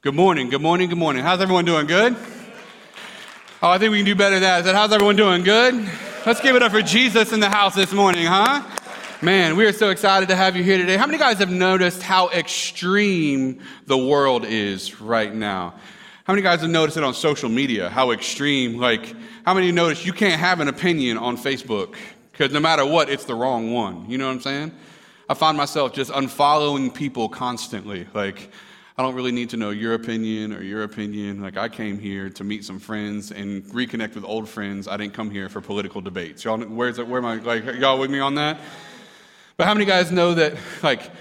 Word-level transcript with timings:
Good 0.00 0.14
morning, 0.14 0.48
good 0.48 0.62
morning, 0.62 0.88
good 0.88 0.96
morning. 0.96 1.24
How's 1.24 1.40
everyone 1.40 1.64
doing? 1.64 1.86
Good? 1.86 2.14
Oh, 3.60 3.68
I 3.68 3.78
think 3.78 3.90
we 3.90 3.98
can 3.98 4.06
do 4.06 4.14
better 4.14 4.36
than 4.36 4.42
that. 4.42 4.58
Is 4.60 4.66
that 4.66 4.76
how's 4.76 4.92
everyone 4.92 5.16
doing? 5.16 5.42
Good? 5.42 5.74
Let's 6.24 6.40
give 6.40 6.54
it 6.54 6.62
up 6.62 6.70
for 6.70 6.82
Jesus 6.82 7.32
in 7.32 7.40
the 7.40 7.48
house 7.48 7.74
this 7.74 7.92
morning, 7.92 8.24
huh? 8.24 8.62
Man, 9.22 9.56
we 9.56 9.66
are 9.66 9.72
so 9.72 9.90
excited 9.90 10.28
to 10.28 10.36
have 10.36 10.54
you 10.54 10.62
here 10.62 10.78
today. 10.78 10.96
How 10.96 11.06
many 11.06 11.18
guys 11.18 11.38
have 11.38 11.50
noticed 11.50 12.00
how 12.00 12.30
extreme 12.30 13.60
the 13.86 13.98
world 13.98 14.44
is 14.44 15.00
right 15.00 15.34
now? 15.34 15.74
How 16.22 16.32
many 16.32 16.42
guys 16.42 16.60
have 16.60 16.70
noticed 16.70 16.96
it 16.96 17.02
on 17.02 17.12
social 17.12 17.48
media? 17.48 17.90
How 17.90 18.12
extreme, 18.12 18.78
like, 18.78 19.16
how 19.44 19.52
many 19.52 19.72
noticed 19.72 20.06
you 20.06 20.12
can't 20.12 20.38
have 20.38 20.60
an 20.60 20.68
opinion 20.68 21.18
on 21.18 21.36
Facebook? 21.36 21.96
Because 22.30 22.52
no 22.52 22.60
matter 22.60 22.86
what, 22.86 23.10
it's 23.10 23.24
the 23.24 23.34
wrong 23.34 23.72
one. 23.72 24.08
You 24.08 24.16
know 24.16 24.28
what 24.28 24.34
I'm 24.34 24.40
saying? 24.42 24.72
I 25.28 25.34
find 25.34 25.56
myself 25.56 25.92
just 25.92 26.12
unfollowing 26.12 26.94
people 26.94 27.28
constantly. 27.28 28.06
Like, 28.14 28.52
I 28.98 29.02
don't 29.02 29.14
really 29.14 29.30
need 29.30 29.50
to 29.50 29.56
know 29.56 29.70
your 29.70 29.94
opinion 29.94 30.52
or 30.52 30.60
your 30.60 30.82
opinion. 30.82 31.40
Like, 31.40 31.56
I 31.56 31.68
came 31.68 32.00
here 32.00 32.30
to 32.30 32.42
meet 32.42 32.64
some 32.64 32.80
friends 32.80 33.30
and 33.30 33.62
reconnect 33.66 34.16
with 34.16 34.24
old 34.24 34.48
friends. 34.48 34.88
I 34.88 34.96
didn't 34.96 35.14
come 35.14 35.30
here 35.30 35.48
for 35.48 35.60
political 35.60 36.00
debates. 36.00 36.42
Y'all, 36.42 36.58
where's 36.58 36.98
where 36.98 37.20
am 37.20 37.24
I, 37.24 37.36
like, 37.36 37.64
y'all 37.76 38.00
with 38.00 38.10
me 38.10 38.18
on 38.18 38.34
that? 38.34 38.58
But 39.56 39.68
how 39.68 39.74
many 39.74 39.86
guys 39.86 40.10
know 40.10 40.34
that, 40.34 40.54
like, 40.82 41.12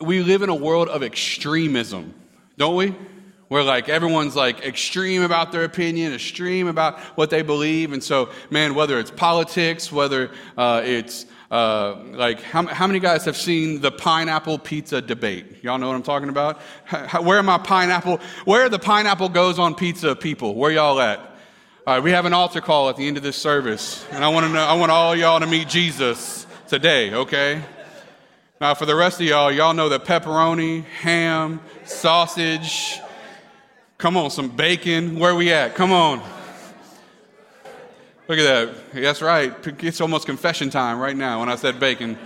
we 0.00 0.22
live 0.22 0.42
in 0.42 0.48
a 0.48 0.54
world 0.54 0.88
of 0.88 1.02
extremism, 1.02 2.14
don't 2.56 2.76
we? 2.76 2.94
Where, 3.48 3.64
like, 3.64 3.88
everyone's, 3.88 4.36
like, 4.36 4.64
extreme 4.64 5.22
about 5.22 5.50
their 5.50 5.64
opinion, 5.64 6.12
extreme 6.12 6.68
about 6.68 7.00
what 7.16 7.30
they 7.30 7.42
believe. 7.42 7.92
And 7.92 8.02
so, 8.02 8.30
man, 8.50 8.76
whether 8.76 9.00
it's 9.00 9.10
politics, 9.10 9.90
whether 9.90 10.30
uh, 10.56 10.82
it's 10.84 11.26
uh, 11.50 11.96
like, 12.12 12.40
how, 12.42 12.66
how 12.66 12.86
many 12.86 12.98
guys 12.98 13.24
have 13.24 13.36
seen 13.36 13.80
the 13.80 13.90
pineapple 13.90 14.58
pizza 14.58 15.00
debate? 15.00 15.62
Y'all 15.62 15.78
know 15.78 15.88
what 15.88 15.96
I'm 15.96 16.02
talking 16.02 16.28
about? 16.28 16.60
How, 16.84 17.22
where 17.22 17.42
my 17.42 17.58
pineapple? 17.58 18.20
Where 18.44 18.68
the 18.68 18.78
pineapple 18.78 19.28
goes 19.28 19.58
on 19.58 19.74
pizza 19.74 20.16
people? 20.16 20.54
Where 20.54 20.70
y'all 20.70 21.00
at? 21.00 21.20
All 21.86 21.94
right, 21.94 22.02
we 22.02 22.12
have 22.12 22.24
an 22.24 22.32
altar 22.32 22.62
call 22.62 22.88
at 22.88 22.96
the 22.96 23.06
end 23.06 23.18
of 23.18 23.22
this 23.22 23.36
service, 23.36 24.06
and 24.10 24.24
I 24.24 24.28
want 24.28 24.46
to 24.46 24.52
know. 24.52 24.64
I 24.64 24.72
want 24.72 24.90
all 24.90 25.14
y'all 25.14 25.38
to 25.40 25.46
meet 25.46 25.68
Jesus 25.68 26.46
today. 26.66 27.12
Okay. 27.12 27.62
Now, 28.60 28.72
for 28.72 28.86
the 28.86 28.94
rest 28.94 29.20
of 29.20 29.26
y'all, 29.26 29.52
y'all 29.52 29.74
know 29.74 29.90
that 29.90 30.04
pepperoni, 30.04 30.84
ham, 30.84 31.60
sausage. 31.84 33.00
Come 33.98 34.16
on, 34.16 34.30
some 34.30 34.48
bacon. 34.48 35.18
Where 35.18 35.34
we 35.34 35.52
at? 35.52 35.74
Come 35.74 35.92
on. 35.92 36.22
Look 38.26 38.38
at 38.38 38.44
that. 38.44 39.02
That's 39.02 39.20
right. 39.20 39.52
It's 39.82 40.00
almost 40.00 40.24
confession 40.24 40.70
time 40.70 40.98
right 40.98 41.16
now 41.16 41.40
when 41.40 41.50
I 41.50 41.56
said 41.56 41.78
bacon. 41.78 42.18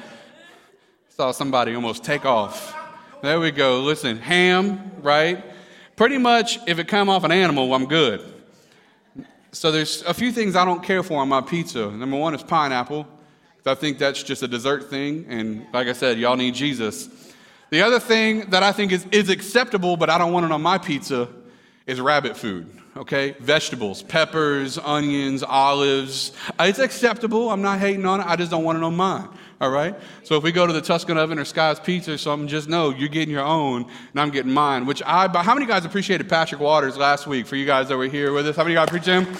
Saw 1.08 1.32
somebody 1.32 1.74
almost 1.74 2.04
take 2.04 2.24
off. 2.24 2.72
There 3.20 3.40
we 3.40 3.50
go. 3.50 3.80
Listen, 3.80 4.18
ham, 4.18 4.92
right? 5.00 5.44
Pretty 5.96 6.16
much, 6.16 6.60
if 6.68 6.78
it 6.78 6.86
come 6.86 7.08
off 7.08 7.24
an 7.24 7.32
animal, 7.32 7.74
I'm 7.74 7.86
good. 7.86 8.22
So 9.50 9.72
there's 9.72 10.02
a 10.02 10.14
few 10.14 10.30
things 10.30 10.54
I 10.54 10.64
don't 10.64 10.84
care 10.84 11.02
for 11.02 11.20
on 11.20 11.28
my 11.28 11.40
pizza. 11.40 11.90
Number 11.90 12.16
one 12.16 12.32
is 12.32 12.44
pineapple. 12.44 13.04
I 13.66 13.74
think 13.74 13.98
that's 13.98 14.22
just 14.22 14.44
a 14.44 14.48
dessert 14.48 14.88
thing. 14.88 15.26
And 15.28 15.66
like 15.72 15.88
I 15.88 15.92
said, 15.92 16.16
y'all 16.18 16.36
need 16.36 16.54
Jesus. 16.54 17.08
The 17.70 17.82
other 17.82 17.98
thing 17.98 18.50
that 18.50 18.62
I 18.62 18.70
think 18.70 18.92
is, 18.92 19.04
is 19.10 19.28
acceptable, 19.30 19.96
but 19.96 20.08
I 20.08 20.16
don't 20.16 20.32
want 20.32 20.46
it 20.46 20.52
on 20.52 20.62
my 20.62 20.78
pizza, 20.78 21.28
is 21.86 22.00
rabbit 22.00 22.36
food 22.36 22.77
okay? 22.98 23.34
Vegetables, 23.40 24.02
peppers, 24.02 24.78
onions, 24.78 25.42
olives. 25.42 26.32
It's 26.60 26.78
acceptable. 26.78 27.50
I'm 27.50 27.62
not 27.62 27.78
hating 27.78 28.04
on 28.04 28.20
it. 28.20 28.26
I 28.26 28.36
just 28.36 28.50
don't 28.50 28.64
want 28.64 28.78
it 28.78 28.84
on 28.84 28.96
mine, 28.96 29.28
all 29.60 29.70
right? 29.70 29.94
So 30.24 30.36
if 30.36 30.42
we 30.42 30.52
go 30.52 30.66
to 30.66 30.72
the 30.72 30.80
Tuscan 30.80 31.16
Oven 31.16 31.38
or 31.38 31.44
Sky's 31.44 31.80
Pizza 31.80 32.12
or 32.12 32.18
something, 32.18 32.48
just 32.48 32.68
know 32.68 32.90
you're 32.90 33.08
getting 33.08 33.32
your 33.32 33.44
own 33.44 33.82
and 34.10 34.20
I'm 34.20 34.30
getting 34.30 34.52
mine, 34.52 34.86
which 34.86 35.02
I, 35.04 35.28
how 35.42 35.54
many 35.54 35.66
guys 35.66 35.84
appreciated 35.84 36.28
Patrick 36.28 36.60
Waters 36.60 36.96
last 36.96 37.26
week 37.26 37.46
for 37.46 37.56
you 37.56 37.66
guys 37.66 37.88
that 37.88 37.96
were 37.96 38.08
here 38.08 38.32
with 38.32 38.46
us? 38.46 38.56
How 38.56 38.64
many 38.64 38.74
guys 38.74 38.88
appreciate 38.88 39.24
him? 39.24 39.36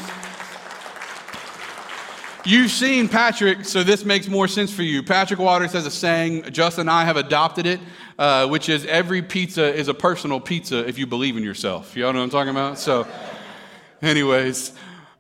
You've 2.45 2.71
seen 2.71 3.09
Patrick, 3.09 3.67
so 3.67 3.83
this 3.83 4.07
makes 4.07 4.27
more 4.27 4.49
sense 4.49 4.73
for 4.73 4.83
you. 4.83 5.03
Patrick 5.03 5.39
Waters 5.39 5.73
has 5.73 5.85
a 5.85 5.91
saying, 5.91 6.45
Justin 6.45 6.83
and 6.83 6.91
I 6.91 7.05
have 7.05 7.19
adopted 7.19 7.67
it, 7.67 7.79
uh, 8.19 8.47
which 8.47 8.71
is 8.71 8.87
every 8.87 9.21
pizza 9.21 9.75
is 9.75 9.89
a 9.89 9.93
personal 9.93 10.41
pizza 10.41 10.89
if 10.89 10.97
you 10.99 11.07
believe 11.07 11.37
in 11.37 11.43
yourself. 11.43 11.95
You 11.95 12.05
know 12.05 12.13
what 12.13 12.17
I'm 12.17 12.31
talking 12.31 12.51
about? 12.51 12.79
So, 12.79 13.07
Anyways, 14.01 14.73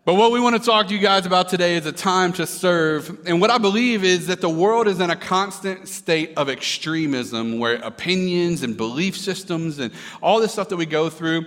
but 0.04 0.14
what 0.14 0.30
we 0.30 0.38
want 0.38 0.54
to 0.54 0.62
talk 0.62 0.86
to 0.86 0.94
you 0.94 1.00
guys 1.00 1.26
about 1.26 1.48
today 1.48 1.74
is 1.74 1.84
a 1.84 1.90
time 1.90 2.32
to 2.34 2.46
serve. 2.46 3.26
And 3.26 3.40
what 3.40 3.50
I 3.50 3.58
believe 3.58 4.04
is 4.04 4.28
that 4.28 4.40
the 4.40 4.48
world 4.48 4.86
is 4.86 5.00
in 5.00 5.10
a 5.10 5.16
constant 5.16 5.88
state 5.88 6.34
of 6.36 6.48
extremism 6.48 7.58
where 7.58 7.74
opinions 7.74 8.62
and 8.62 8.76
belief 8.76 9.16
systems 9.16 9.80
and 9.80 9.92
all 10.22 10.38
this 10.38 10.52
stuff 10.52 10.68
that 10.68 10.76
we 10.76 10.86
go 10.86 11.10
through. 11.10 11.46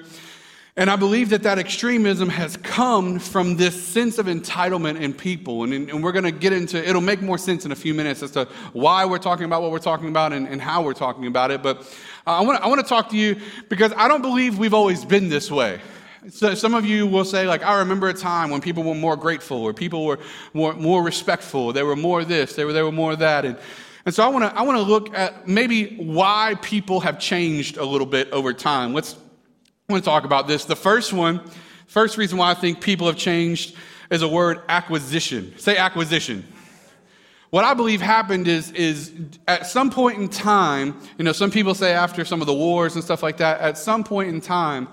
And 0.75 0.89
I 0.89 0.97
believe 0.97 1.29
that 1.29 1.43
that 1.43 1.57
extremism 1.57 2.27
has 2.27 2.57
come 2.57 3.17
from 3.17 3.55
this 3.55 3.81
sense 3.81 4.17
of 4.17 4.25
entitlement 4.25 4.99
in 4.99 5.13
people. 5.13 5.63
And, 5.63 5.89
and 5.89 6.03
we're 6.03 6.11
going 6.11 6.25
to 6.25 6.31
get 6.31 6.51
into, 6.51 6.85
it'll 6.85 7.01
make 7.01 7.21
more 7.21 7.37
sense 7.37 7.63
in 7.63 7.71
a 7.71 7.75
few 7.75 7.93
minutes 7.93 8.21
as 8.23 8.31
to 8.31 8.45
why 8.73 9.05
we're 9.05 9.19
talking 9.19 9.45
about 9.45 9.61
what 9.61 9.71
we're 9.71 9.79
talking 9.79 10.09
about 10.09 10.33
and, 10.33 10.49
and 10.49 10.61
how 10.61 10.81
we're 10.81 10.93
talking 10.93 11.27
about 11.27 11.49
it. 11.49 11.63
But 11.63 11.79
uh, 12.27 12.39
I 12.39 12.41
want 12.41 12.61
I 12.61 12.67
want 12.67 12.81
to 12.81 12.87
talk 12.87 13.09
to 13.11 13.17
you 13.17 13.37
because 13.69 13.93
I 13.95 14.09
don't 14.09 14.21
believe 14.21 14.59
we've 14.59 14.73
always 14.73 15.05
been 15.05 15.29
this 15.29 15.49
way. 15.49 15.79
So 16.29 16.53
some 16.53 16.75
of 16.75 16.85
you 16.85 17.07
will 17.07 17.25
say, 17.25 17.47
like, 17.47 17.63
I 17.63 17.79
remember 17.79 18.07
a 18.07 18.13
time 18.13 18.51
when 18.51 18.61
people 18.61 18.83
were 18.83 18.93
more 18.93 19.15
grateful 19.15 19.57
or 19.57 19.73
people 19.73 20.05
were 20.05 20.19
more, 20.53 20.73
more 20.73 21.01
respectful. 21.01 21.73
They 21.73 21.81
were 21.81 21.95
more 21.95 22.23
this, 22.23 22.55
they 22.55 22.63
were, 22.63 22.73
they 22.73 22.83
were 22.83 22.91
more 22.91 23.15
that. 23.15 23.43
And, 23.43 23.57
and 24.05 24.13
so 24.13 24.23
I 24.23 24.27
want 24.27 24.45
to 24.45 24.55
I 24.57 24.61
wanna 24.61 24.81
look 24.81 25.15
at 25.15 25.47
maybe 25.47 25.95
why 25.97 26.55
people 26.61 26.99
have 26.99 27.19
changed 27.19 27.77
a 27.77 27.85
little 27.85 28.05
bit 28.05 28.29
over 28.31 28.53
time. 28.53 28.93
Let's 28.93 29.15
want 29.89 30.03
to 30.03 30.09
talk 30.09 30.23
about 30.23 30.47
this. 30.47 30.65
The 30.65 30.75
first 30.75 31.11
one, 31.11 31.41
first 31.87 32.17
reason 32.17 32.37
why 32.37 32.51
I 32.51 32.53
think 32.53 32.81
people 32.81 33.07
have 33.07 33.17
changed 33.17 33.75
is 34.11 34.21
a 34.21 34.27
word 34.27 34.61
acquisition. 34.69 35.57
Say 35.57 35.77
acquisition. 35.77 36.45
What 37.49 37.65
I 37.65 37.73
believe 37.73 37.99
happened 37.99 38.47
is, 38.47 38.71
is 38.71 39.11
at 39.47 39.67
some 39.67 39.89
point 39.89 40.19
in 40.19 40.29
time, 40.29 40.99
you 41.17 41.25
know, 41.25 41.33
some 41.33 41.51
people 41.51 41.73
say 41.73 41.93
after 41.93 42.23
some 42.23 42.41
of 42.41 42.47
the 42.47 42.53
wars 42.53 42.95
and 42.95 43.03
stuff 43.03 43.23
like 43.23 43.37
that, 43.37 43.59
at 43.59 43.77
some 43.77 44.03
point 44.03 44.29
in 44.29 44.39
time, 44.39 44.87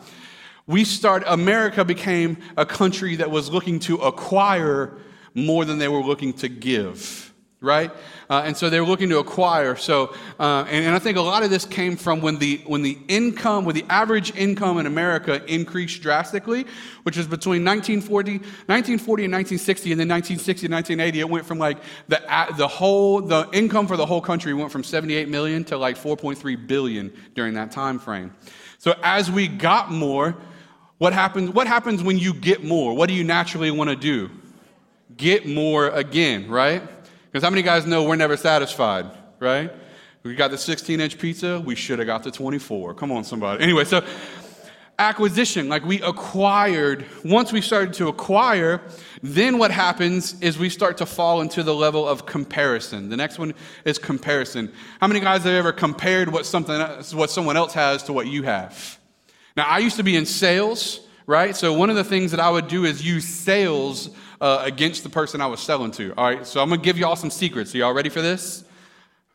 we 0.69 0.85
start, 0.85 1.25
America 1.27 1.85
became 1.85 2.37
a 2.57 2.67
country 2.67 3.17
that 3.17 3.31
was 3.31 3.51
looking 3.51 3.81
to 3.81 3.97
acquire 3.97 4.99
more 5.35 5.65
than 5.65 5.79
they 5.79 5.89
were 5.89 6.03
looking 6.03 6.35
to 6.35 6.49
give, 6.49 7.33
right? 7.63 7.91
Uh, 8.29 8.43
and 8.45 8.55
so 8.55 8.69
they 8.69 8.79
were 8.79 8.87
looking 8.87 9.09
to 9.09 9.19
acquire. 9.19 9.77
So, 9.77 10.15
uh, 10.39 10.67
and, 10.69 10.85
and, 10.85 10.95
I 10.95 10.99
think 10.99 11.17
a 11.17 11.23
lot 11.23 11.43
of 11.43 11.49
this 11.49 11.65
came 11.65 11.97
from 11.97 12.21
when 12.21 12.39
the, 12.39 12.61
when 12.67 12.83
the 12.83 12.99
income, 13.09 13.65
when 13.65 13.75
the 13.75 13.87
average 13.89 14.37
income 14.37 14.77
in 14.77 14.85
America 14.85 15.43
increased 15.47 16.03
drastically, 16.03 16.67
which 17.05 17.17
was 17.17 17.27
between 17.27 17.65
1940, 17.65 18.33
1940 18.33 19.25
and 19.25 19.33
1960, 19.33 19.93
and 19.93 20.01
then 20.01 20.09
1960 20.09 20.67
and 20.67 20.75
1980, 20.75 21.21
it 21.21 21.31
went 21.31 21.47
from 21.47 21.59
like 21.59 21.79
the, 22.09 22.21
the 22.59 22.69
whole, 22.69 23.23
the 23.23 23.49
income 23.55 23.87
for 23.87 23.97
the 23.97 24.05
whole 24.05 24.21
country 24.21 24.53
went 24.53 24.71
from 24.71 24.85
78 24.85 25.31
million 25.31 25.65
to 25.65 25.79
like 25.79 25.97
4.3 25.97 26.67
billion 26.67 27.11
during 27.35 27.55
that 27.55 27.71
time 27.71 27.99
frame. 27.99 28.35
So 28.77 28.95
as 29.03 29.31
we 29.31 29.49
got 29.49 29.91
more, 29.91 30.37
what 30.99 31.13
happens, 31.13 31.51
what 31.51 31.67
happens 31.67 32.03
when 32.03 32.19
you 32.19 32.35
get 32.35 32.65
more? 32.65 32.95
What 32.95 33.09
do 33.09 33.15
you 33.15 33.25
naturally 33.25 33.71
want 33.71 33.91
to 33.91 33.97
do? 33.97 34.31
Get 35.17 35.47
more 35.47 35.89
again, 35.89 36.49
right? 36.49 36.83
Because 37.27 37.43
how 37.43 37.51
many 37.51 37.63
guys 37.63 37.87
know 37.87 38.05
we're 38.05 38.17
never 38.17 38.37
satisfied, 38.37 39.07
right? 39.39 39.71
We 40.23 40.35
got 40.35 40.51
the 40.51 40.59
16 40.59 41.01
inch 41.01 41.19
pizza, 41.19 41.61
we 41.61 41.75
should 41.75 41.99
have 41.99 42.07
got 42.07 42.25
the 42.25 42.31
24. 42.31 42.95
Come 42.95 43.13
on, 43.13 43.25
somebody. 43.25 43.63
Anyway, 43.63 43.85
so 43.85 44.05
acquisition, 44.99 45.69
like 45.69 45.85
we 45.85 46.03
acquired, 46.03 47.07
once 47.25 47.53
we 47.53 47.61
started 47.61 47.95
to 47.95 48.09
acquire, 48.09 48.83
then 49.23 49.59
what 49.59 49.71
happens 49.71 50.39
is 50.41 50.59
we 50.59 50.69
start 50.69 50.97
to 50.99 51.07
fall 51.07 51.41
into 51.41 51.63
the 51.63 51.75
level 51.75 52.07
of 52.07 52.27
comparison. 52.27 53.09
The 53.09 53.17
next 53.17 53.39
one 53.39 53.55
is 53.85 53.99
comparison. 53.99 54.73
How 55.01 55.07
many 55.07 55.21
guys 55.21 55.45
have 55.45 55.55
ever 55.55 55.73
compared 55.73 56.33
what 56.33 56.45
something 56.45 56.81
what 57.17 57.31
someone 57.31 57.57
else 57.57 57.73
has 57.75 58.03
to 58.05 58.13
what 58.13 58.27
you 58.27 58.43
have? 58.43 58.98
Now, 59.59 59.67
I 59.67 59.79
used 59.79 59.97
to 59.97 60.05
be 60.05 60.15
in 60.15 60.25
sales, 60.25 61.01
right? 61.27 61.57
So 61.57 61.73
one 61.73 61.91
of 61.91 61.97
the 61.97 62.05
things 62.05 62.31
that 62.31 62.39
I 62.39 62.49
would 62.49 62.69
do 62.69 62.85
is 62.85 63.05
use 63.05 63.27
sales 63.27 64.09
uh, 64.41 64.63
against 64.63 65.03
the 65.03 65.09
person 65.09 65.41
I 65.41 65.49
was 65.49 65.59
selling 65.59 65.91
to. 65.93 66.15
All 66.17 66.25
right, 66.25 66.47
so 66.47 66.63
I'm 66.63 66.69
gonna 66.69 66.81
give 66.81 66.97
y'all 66.97 67.17
some 67.17 67.29
secrets. 67.29 67.75
Are 67.75 67.79
y'all 67.79 67.93
ready 67.93 68.09
for 68.09 68.23
this? 68.23 68.63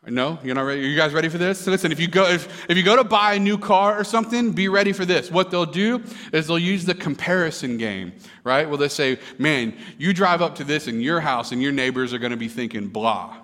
No, 0.06 0.38
you're 0.42 0.54
not 0.54 0.62
ready. 0.62 0.80
Are 0.80 0.84
you 0.84 0.96
guys 0.96 1.12
ready 1.12 1.28
for 1.28 1.36
this? 1.36 1.60
So 1.60 1.70
listen, 1.70 1.92
if 1.92 2.00
you 2.00 2.08
go 2.08 2.26
if, 2.26 2.70
if 2.70 2.78
you 2.78 2.82
go 2.82 2.96
to 2.96 3.04
buy 3.04 3.34
a 3.34 3.38
new 3.38 3.58
car 3.58 4.00
or 4.00 4.02
something, 4.02 4.52
be 4.52 4.68
ready 4.68 4.94
for 4.94 5.04
this. 5.04 5.30
What 5.30 5.50
they'll 5.50 5.66
do 5.66 6.02
is 6.32 6.46
they'll 6.46 6.58
use 6.58 6.86
the 6.86 6.94
comparison 6.94 7.76
game, 7.76 8.14
right? 8.44 8.66
Well, 8.66 8.78
they 8.78 8.88
say, 8.88 9.18
"Man, 9.36 9.76
you 9.98 10.14
drive 10.14 10.40
up 10.40 10.54
to 10.54 10.64
this 10.64 10.88
in 10.88 11.02
your 11.02 11.20
house, 11.20 11.52
and 11.52 11.60
your 11.60 11.72
neighbors 11.72 12.14
are 12.14 12.18
going 12.18 12.30
to 12.30 12.38
be 12.38 12.48
thinking 12.48 12.88
blah," 12.88 13.36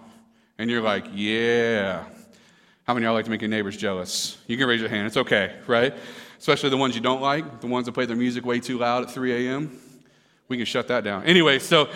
and 0.57 0.71
you're 0.71 0.81
like, 0.81 1.05
"Yeah." 1.13 2.05
How 2.85 2.95
many 2.95 3.05
of 3.05 3.11
y'all 3.11 3.15
like 3.17 3.27
to 3.27 3.31
make 3.31 3.43
your 3.43 3.51
neighbors 3.51 3.77
jealous? 3.77 4.39
You 4.47 4.57
can 4.57 4.67
raise 4.67 4.81
your 4.81 4.89
hand. 4.89 5.07
It's 5.07 5.19
okay, 5.19 5.55
right? 5.67 5.95
Especially 6.41 6.71
the 6.71 6.77
ones 6.77 6.95
you 6.97 7.03
don't 7.03 7.21
like, 7.21 7.61
the 7.61 7.67
ones 7.67 7.87
that 7.87 7.93
play 7.93 8.07
their 8.07 8.17
music 8.17 8.45
way 8.45 8.59
too 8.59 8.79
loud 8.79 9.05
at 9.05 9.11
3 9.11 9.47
a.m. 9.47 9.79
We 10.49 10.57
can 10.57 10.67
shut 10.67 10.89
that 10.89 11.05
down. 11.05 11.25
Anyway, 11.25 11.59
so 11.59 11.89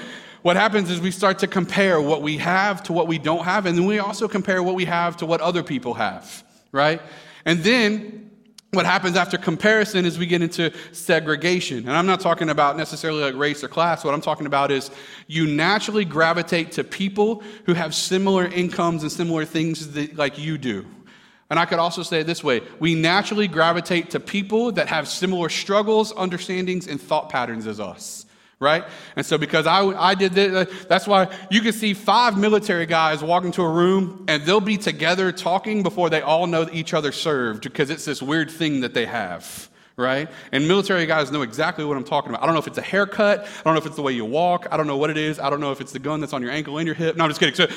what 0.43 0.57
happens 0.57 0.91
is 0.91 1.01
we 1.01 1.11
start 1.11 1.39
to 1.39 1.47
compare 1.47 2.01
what 2.01 2.21
we 2.21 2.37
have 2.37 2.83
to 2.85 2.93
what 2.93 3.09
we 3.09 3.19
don't 3.19 3.45
have, 3.45 3.65
and 3.65 3.77
then 3.77 3.87
we 3.87 3.99
also 3.99 4.29
compare 4.29 4.63
what 4.63 4.75
we 4.75 4.85
have 4.85 5.17
to 5.17 5.27
what 5.27 5.41
other 5.41 5.63
people 5.63 5.95
have, 5.95 6.45
right? 6.71 7.01
And 7.47 7.65
then 7.65 8.31
what 8.71 8.85
happens 8.85 9.17
after 9.17 9.39
comparison 9.39 10.05
is 10.05 10.19
we 10.19 10.27
get 10.27 10.43
into 10.43 10.73
segregation. 10.93 11.79
And 11.79 11.93
I'm 11.93 12.07
not 12.07 12.21
talking 12.21 12.51
about 12.51 12.77
necessarily 12.77 13.23
like 13.23 13.37
race 13.37 13.65
or 13.65 13.69
class. 13.69 14.05
What 14.05 14.13
I'm 14.13 14.21
talking 14.21 14.47
about 14.47 14.71
is 14.71 14.91
you 15.27 15.47
naturally 15.47 16.05
gravitate 16.05 16.73
to 16.73 16.85
people 16.85 17.43
who 17.65 17.73
have 17.73 17.95
similar 17.95 18.45
incomes 18.47 19.03
and 19.03 19.11
similar 19.11 19.45
things 19.45 19.93
that, 19.93 20.17
like 20.17 20.39
you 20.39 20.59
do. 20.59 20.85
And 21.55 21.61
I 21.61 21.67
could 21.67 21.79
also 21.79 22.03
say 22.03 22.19
it 22.19 22.27
this 22.27 22.43
way 22.43 22.63
we 22.81 22.97
naturally 22.97 23.47
gravitate 23.47 24.11
to 24.11 24.19
people 24.19 24.73
that 24.73 24.89
have 24.89 25.07
similar 25.07 25.49
struggles, 25.49 26.13
understandings, 26.15 26.89
and 26.89 27.01
thought 27.01 27.29
patterns 27.31 27.69
as 27.69 27.79
us 27.79 28.27
right? 28.59 28.85
And 29.15 29.25
so 29.25 29.39
because 29.39 29.67
I, 29.67 29.83
I 29.83 30.15
did 30.15 30.33
this, 30.33 30.53
uh, 30.53 30.75
that's 30.89 31.07
why 31.07 31.29
you 31.51 31.61
can 31.61 31.73
see 31.73 31.95
five 31.95 32.37
military 32.37 32.87
guys 32.87 33.23
walk 33.23 33.45
into 33.45 33.63
a 33.63 33.71
room 33.71 34.25
and 34.27 34.43
they'll 34.45 34.61
be 34.61 34.79
together 34.79 35.31
talking 35.31 35.85
before 35.85 36.09
they 36.11 36.23
all 36.23 36.47
know 36.49 36.69
each 36.73 36.95
other 36.95 37.13
served 37.13 37.63
because 37.63 37.91
it's 37.91 38.05
this 38.05 38.21
weird 38.23 38.51
thing 38.51 38.81
that 38.81 38.95
they 38.95 39.07
have. 39.07 39.69
Right? 39.97 40.29
And 40.51 40.67
military 40.67 41.07
guys 41.07 41.31
know 41.31 41.43
exactly 41.43 41.85
what 41.85 41.97
I'm 41.97 42.05
talking 42.05 42.31
about. 42.31 42.43
I 42.43 42.47
don't 42.47 42.55
know 42.57 42.61
if 42.61 42.67
it's 42.67 42.79
a 42.79 42.83
haircut. 42.83 43.41
I 43.45 43.63
don't 43.63 43.75
know 43.75 43.81
if 43.81 43.87
it's 43.87 43.95
the 43.95 44.03
way 44.03 44.13
you 44.13 44.25
walk. 44.25 44.67
I 44.73 44.77
don't 44.77 44.89
know 44.89 44.97
what 44.97 45.11
it 45.11 45.17
is. 45.17 45.39
I 45.39 45.51
don't 45.51 45.61
know 45.61 45.71
if 45.71 45.81
it's 45.81 45.93
the 45.93 46.01
gun 46.01 46.19
that's 46.19 46.33
on 46.33 46.43
your 46.43 46.51
ankle 46.51 46.79
and 46.79 46.87
your 46.87 46.97
hip. 46.97 47.17
No, 47.17 47.23
I'm 47.23 47.31
just 47.31 47.39
kidding. 47.39 47.55
So, 47.55 47.69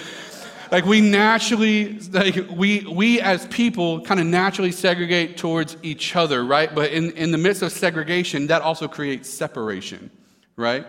like 0.71 0.85
we 0.85 1.01
naturally 1.01 1.99
like 2.11 2.37
we 2.51 2.85
we 2.85 3.21
as 3.21 3.45
people 3.47 4.01
kind 4.01 4.19
of 4.19 4.25
naturally 4.25 4.71
segregate 4.71 5.37
towards 5.37 5.77
each 5.83 6.15
other 6.15 6.43
right 6.43 6.73
but 6.73 6.91
in, 6.91 7.11
in 7.11 7.31
the 7.31 7.37
midst 7.37 7.61
of 7.61 7.71
segregation 7.71 8.47
that 8.47 8.61
also 8.61 8.87
creates 8.87 9.29
separation 9.29 10.11
right? 10.57 10.85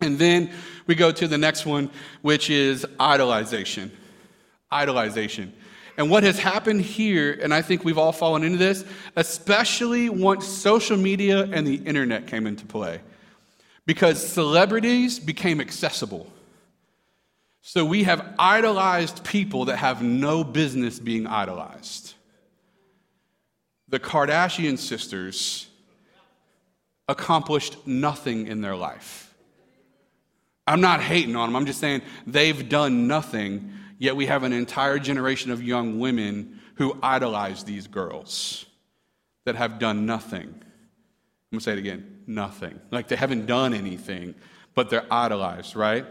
And 0.00 0.18
then 0.18 0.50
we 0.86 0.94
go 0.94 1.12
to 1.12 1.28
the 1.28 1.38
next 1.38 1.66
one, 1.66 1.90
which 2.22 2.50
is 2.50 2.84
idolization. 2.98 3.90
Idolization. 4.72 5.52
And 5.96 6.10
what 6.10 6.22
has 6.22 6.38
happened 6.38 6.80
here, 6.82 7.38
and 7.42 7.52
I 7.52 7.62
think 7.62 7.84
we've 7.84 7.98
all 7.98 8.12
fallen 8.12 8.44
into 8.44 8.58
this, 8.58 8.84
especially 9.16 10.08
once 10.08 10.46
social 10.46 10.96
media 10.96 11.44
and 11.52 11.66
the 11.66 11.74
internet 11.74 12.26
came 12.26 12.46
into 12.46 12.64
play, 12.64 13.00
because 13.84 14.24
celebrities 14.24 15.18
became 15.18 15.60
accessible. 15.60 16.32
So 17.60 17.84
we 17.84 18.04
have 18.04 18.34
idolized 18.38 19.24
people 19.24 19.66
that 19.66 19.76
have 19.76 20.02
no 20.02 20.44
business 20.44 20.98
being 20.98 21.26
idolized. 21.26 22.14
The 23.88 23.98
Kardashian 23.98 24.78
sisters 24.78 25.68
accomplished 27.08 27.86
nothing 27.86 28.46
in 28.46 28.60
their 28.60 28.76
life. 28.76 29.34
I'm 30.66 30.82
not 30.82 31.00
hating 31.00 31.34
on 31.36 31.48
them, 31.48 31.56
I'm 31.56 31.66
just 31.66 31.80
saying 31.80 32.02
they've 32.26 32.68
done 32.68 33.06
nothing, 33.06 33.72
yet 33.98 34.16
we 34.16 34.26
have 34.26 34.42
an 34.42 34.52
entire 34.52 34.98
generation 34.98 35.50
of 35.50 35.62
young 35.62 35.98
women 35.98 36.60
who 36.74 36.98
idolize 37.02 37.64
these 37.64 37.86
girls 37.86 38.66
that 39.46 39.56
have 39.56 39.78
done 39.78 40.04
nothing. 40.04 40.48
I'm 40.48 41.56
gonna 41.56 41.60
say 41.62 41.72
it 41.72 41.78
again 41.78 42.18
nothing. 42.26 42.78
Like 42.90 43.08
they 43.08 43.16
haven't 43.16 43.46
done 43.46 43.72
anything, 43.72 44.34
but 44.74 44.90
they're 44.90 45.06
idolized, 45.10 45.74
right? 45.74 46.06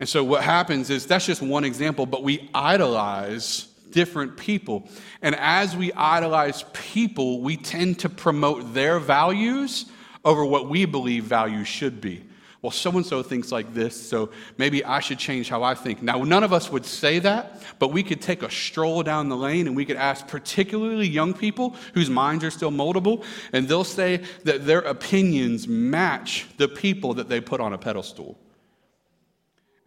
And 0.00 0.08
so 0.08 0.22
what 0.22 0.44
happens 0.44 0.90
is 0.90 1.06
that's 1.06 1.26
just 1.26 1.42
one 1.42 1.64
example, 1.64 2.06
but 2.06 2.22
we 2.22 2.48
idolize 2.54 3.68
different 3.90 4.36
people. 4.36 4.88
And 5.22 5.34
as 5.34 5.76
we 5.76 5.92
idolize 5.92 6.64
people, 6.72 7.40
we 7.40 7.56
tend 7.56 7.98
to 8.00 8.08
promote 8.08 8.74
their 8.74 9.00
values 9.00 9.86
over 10.24 10.44
what 10.44 10.68
we 10.68 10.84
believe 10.84 11.24
values 11.24 11.66
should 11.66 12.00
be. 12.00 12.24
Well, 12.60 12.72
so 12.72 12.90
and 12.90 13.06
so 13.06 13.22
thinks 13.22 13.52
like 13.52 13.72
this, 13.72 14.08
so 14.08 14.30
maybe 14.56 14.84
I 14.84 14.98
should 14.98 15.18
change 15.18 15.48
how 15.48 15.62
I 15.62 15.74
think. 15.74 16.02
Now, 16.02 16.24
none 16.24 16.42
of 16.42 16.52
us 16.52 16.72
would 16.72 16.84
say 16.84 17.20
that, 17.20 17.62
but 17.78 17.92
we 17.92 18.02
could 18.02 18.20
take 18.20 18.42
a 18.42 18.50
stroll 18.50 19.04
down 19.04 19.28
the 19.28 19.36
lane 19.36 19.68
and 19.68 19.76
we 19.76 19.84
could 19.84 19.96
ask 19.96 20.26
particularly 20.26 21.06
young 21.06 21.34
people 21.34 21.76
whose 21.94 22.10
minds 22.10 22.42
are 22.42 22.50
still 22.50 22.72
moldable, 22.72 23.24
and 23.52 23.68
they'll 23.68 23.84
say 23.84 24.22
that 24.42 24.66
their 24.66 24.80
opinions 24.80 25.68
match 25.68 26.46
the 26.56 26.66
people 26.66 27.14
that 27.14 27.28
they 27.28 27.40
put 27.40 27.60
on 27.60 27.72
a 27.72 27.78
pedestal. 27.78 28.36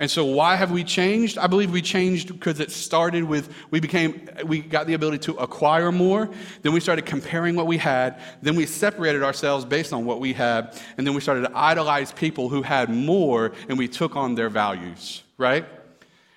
And 0.01 0.09
so, 0.09 0.25
why 0.25 0.55
have 0.55 0.71
we 0.71 0.83
changed? 0.83 1.37
I 1.37 1.45
believe 1.45 1.69
we 1.69 1.83
changed 1.83 2.29
because 2.29 2.59
it 2.59 2.71
started 2.71 3.23
with 3.23 3.53
we 3.69 3.79
became, 3.79 4.27
we 4.47 4.59
got 4.59 4.87
the 4.87 4.95
ability 4.95 5.19
to 5.25 5.35
acquire 5.35 5.91
more. 5.91 6.27
Then 6.63 6.73
we 6.73 6.79
started 6.79 7.05
comparing 7.05 7.55
what 7.55 7.67
we 7.67 7.77
had. 7.77 8.19
Then 8.41 8.55
we 8.55 8.65
separated 8.65 9.21
ourselves 9.21 9.63
based 9.63 9.93
on 9.93 10.03
what 10.05 10.19
we 10.19 10.33
had. 10.33 10.75
And 10.97 11.05
then 11.05 11.13
we 11.13 11.21
started 11.21 11.41
to 11.41 11.51
idolize 11.55 12.11
people 12.11 12.49
who 12.49 12.63
had 12.63 12.89
more 12.89 13.51
and 13.69 13.77
we 13.77 13.87
took 13.87 14.15
on 14.15 14.33
their 14.33 14.49
values, 14.49 15.21
right? 15.37 15.67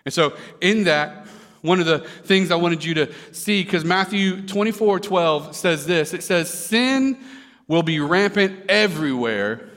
And 0.04 0.12
so, 0.12 0.36
in 0.60 0.84
that, 0.84 1.26
one 1.62 1.80
of 1.80 1.86
the 1.86 2.00
things 2.00 2.50
I 2.50 2.56
wanted 2.56 2.84
you 2.84 2.92
to 2.92 3.14
see, 3.32 3.64
because 3.64 3.82
Matthew 3.82 4.46
24 4.46 5.00
12 5.00 5.56
says 5.56 5.86
this 5.86 6.12
it 6.12 6.22
says, 6.22 6.52
Sin 6.52 7.18
will 7.66 7.82
be 7.82 7.98
rampant 7.98 8.66
everywhere 8.68 9.70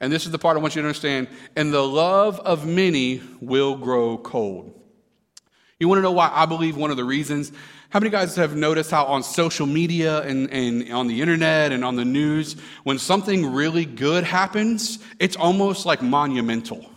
and 0.00 0.12
this 0.12 0.24
is 0.24 0.32
the 0.32 0.38
part 0.38 0.56
I 0.56 0.60
want 0.60 0.74
you 0.74 0.82
to 0.82 0.88
understand, 0.88 1.28
and 1.56 1.72
the 1.72 1.86
love 1.86 2.40
of 2.40 2.66
many 2.66 3.20
will 3.40 3.76
grow 3.76 4.16
cold. 4.18 4.74
You 5.78 5.88
want 5.88 5.98
to 5.98 6.02
know 6.02 6.12
why 6.12 6.30
I 6.32 6.46
believe 6.46 6.76
one 6.76 6.90
of 6.90 6.96
the 6.96 7.04
reasons? 7.04 7.52
How 7.90 7.98
many 7.98 8.10
guys 8.10 8.36
have 8.36 8.54
noticed 8.54 8.90
how 8.90 9.04
on 9.06 9.22
social 9.22 9.66
media 9.66 10.20
and, 10.22 10.50
and 10.50 10.92
on 10.92 11.08
the 11.08 11.20
internet 11.20 11.72
and 11.72 11.84
on 11.84 11.96
the 11.96 12.04
news, 12.04 12.54
when 12.84 12.98
something 12.98 13.52
really 13.52 13.84
good 13.84 14.24
happens, 14.24 15.00
it's 15.18 15.36
almost 15.36 15.86
like 15.86 16.02
monumental. 16.02 16.88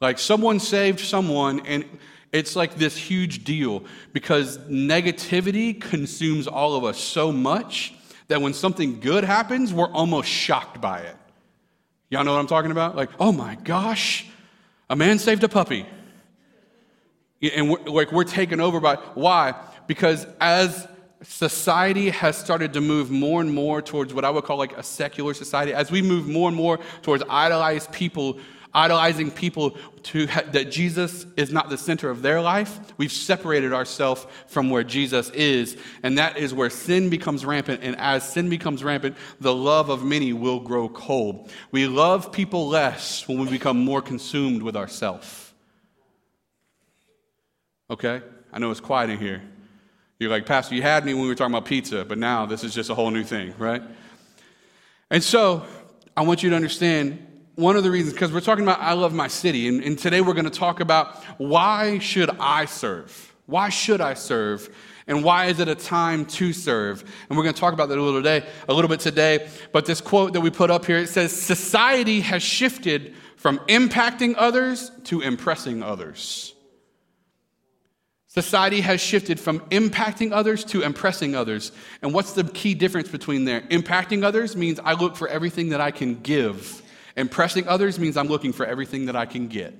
Like 0.00 0.18
someone 0.18 0.60
saved 0.60 1.00
someone, 1.00 1.66
and 1.66 1.84
it's 2.32 2.54
like 2.54 2.76
this 2.76 2.96
huge 2.96 3.44
deal 3.44 3.84
because 4.12 4.58
negativity 4.58 5.80
consumes 5.80 6.46
all 6.46 6.76
of 6.76 6.84
us 6.84 6.98
so 6.98 7.32
much 7.32 7.94
that 8.28 8.40
when 8.40 8.54
something 8.54 9.00
good 9.00 9.24
happens, 9.24 9.72
we're 9.72 9.90
almost 9.90 10.28
shocked 10.28 10.80
by 10.80 11.00
it. 11.00 11.16
Y'all 12.12 12.24
know 12.24 12.34
what 12.34 12.40
I'm 12.40 12.46
talking 12.46 12.72
about? 12.72 12.94
Like, 12.94 13.08
oh 13.18 13.32
my 13.32 13.54
gosh, 13.54 14.26
a 14.90 14.94
man 14.94 15.18
saved 15.18 15.44
a 15.44 15.48
puppy. 15.48 15.86
And 17.40 17.70
we're, 17.70 17.80
like 17.84 18.12
we're 18.12 18.24
taken 18.24 18.60
over 18.60 18.80
by 18.80 18.96
why? 19.14 19.54
Because 19.86 20.26
as 20.38 20.86
society 21.22 22.10
has 22.10 22.36
started 22.36 22.74
to 22.74 22.82
move 22.82 23.10
more 23.10 23.40
and 23.40 23.50
more 23.50 23.80
towards 23.80 24.12
what 24.12 24.26
I 24.26 24.30
would 24.30 24.44
call 24.44 24.58
like 24.58 24.76
a 24.76 24.82
secular 24.82 25.32
society, 25.32 25.72
as 25.72 25.90
we 25.90 26.02
move 26.02 26.28
more 26.28 26.48
and 26.48 26.56
more 26.56 26.78
towards 27.00 27.24
idolized 27.30 27.90
people 27.92 28.38
idolizing 28.74 29.30
people 29.30 29.76
to 30.02 30.26
ha- 30.26 30.42
that 30.52 30.70
Jesus 30.70 31.26
is 31.36 31.52
not 31.52 31.70
the 31.70 31.78
center 31.78 32.10
of 32.10 32.22
their 32.22 32.40
life, 32.40 32.80
we've 32.96 33.12
separated 33.12 33.72
ourselves 33.72 34.26
from 34.46 34.70
where 34.70 34.82
Jesus 34.82 35.30
is. 35.30 35.76
And 36.02 36.18
that 36.18 36.36
is 36.36 36.54
where 36.54 36.70
sin 36.70 37.10
becomes 37.10 37.44
rampant. 37.44 37.80
And 37.82 37.96
as 37.96 38.28
sin 38.28 38.48
becomes 38.48 38.82
rampant, 38.82 39.16
the 39.40 39.54
love 39.54 39.88
of 39.90 40.04
many 40.04 40.32
will 40.32 40.60
grow 40.60 40.88
cold. 40.88 41.50
We 41.70 41.86
love 41.86 42.32
people 42.32 42.68
less 42.68 43.26
when 43.28 43.38
we 43.38 43.48
become 43.50 43.84
more 43.84 44.02
consumed 44.02 44.62
with 44.62 44.76
ourselves. 44.76 45.52
Okay? 47.90 48.22
I 48.52 48.58
know 48.58 48.70
it's 48.70 48.80
quiet 48.80 49.10
in 49.10 49.18
here. 49.18 49.42
You're 50.18 50.30
like, 50.30 50.46
Pastor, 50.46 50.74
you 50.74 50.82
had 50.82 51.04
me 51.04 51.14
when 51.14 51.22
we 51.24 51.28
were 51.28 51.34
talking 51.34 51.54
about 51.54 51.66
pizza, 51.66 52.04
but 52.04 52.16
now 52.16 52.46
this 52.46 52.62
is 52.64 52.72
just 52.72 52.90
a 52.90 52.94
whole 52.94 53.10
new 53.10 53.24
thing, 53.24 53.54
right? 53.58 53.82
And 55.10 55.22
so 55.22 55.66
I 56.16 56.22
want 56.22 56.42
you 56.42 56.50
to 56.50 56.56
understand 56.56 57.26
one 57.54 57.76
of 57.76 57.84
the 57.84 57.90
reasons, 57.90 58.14
because 58.14 58.32
we're 58.32 58.40
talking 58.40 58.64
about 58.64 58.80
I 58.80 58.92
love 58.94 59.12
my 59.12 59.28
city, 59.28 59.68
and, 59.68 59.82
and 59.82 59.98
today 59.98 60.20
we're 60.20 60.34
going 60.34 60.44
to 60.44 60.50
talk 60.50 60.80
about 60.80 61.22
why 61.38 61.98
should 61.98 62.30
I 62.40 62.64
serve? 62.64 63.34
Why 63.46 63.68
should 63.68 64.00
I 64.00 64.14
serve? 64.14 64.74
And 65.06 65.24
why 65.24 65.46
is 65.46 65.58
it 65.58 65.68
a 65.68 65.74
time 65.74 66.24
to 66.26 66.52
serve? 66.52 67.02
And 67.28 67.36
we're 67.36 67.42
going 67.42 67.54
to 67.54 67.60
talk 67.60 67.74
about 67.74 67.88
that 67.88 67.98
a 67.98 68.02
little 68.02 68.22
day, 68.22 68.46
a 68.68 68.72
little 68.72 68.88
bit 68.88 69.00
today. 69.00 69.48
But 69.72 69.84
this 69.84 70.00
quote 70.00 70.32
that 70.32 70.40
we 70.40 70.50
put 70.50 70.70
up 70.70 70.86
here, 70.86 70.98
it 70.98 71.08
says, 71.08 71.32
society 71.32 72.20
has 72.20 72.42
shifted 72.42 73.14
from 73.36 73.58
impacting 73.68 74.34
others 74.38 74.92
to 75.04 75.20
impressing 75.20 75.82
others. 75.82 76.54
Society 78.28 78.80
has 78.80 79.00
shifted 79.00 79.38
from 79.38 79.60
impacting 79.70 80.32
others 80.32 80.64
to 80.66 80.82
impressing 80.82 81.34
others. 81.34 81.72
And 82.00 82.14
what's 82.14 82.32
the 82.32 82.44
key 82.44 82.72
difference 82.74 83.08
between 83.08 83.44
there? 83.44 83.60
Impacting 83.62 84.22
others 84.24 84.56
means 84.56 84.80
I 84.82 84.94
look 84.94 85.16
for 85.16 85.28
everything 85.28 85.70
that 85.70 85.80
I 85.80 85.90
can 85.90 86.20
give. 86.20 86.81
Impressing 87.16 87.68
others 87.68 87.98
means 87.98 88.16
I'm 88.16 88.28
looking 88.28 88.52
for 88.52 88.66
everything 88.66 89.06
that 89.06 89.16
I 89.16 89.26
can 89.26 89.48
get. 89.48 89.74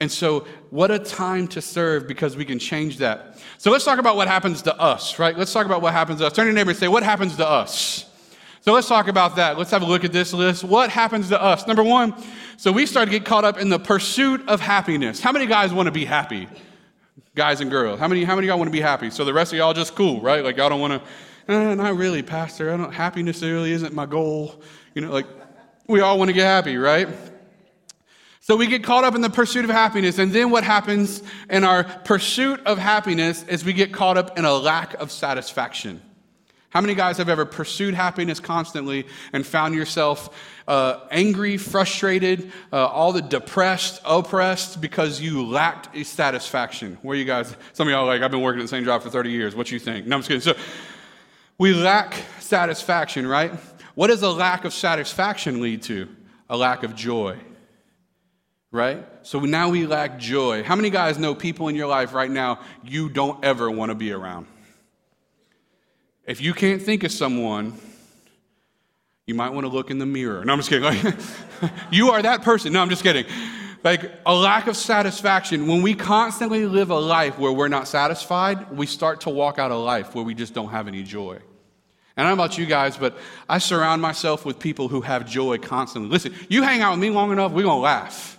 And 0.00 0.10
so, 0.10 0.46
what 0.70 0.90
a 0.90 0.98
time 0.98 1.46
to 1.48 1.62
serve 1.62 2.08
because 2.08 2.36
we 2.36 2.44
can 2.44 2.58
change 2.58 2.98
that. 2.98 3.38
So, 3.58 3.70
let's 3.70 3.84
talk 3.84 3.98
about 3.98 4.16
what 4.16 4.26
happens 4.26 4.62
to 4.62 4.76
us, 4.76 5.18
right? 5.18 5.36
Let's 5.38 5.52
talk 5.52 5.66
about 5.66 5.82
what 5.82 5.92
happens 5.92 6.18
to 6.18 6.26
us. 6.26 6.32
Turn 6.32 6.44
to 6.44 6.48
your 6.48 6.54
neighbor 6.54 6.70
and 6.70 6.78
say, 6.78 6.88
What 6.88 7.02
happens 7.02 7.36
to 7.36 7.48
us? 7.48 8.04
So, 8.60 8.72
let's 8.72 8.88
talk 8.88 9.06
about 9.06 9.36
that. 9.36 9.56
Let's 9.56 9.70
have 9.70 9.82
a 9.82 9.86
look 9.86 10.04
at 10.04 10.12
this 10.12 10.32
list. 10.32 10.64
What 10.64 10.90
happens 10.90 11.28
to 11.28 11.40
us? 11.40 11.66
Number 11.66 11.82
one, 11.84 12.14
so 12.56 12.72
we 12.72 12.86
start 12.86 13.06
to 13.06 13.10
get 13.10 13.24
caught 13.24 13.44
up 13.44 13.58
in 13.58 13.68
the 13.68 13.78
pursuit 13.78 14.46
of 14.48 14.60
happiness. 14.60 15.20
How 15.20 15.32
many 15.32 15.46
guys 15.46 15.72
want 15.72 15.86
to 15.86 15.92
be 15.92 16.04
happy? 16.04 16.48
Guys 17.36 17.60
and 17.60 17.70
girls. 17.70 18.00
How 18.00 18.08
many, 18.08 18.24
how 18.24 18.34
many 18.34 18.48
y'all 18.48 18.58
want 18.58 18.68
to 18.68 18.72
be 18.72 18.80
happy? 18.80 19.10
So, 19.10 19.24
the 19.24 19.32
rest 19.32 19.52
of 19.52 19.58
y'all 19.58 19.74
just 19.74 19.94
cool, 19.94 20.20
right? 20.20 20.42
Like, 20.42 20.56
y'all 20.56 20.68
don't 20.68 20.80
want 20.80 21.02
to, 21.48 21.52
eh, 21.52 21.74
not 21.76 21.96
really, 21.96 22.22
Pastor. 22.22 22.72
I 22.72 22.76
don't, 22.76 22.92
happiness 22.92 23.42
really 23.42 23.72
isn't 23.72 23.94
my 23.94 24.06
goal. 24.06 24.60
You 24.94 25.02
know, 25.02 25.12
like, 25.12 25.26
we 25.86 26.00
all 26.00 26.18
want 26.18 26.28
to 26.28 26.32
get 26.32 26.44
happy, 26.44 26.76
right? 26.76 27.08
So 28.40 28.56
we 28.56 28.66
get 28.66 28.84
caught 28.84 29.04
up 29.04 29.14
in 29.14 29.22
the 29.22 29.30
pursuit 29.30 29.64
of 29.64 29.70
happiness. 29.70 30.18
And 30.18 30.30
then 30.32 30.50
what 30.50 30.64
happens 30.64 31.22
in 31.48 31.64
our 31.64 31.84
pursuit 31.84 32.60
of 32.66 32.76
happiness 32.76 33.42
is 33.44 33.64
we 33.64 33.72
get 33.72 33.92
caught 33.92 34.18
up 34.18 34.38
in 34.38 34.44
a 34.44 34.52
lack 34.52 34.92
of 34.94 35.10
satisfaction. 35.10 36.02
How 36.68 36.80
many 36.80 36.94
guys 36.94 37.18
have 37.18 37.28
ever 37.28 37.46
pursued 37.46 37.94
happiness 37.94 38.40
constantly 38.40 39.06
and 39.32 39.46
found 39.46 39.74
yourself 39.74 40.36
uh, 40.66 41.00
angry, 41.10 41.56
frustrated, 41.56 42.50
uh, 42.72 42.84
all 42.86 43.12
the 43.12 43.22
depressed, 43.22 44.02
oppressed 44.04 44.80
because 44.80 45.20
you 45.20 45.46
lacked 45.46 45.96
a 45.96 46.04
satisfaction? 46.04 46.98
Where 47.00 47.16
you 47.16 47.24
guys? 47.24 47.56
Some 47.74 47.86
of 47.86 47.92
y'all 47.92 48.06
like, 48.06 48.22
I've 48.22 48.30
been 48.30 48.42
working 48.42 48.60
at 48.60 48.64
the 48.64 48.68
same 48.68 48.84
job 48.84 49.02
for 49.02 49.08
30 49.08 49.30
years. 49.30 49.54
What 49.54 49.70
you 49.70 49.78
think? 49.78 50.06
No, 50.06 50.16
I'm 50.16 50.22
just 50.22 50.28
kidding. 50.28 50.42
So 50.42 50.60
we 51.58 51.72
lack 51.72 52.14
satisfaction, 52.40 53.26
right? 53.26 53.52
What 53.94 54.08
does 54.08 54.22
a 54.22 54.30
lack 54.30 54.64
of 54.64 54.72
satisfaction 54.72 55.60
lead 55.60 55.82
to? 55.84 56.08
A 56.48 56.56
lack 56.56 56.82
of 56.82 56.94
joy, 56.94 57.38
right? 58.70 59.06
So 59.22 59.40
now 59.40 59.70
we 59.70 59.86
lack 59.86 60.18
joy. 60.18 60.62
How 60.62 60.76
many 60.76 60.90
guys 60.90 61.18
know 61.18 61.34
people 61.34 61.68
in 61.68 61.76
your 61.76 61.86
life 61.86 62.12
right 62.12 62.30
now 62.30 62.60
you 62.82 63.08
don't 63.08 63.42
ever 63.44 63.70
want 63.70 63.90
to 63.90 63.94
be 63.94 64.12
around? 64.12 64.46
If 66.26 66.40
you 66.40 66.52
can't 66.54 66.82
think 66.82 67.04
of 67.04 67.12
someone, 67.12 67.78
you 69.26 69.34
might 69.34 69.50
want 69.50 69.66
to 69.66 69.72
look 69.72 69.90
in 69.90 69.98
the 69.98 70.06
mirror. 70.06 70.44
No, 70.44 70.52
I'm 70.52 70.58
just 70.58 70.68
kidding. 70.68 70.84
Like, 71.62 71.72
you 71.90 72.10
are 72.10 72.20
that 72.20 72.42
person. 72.42 72.72
No, 72.72 72.82
I'm 72.82 72.90
just 72.90 73.02
kidding. 73.02 73.24
Like 73.82 74.10
a 74.26 74.34
lack 74.34 74.66
of 74.66 74.76
satisfaction. 74.76 75.66
When 75.66 75.82
we 75.82 75.94
constantly 75.94 76.66
live 76.66 76.90
a 76.90 76.98
life 76.98 77.38
where 77.38 77.52
we're 77.52 77.68
not 77.68 77.86
satisfied, 77.86 78.70
we 78.72 78.86
start 78.86 79.22
to 79.22 79.30
walk 79.30 79.58
out 79.58 79.70
a 79.70 79.76
life 79.76 80.14
where 80.14 80.24
we 80.24 80.34
just 80.34 80.52
don't 80.52 80.70
have 80.70 80.88
any 80.88 81.02
joy. 81.02 81.38
And 82.16 82.26
I 82.26 82.30
don't 82.30 82.38
know 82.38 82.44
about 82.44 82.58
you 82.58 82.66
guys, 82.66 82.96
but 82.96 83.16
I 83.48 83.58
surround 83.58 84.00
myself 84.00 84.44
with 84.44 84.58
people 84.58 84.88
who 84.88 85.00
have 85.00 85.28
joy 85.28 85.58
constantly. 85.58 86.10
Listen, 86.10 86.34
you 86.48 86.62
hang 86.62 86.80
out 86.80 86.92
with 86.92 87.00
me 87.00 87.10
long 87.10 87.32
enough, 87.32 87.52
we're 87.52 87.62
going 87.62 87.78
to 87.78 87.82
laugh. 87.82 88.38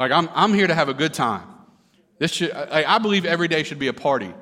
Like, 0.00 0.10
I'm, 0.10 0.28
I'm 0.34 0.52
here 0.52 0.66
to 0.66 0.74
have 0.74 0.88
a 0.88 0.94
good 0.94 1.14
time. 1.14 1.42
This 2.18 2.32
should, 2.32 2.52
I, 2.52 2.96
I 2.96 2.98
believe 2.98 3.24
every 3.24 3.48
day 3.48 3.62
should 3.62 3.78
be 3.78 3.88
a 3.88 3.92
party 3.92 4.34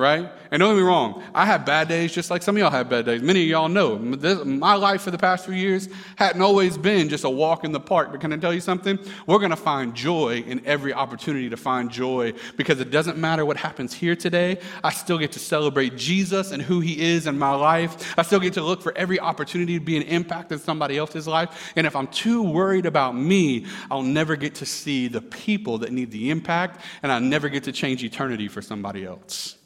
right? 0.00 0.32
And 0.50 0.58
don't 0.58 0.74
get 0.74 0.80
me 0.80 0.86
wrong, 0.86 1.22
I 1.32 1.46
have 1.46 1.64
bad 1.64 1.86
days 1.86 2.12
just 2.12 2.30
like 2.30 2.42
some 2.42 2.56
of 2.56 2.60
y'all 2.60 2.70
have 2.70 2.88
bad 2.88 3.04
days. 3.04 3.22
Many 3.22 3.42
of 3.44 3.48
y'all 3.48 3.68
know 3.68 3.96
this, 4.16 4.44
my 4.44 4.74
life 4.74 5.02
for 5.02 5.12
the 5.12 5.18
past 5.18 5.44
few 5.44 5.54
years 5.54 5.88
hadn't 6.16 6.42
always 6.42 6.76
been 6.76 7.08
just 7.08 7.22
a 7.22 7.30
walk 7.30 7.62
in 7.62 7.70
the 7.70 7.78
park. 7.78 8.10
But 8.10 8.20
can 8.20 8.32
I 8.32 8.36
tell 8.36 8.52
you 8.52 8.60
something? 8.60 8.98
We're 9.26 9.38
going 9.38 9.50
to 9.50 9.56
find 9.56 9.94
joy 9.94 10.42
in 10.46 10.64
every 10.66 10.92
opportunity 10.92 11.50
to 11.50 11.56
find 11.56 11.90
joy 11.90 12.32
because 12.56 12.80
it 12.80 12.90
doesn't 12.90 13.18
matter 13.18 13.44
what 13.44 13.58
happens 13.58 13.94
here 13.94 14.16
today. 14.16 14.58
I 14.82 14.90
still 14.90 15.18
get 15.18 15.32
to 15.32 15.38
celebrate 15.38 15.96
Jesus 15.96 16.50
and 16.50 16.60
who 16.60 16.80
he 16.80 17.00
is 17.00 17.28
in 17.28 17.38
my 17.38 17.54
life. 17.54 18.18
I 18.18 18.22
still 18.22 18.40
get 18.40 18.54
to 18.54 18.62
look 18.62 18.82
for 18.82 18.96
every 18.96 19.20
opportunity 19.20 19.78
to 19.78 19.84
be 19.84 19.96
an 19.96 20.02
impact 20.04 20.50
in 20.50 20.58
somebody 20.58 20.96
else's 20.98 21.28
life. 21.28 21.72
And 21.76 21.86
if 21.86 21.94
I'm 21.94 22.08
too 22.08 22.42
worried 22.42 22.86
about 22.86 23.14
me, 23.14 23.66
I'll 23.90 24.02
never 24.02 24.34
get 24.34 24.56
to 24.56 24.66
see 24.66 25.06
the 25.06 25.20
people 25.20 25.78
that 25.78 25.92
need 25.92 26.10
the 26.10 26.30
impact 26.30 26.80
and 27.02 27.12
I'll 27.12 27.20
never 27.20 27.48
get 27.48 27.64
to 27.64 27.72
change 27.72 28.02
eternity 28.02 28.48
for 28.48 28.62
somebody 28.62 29.04
else. 29.04 29.59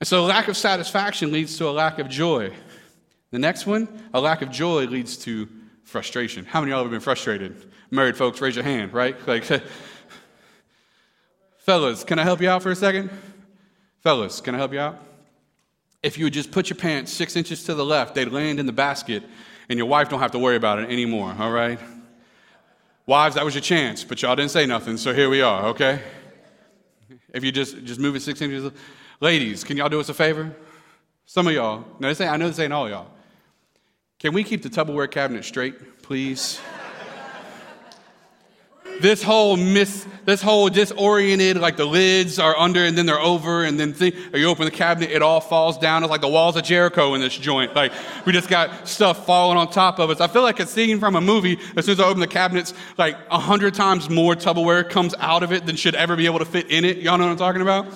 And 0.00 0.06
so, 0.06 0.24
lack 0.24 0.48
of 0.48 0.56
satisfaction 0.56 1.32
leads 1.32 1.58
to 1.58 1.68
a 1.68 1.72
lack 1.72 1.98
of 1.98 2.08
joy. 2.08 2.52
The 3.30 3.38
next 3.38 3.66
one, 3.66 3.88
a 4.14 4.20
lack 4.20 4.42
of 4.42 4.50
joy 4.50 4.86
leads 4.86 5.16
to 5.18 5.48
frustration. 5.82 6.44
How 6.44 6.60
many 6.60 6.72
of 6.72 6.76
y'all 6.76 6.84
have 6.84 6.90
been 6.90 7.00
frustrated? 7.00 7.72
Married 7.90 8.16
folks, 8.16 8.40
raise 8.40 8.54
your 8.54 8.64
hand, 8.64 8.92
right? 8.92 9.16
Like, 9.26 9.44
fellas, 11.58 12.04
can 12.04 12.18
I 12.18 12.22
help 12.22 12.40
you 12.40 12.48
out 12.48 12.62
for 12.62 12.70
a 12.70 12.76
second? 12.76 13.10
Fellas, 14.00 14.40
can 14.40 14.54
I 14.54 14.58
help 14.58 14.72
you 14.72 14.80
out? 14.80 14.98
If 16.02 16.16
you 16.16 16.24
would 16.24 16.32
just 16.32 16.50
put 16.50 16.70
your 16.70 16.76
pants 16.76 17.12
six 17.12 17.36
inches 17.36 17.64
to 17.64 17.74
the 17.74 17.84
left, 17.84 18.14
they'd 18.14 18.30
land 18.30 18.60
in 18.60 18.66
the 18.66 18.72
basket, 18.72 19.22
and 19.68 19.76
your 19.76 19.88
wife 19.88 20.08
don't 20.08 20.20
have 20.20 20.30
to 20.30 20.38
worry 20.38 20.56
about 20.56 20.78
it 20.78 20.88
anymore, 20.88 21.34
all 21.38 21.50
right? 21.50 21.78
Wives, 23.04 23.34
that 23.34 23.44
was 23.44 23.54
your 23.54 23.62
chance, 23.62 24.04
but 24.04 24.22
y'all 24.22 24.36
didn't 24.36 24.52
say 24.52 24.64
nothing, 24.64 24.96
so 24.96 25.12
here 25.12 25.28
we 25.28 25.42
are, 25.42 25.66
okay? 25.66 26.00
If 27.34 27.42
you 27.44 27.50
just, 27.50 27.84
just 27.84 27.98
move 27.98 28.16
it 28.16 28.20
six 28.20 28.40
inches, 28.40 28.70
Ladies, 29.20 29.64
can 29.64 29.76
y'all 29.76 29.88
do 29.88 29.98
us 29.98 30.08
a 30.08 30.14
favor? 30.14 30.54
Some 31.26 31.48
of 31.48 31.52
y'all. 31.52 31.84
Now, 31.98 32.08
this 32.08 32.20
ain't, 32.20 32.30
I 32.30 32.36
know 32.36 32.46
this 32.46 32.58
ain't 32.60 32.72
all 32.72 32.88
y'all. 32.88 33.08
Can 34.20 34.32
we 34.32 34.44
keep 34.44 34.62
the 34.62 34.68
Tupperware 34.68 35.10
cabinet 35.10 35.44
straight, 35.44 36.02
please? 36.02 36.60
this 39.00 39.22
whole 39.22 39.56
mis, 39.56 40.06
this 40.24 40.40
whole 40.40 40.68
disoriented, 40.68 41.56
like 41.56 41.76
the 41.76 41.84
lids 41.84 42.38
are 42.38 42.56
under 42.56 42.84
and 42.84 42.96
then 42.96 43.06
they're 43.06 43.18
over, 43.18 43.64
and 43.64 43.78
then 43.78 43.92
thing, 43.92 44.12
you 44.34 44.46
open 44.46 44.64
the 44.64 44.70
cabinet, 44.70 45.10
it 45.10 45.20
all 45.22 45.40
falls 45.40 45.78
down. 45.78 46.04
It's 46.04 46.10
like 46.10 46.20
the 46.20 46.28
walls 46.28 46.56
of 46.56 46.62
Jericho 46.62 47.14
in 47.14 47.20
this 47.20 47.36
joint. 47.36 47.74
Like 47.74 47.92
we 48.24 48.32
just 48.32 48.48
got 48.48 48.86
stuff 48.86 49.26
falling 49.26 49.58
on 49.58 49.70
top 49.70 49.98
of 49.98 50.10
us. 50.10 50.20
I 50.20 50.28
feel 50.28 50.42
like 50.42 50.60
a 50.60 50.66
scene 50.66 51.00
from 51.00 51.16
a 51.16 51.20
movie. 51.20 51.58
As 51.76 51.86
soon 51.86 51.92
as 51.92 52.00
I 52.00 52.04
open 52.04 52.20
the 52.20 52.26
cabinets, 52.28 52.72
like 52.96 53.16
a 53.30 53.38
hundred 53.38 53.74
times 53.74 54.08
more 54.08 54.34
Tupperware 54.34 54.88
comes 54.88 55.14
out 55.18 55.42
of 55.42 55.52
it 55.52 55.66
than 55.66 55.74
should 55.74 55.96
ever 55.96 56.14
be 56.14 56.26
able 56.26 56.38
to 56.38 56.44
fit 56.44 56.70
in 56.70 56.84
it. 56.84 56.98
Y'all 56.98 57.18
know 57.18 57.24
what 57.24 57.32
I'm 57.32 57.38
talking 57.38 57.62
about? 57.62 57.92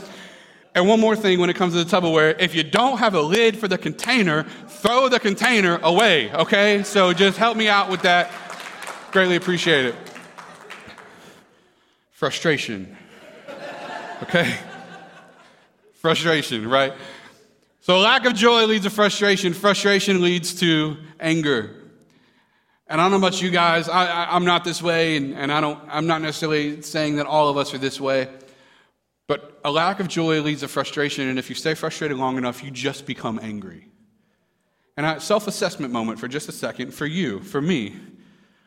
And 0.75 0.89
one 0.89 1.01
more 1.01 1.15
thing 1.15 1.39
when 1.39 1.51
it 1.51 1.57
comes 1.57 1.75
to 1.75 1.85
the 1.85 1.91
Tupperware 1.91 2.35
if 2.41 2.55
you 2.55 2.63
don't 2.63 2.99
have 2.99 3.15
a 3.15 3.21
lid 3.21 3.59
for 3.59 3.69
the 3.69 3.77
container, 3.77 4.45
throw 4.69 5.09
the 5.09 5.21
container 5.21 5.79
away, 5.83 6.33
okay? 6.33 6.83
So 6.83 7.13
just 7.13 7.37
help 7.37 7.57
me 7.57 7.69
out 7.69 7.91
with 7.91 8.03
that. 8.03 8.31
Greatly 9.11 9.37
appreciate 9.37 9.85
it. 9.87 9.95
Frustration. 12.11 12.97
Okay? 14.23 14.57
Frustration, 15.95 16.69
right? 16.69 16.95
So 17.81 17.99
lack 17.99 18.25
of 18.25 18.35
joy 18.35 18.65
leads 18.65 18.85
to 18.85 18.91
frustration. 18.91 19.53
Frustration 19.53 20.23
leads 20.23 20.55
to 20.61 20.97
anger. 21.21 21.75
And 22.87 23.01
I 23.01 23.05
don't 23.05 23.11
know 23.11 23.27
about 23.27 23.43
you 23.43 23.51
guys, 23.51 23.89
I, 23.89 24.37
am 24.37 24.45
not 24.45 24.65
this 24.65 24.83
way, 24.83 25.17
and, 25.17 25.35
and 25.35 25.51
I 25.51 25.61
don't, 25.61 25.81
I'm 25.89 26.07
not 26.07 26.21
necessarily 26.21 26.83
saying 26.83 27.17
that 27.17 27.27
all 27.27 27.49
of 27.49 27.57
us 27.57 27.73
are 27.73 27.79
this 27.79 28.01
way. 28.01 28.29
But 29.33 29.59
a 29.65 29.71
lack 29.71 29.99
of 29.99 30.09
joy 30.09 30.43
leads 30.43 30.61
to 30.61 30.69
frustration, 30.69 31.27
and 31.27 31.39
if 31.39 31.49
you 31.49 31.55
stay 31.55 31.73
frustrated 31.73 32.19
long 32.19 32.37
enough, 32.37 32.63
you 32.63 32.71
just 32.71 33.07
become 33.07 33.41
angry. 33.43 33.89
And 34.95 35.07
a 35.07 35.21
self 35.21 35.47
assessment 35.47 35.91
moment 35.91 36.21
for 36.21 36.29
just 36.29 36.51
a 36.51 36.53
second 36.53 36.93
for 36.93 37.07
you, 37.07 37.41
for 37.41 37.63
me. 37.63 37.97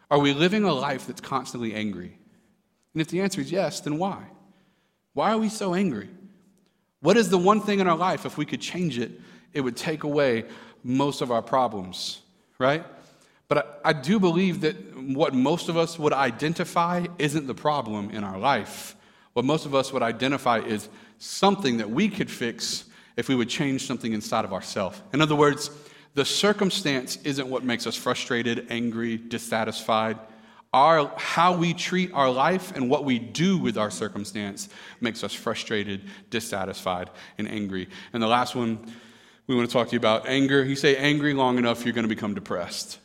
Are 0.10 0.18
we 0.18 0.34
living 0.34 0.64
a 0.64 0.74
life 0.74 1.06
that's 1.06 1.22
constantly 1.22 1.76
angry? 1.76 2.18
And 2.94 3.02
if 3.04 3.10
the 3.10 3.22
answer 3.22 3.42
is 3.42 3.52
yes, 3.52 3.80
then 3.82 4.00
why? 4.00 4.24
Why 5.14 5.34
are 5.34 5.38
we 5.38 5.50
so 5.50 5.76
angry? 5.76 6.10
What 7.00 7.16
is 7.16 7.30
the 7.30 7.38
one 7.38 7.62
thing 7.62 7.80
in 7.80 7.86
our 7.86 7.96
life, 7.96 8.26
if 8.26 8.36
we 8.36 8.48
could 8.48 8.60
change 8.60 8.98
it, 8.98 9.12
it 9.54 9.62
would 9.62 9.78
take 9.78 10.02
away 10.02 10.46
most 10.84 11.22
of 11.22 11.30
our 11.30 11.44
problems, 11.44 12.22
right? 12.58 12.84
But 13.50 13.80
I, 13.86 13.90
I 13.90 13.94
do 13.94 14.20
believe 14.20 14.62
that 14.62 14.98
what 14.98 15.36
most 15.36 15.70
of 15.70 15.78
us 15.78 16.00
would 16.00 16.14
identify 16.14 17.06
isn't 17.20 17.46
the 17.46 17.54
problem 17.54 18.10
in 18.10 18.24
our 18.24 18.40
life 18.40 18.95
what 19.36 19.44
most 19.44 19.66
of 19.66 19.76
us 19.76 19.92
would 19.92 20.02
identify 20.02 20.60
is 20.60 20.88
something 21.20 21.78
that 21.78 21.90
we 21.90 22.08
could 22.08 22.32
fix 22.32 22.86
if 23.18 23.28
we 23.28 23.36
would 23.36 23.50
change 23.50 23.86
something 23.86 24.14
inside 24.14 24.46
of 24.46 24.54
ourselves. 24.54 25.02
In 25.12 25.20
other 25.20 25.36
words, 25.36 25.70
the 26.14 26.24
circumstance 26.24 27.18
isn't 27.18 27.50
what 27.50 27.62
makes 27.62 27.86
us 27.86 27.98
frustrated, 27.98 28.68
angry, 28.70 29.18
dissatisfied. 29.18 30.18
Our, 30.72 31.12
how 31.18 31.58
we 31.58 31.74
treat 31.74 32.14
our 32.14 32.32
life 32.32 32.74
and 32.78 32.90
what 32.90 33.04
we 33.04 33.20
do 33.20 33.58
with 33.58 33.78
our 33.78 33.92
circumstance 33.92 34.70
makes 35.02 35.22
us 35.22 35.34
frustrated, 35.34 36.04
dissatisfied, 36.30 37.10
and 37.38 37.50
angry. 37.50 37.90
And 38.14 38.24
the 38.24 38.28
last 38.28 38.56
one 38.56 38.90
we 39.48 39.56
want 39.56 39.70
to 39.70 39.74
talk 39.74 39.90
to 39.90 39.94
you 39.94 40.00
about 40.00 40.28
anger. 40.28 40.64
You 40.64 40.78
say 40.78 40.96
angry 40.96 41.34
long 41.34 41.58
enough, 41.58 41.84
you're 41.84 41.94
going 41.94 42.08
to 42.08 42.16
become 42.16 42.36
depressed. 42.36 43.00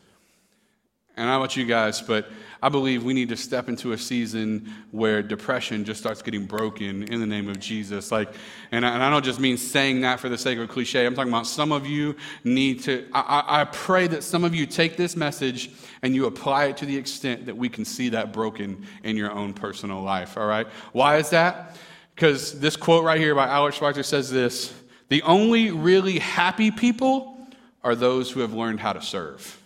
And 1.16 1.28
I 1.28 1.36
about 1.36 1.56
you 1.56 1.66
guys, 1.66 2.00
but 2.00 2.30
I 2.62 2.68
believe 2.68 3.04
we 3.04 3.14
need 3.14 3.30
to 3.30 3.36
step 3.36 3.68
into 3.68 3.92
a 3.92 3.98
season 3.98 4.72
where 4.90 5.22
depression 5.22 5.84
just 5.84 5.98
starts 6.00 6.20
getting 6.20 6.44
broken 6.44 7.04
in 7.04 7.20
the 7.20 7.26
name 7.26 7.48
of 7.48 7.58
Jesus. 7.58 8.12
Like, 8.12 8.34
and 8.70 8.84
I, 8.84 8.94
and 8.94 9.02
I 9.02 9.08
don't 9.08 9.24
just 9.24 9.40
mean 9.40 9.56
saying 9.56 10.02
that 10.02 10.20
for 10.20 10.28
the 10.28 10.36
sake 10.36 10.58
of 10.58 10.68
cliche. 10.68 11.06
I'm 11.06 11.14
talking 11.14 11.32
about 11.32 11.46
some 11.46 11.72
of 11.72 11.86
you 11.86 12.16
need 12.44 12.82
to, 12.82 13.06
I, 13.14 13.62
I 13.62 13.64
pray 13.64 14.06
that 14.08 14.22
some 14.22 14.44
of 14.44 14.54
you 14.54 14.66
take 14.66 14.96
this 14.96 15.16
message 15.16 15.70
and 16.02 16.14
you 16.14 16.26
apply 16.26 16.66
it 16.66 16.76
to 16.78 16.86
the 16.86 16.96
extent 16.96 17.46
that 17.46 17.56
we 17.56 17.68
can 17.68 17.84
see 17.84 18.10
that 18.10 18.32
broken 18.32 18.86
in 19.04 19.16
your 19.16 19.32
own 19.32 19.54
personal 19.54 20.02
life, 20.02 20.36
all 20.36 20.46
right? 20.46 20.66
Why 20.92 21.16
is 21.16 21.30
that? 21.30 21.76
Because 22.14 22.60
this 22.60 22.76
quote 22.76 23.04
right 23.04 23.18
here 23.18 23.34
by 23.34 23.46
Alex 23.46 23.76
Schweitzer 23.78 24.02
says 24.02 24.30
this 24.30 24.74
The 25.08 25.22
only 25.22 25.70
really 25.70 26.18
happy 26.18 26.70
people 26.70 27.38
are 27.82 27.94
those 27.94 28.30
who 28.30 28.40
have 28.40 28.52
learned 28.52 28.80
how 28.80 28.92
to 28.92 29.00
serve. 29.00 29.59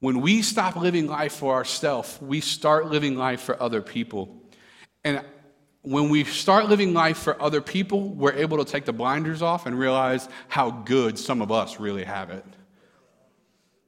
When 0.00 0.20
we 0.20 0.42
stop 0.42 0.76
living 0.76 1.08
life 1.08 1.32
for 1.32 1.54
ourselves, 1.54 2.18
we 2.20 2.40
start 2.40 2.86
living 2.86 3.16
life 3.16 3.40
for 3.40 3.60
other 3.60 3.82
people. 3.82 4.42
And 5.04 5.24
when 5.82 6.08
we 6.08 6.24
start 6.24 6.68
living 6.68 6.92
life 6.92 7.18
for 7.18 7.40
other 7.40 7.60
people, 7.60 8.10
we're 8.10 8.34
able 8.34 8.58
to 8.58 8.70
take 8.70 8.84
the 8.84 8.92
blinders 8.92 9.42
off 9.42 9.66
and 9.66 9.78
realize 9.78 10.28
how 10.48 10.70
good 10.70 11.18
some 11.18 11.42
of 11.42 11.50
us 11.50 11.80
really 11.80 12.04
have 12.04 12.30
it. 12.30 12.44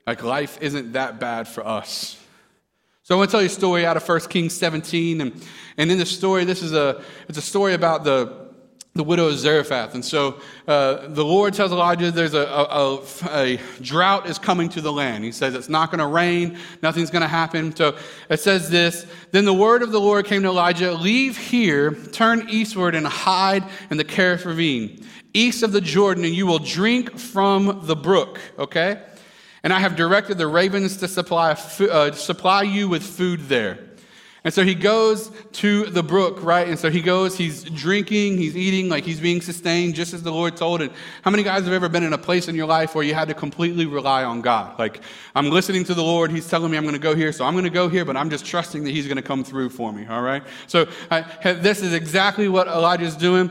Like 0.07 0.23
life 0.23 0.59
isn't 0.61 0.93
that 0.93 1.21
bad 1.21 1.47
for 1.47 1.65
us. 1.65 2.17
So 3.03 3.15
I 3.15 3.19
want 3.19 3.31
to 3.31 3.33
tell 3.33 3.43
you 3.43 3.47
a 3.47 3.51
story 3.51 3.87
out 3.87 3.97
of 3.97 4.09
1 4.09 4.21
Kings 4.23 4.55
17. 4.55 5.21
And, 5.21 5.47
and 5.77 5.91
in 5.91 5.99
the 5.99 6.07
story, 6.07 6.45
this 6.45 6.63
is 6.63 6.73
a, 6.73 7.03
it's 7.29 7.39
a 7.39 7.43
story 7.43 7.75
about 7.75 8.05
the, 8.05 8.40
the 9.01 9.05
widow 9.05 9.29
of 9.29 9.39
Zarephath. 9.39 9.95
And 9.95 10.05
so 10.05 10.43
uh, 10.69 11.09
the 11.09 11.25
Lord 11.25 11.55
tells 11.55 11.73
Elijah 11.73 12.11
there's 12.11 12.35
a, 12.35 12.47
a, 12.47 13.03
a, 13.31 13.59
drought 13.81 14.29
is 14.29 14.39
coming 14.39 14.69
to 14.69 14.83
the 14.83 14.93
land. 14.93 15.25
He 15.25 15.33
says 15.33 15.55
it's 15.55 15.71
not 15.71 15.91
going 15.91 16.01
to 16.01 16.07
rain, 16.07 16.59
nothing's 16.83 17.09
going 17.09 17.23
to 17.23 17.29
happen. 17.29 17.75
So 17.75 17.97
it 18.29 18.41
says 18.41 18.69
this 18.69 19.07
Then 19.31 19.47
the 19.47 19.55
word 19.55 19.83
of 19.83 19.91
the 19.91 19.99
Lord 19.99 20.27
came 20.27 20.43
to 20.43 20.49
Elijah 20.49 20.93
Leave 20.93 21.39
here, 21.39 21.95
turn 22.13 22.47
eastward, 22.51 22.95
and 22.95 23.07
hide 23.07 23.65
in 23.91 23.97
the 23.97 24.05
Kerith 24.05 24.45
ravine, 24.45 25.03
east 25.33 25.63
of 25.63 25.73
the 25.73 25.81
Jordan, 25.81 26.27
and 26.27 26.35
you 26.35 26.47
will 26.47 26.59
drink 26.59 27.19
from 27.19 27.87
the 27.87 27.97
brook. 27.97 28.39
Okay? 28.59 29.01
And 29.63 29.73
I 29.73 29.79
have 29.79 29.97
directed 29.97 30.37
the 30.37 30.47
ravens 30.47 30.99
to 30.99 31.09
supply, 31.09 31.53
uh, 31.53 32.13
supply 32.13 32.65
you 32.65 32.91
with 32.91 33.03
food 33.03 33.49
there. 33.49 33.79
And 34.43 34.55
so 34.55 34.65
he 34.65 34.75
goes 34.75 35.31
to 35.53 35.85
the 35.87 36.03
brook, 36.03 36.43
right? 36.43 36.67
And 36.67 36.79
so 36.79 36.89
he 36.89 37.03
goes, 37.03 37.37
he's 37.37 37.63
drinking, 37.63 38.39
he's 38.39 38.57
eating, 38.57 38.89
like 38.89 39.05
he's 39.05 39.21
being 39.21 39.43
sustained 39.43 39.95
just 39.95 40.15
as 40.15 40.23
the 40.23 40.33
Lord 40.33 40.57
told. 40.57 40.81
And 40.81 40.91
how 41.23 41.31
many 41.31 41.43
guys 41.43 41.65
have 41.65 41.73
ever 41.75 41.91
been 41.91 42.03
in 42.03 42.15
a 42.15 42.19
place 42.19 42.49
in 42.49 42.55
your 42.55 42.67
life 42.67 42.95
where 42.95 43.05
you 43.05 43.13
had 43.13 43.29
to 43.29 43.35
completely 43.35 43.85
rely 43.85 44.25
on 44.25 44.41
God? 44.41 44.79
Like, 44.79 45.03
I'm 45.35 45.51
listening 45.51 45.85
to 45.85 45.95
the 45.95 46.03
Lord, 46.03 46.31
he's 46.31 46.49
telling 46.49 46.71
me 46.71 46.79
I'm 46.79 46.85
going 46.85 46.95
to 46.95 46.99
go 46.99 47.15
here, 47.15 47.33
so 47.33 47.45
I'm 47.45 47.53
going 47.53 47.65
to 47.65 47.71
go 47.71 47.89
here, 47.89 48.07
but 48.07 48.17
I'm 48.17 48.31
just 48.31 48.47
trusting 48.47 48.83
that 48.85 48.91
he's 48.91 49.07
going 49.07 49.19
to 49.19 49.23
come 49.23 49.45
through 49.45 49.71
for 49.71 49.93
me, 49.93 50.07
all 50.07 50.23
right? 50.23 50.43
So 50.69 50.87
I, 51.11 51.21
this 51.53 51.83
is 51.83 51.93
exactly 51.93 52.49
what 52.49 52.67
Elijah's 52.67 53.17
doing. 53.17 53.51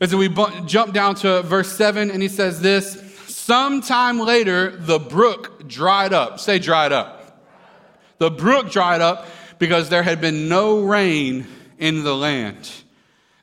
And 0.00 0.08
so 0.08 0.16
we 0.16 0.28
jump 0.66 0.92
down 0.94 1.16
to 1.16 1.42
verse 1.42 1.72
7, 1.72 2.12
and 2.12 2.22
he 2.22 2.28
says 2.28 2.60
this 2.60 3.04
Sometime 3.26 4.20
later, 4.20 4.76
the 4.76 4.98
brook 4.98 5.66
dried 5.66 6.12
up. 6.12 6.38
Say, 6.38 6.58
dried 6.58 6.92
up. 6.92 7.40
The 8.18 8.30
brook 8.30 8.70
dried 8.70 9.00
up 9.00 9.26
because 9.58 9.88
there 9.88 10.02
had 10.02 10.20
been 10.20 10.48
no 10.48 10.80
rain 10.82 11.46
in 11.78 12.04
the 12.04 12.14
land. 12.14 12.70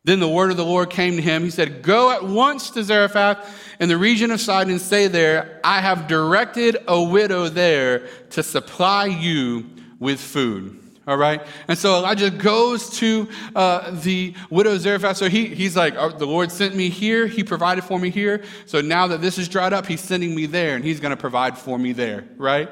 Then 0.05 0.19
the 0.19 0.29
word 0.29 0.51
of 0.51 0.57
the 0.57 0.65
Lord 0.65 0.91
came 0.91 1.15
to 1.15 1.21
him. 1.21 1.43
He 1.43 1.49
said, 1.49 1.81
Go 1.81 2.11
at 2.11 2.23
once 2.23 2.69
to 2.71 2.83
Zarephath 2.83 3.75
in 3.79 3.89
the 3.89 3.97
region 3.97 4.29
of 4.29 4.39
Sidon 4.39 4.73
and 4.73 4.81
say 4.81 5.07
there, 5.07 5.59
I 5.63 5.81
have 5.81 6.07
directed 6.07 6.77
a 6.87 7.01
widow 7.01 7.49
there 7.49 8.07
to 8.31 8.43
supply 8.43 9.05
you 9.05 9.65
with 9.99 10.19
food. 10.19 10.79
All 11.07 11.17
right? 11.17 11.41
And 11.67 11.77
so 11.77 11.97
Elijah 11.97 12.29
goes 12.31 12.89
to 12.99 13.27
uh, 13.55 13.91
the 13.91 14.35
widow 14.49 14.73
of 14.73 14.81
Zarephath. 14.81 15.17
So 15.17 15.27
he, 15.27 15.47
he's 15.47 15.75
like, 15.75 15.95
oh, 15.97 16.09
The 16.09 16.25
Lord 16.25 16.51
sent 16.51 16.75
me 16.75 16.89
here. 16.89 17.25
He 17.25 17.43
provided 17.43 17.83
for 17.83 17.99
me 17.99 18.11
here. 18.11 18.43
So 18.67 18.81
now 18.81 19.07
that 19.07 19.21
this 19.21 19.39
is 19.39 19.47
dried 19.47 19.73
up, 19.73 19.87
he's 19.87 20.01
sending 20.01 20.35
me 20.35 20.45
there, 20.45 20.75
and 20.75 20.83
he's 20.83 20.99
going 20.99 21.11
to 21.11 21.17
provide 21.17 21.57
for 21.57 21.77
me 21.77 21.93
there, 21.93 22.25
right? 22.37 22.69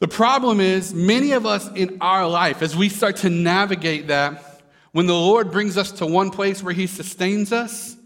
The 0.00 0.08
problem 0.08 0.60
is, 0.60 0.94
many 0.94 1.32
of 1.32 1.44
us 1.44 1.68
in 1.74 1.98
our 2.00 2.26
life, 2.26 2.62
as 2.62 2.74
we 2.74 2.88
start 2.88 3.16
to 3.16 3.28
navigate 3.28 4.08
that, 4.08 4.62
when 4.92 5.06
the 5.06 5.14
Lord 5.14 5.52
brings 5.52 5.76
us 5.76 5.92
to 5.92 6.06
one 6.06 6.30
place 6.30 6.62
where 6.62 6.72
He 6.72 6.86
sustains 6.86 7.52
us, 7.52 7.96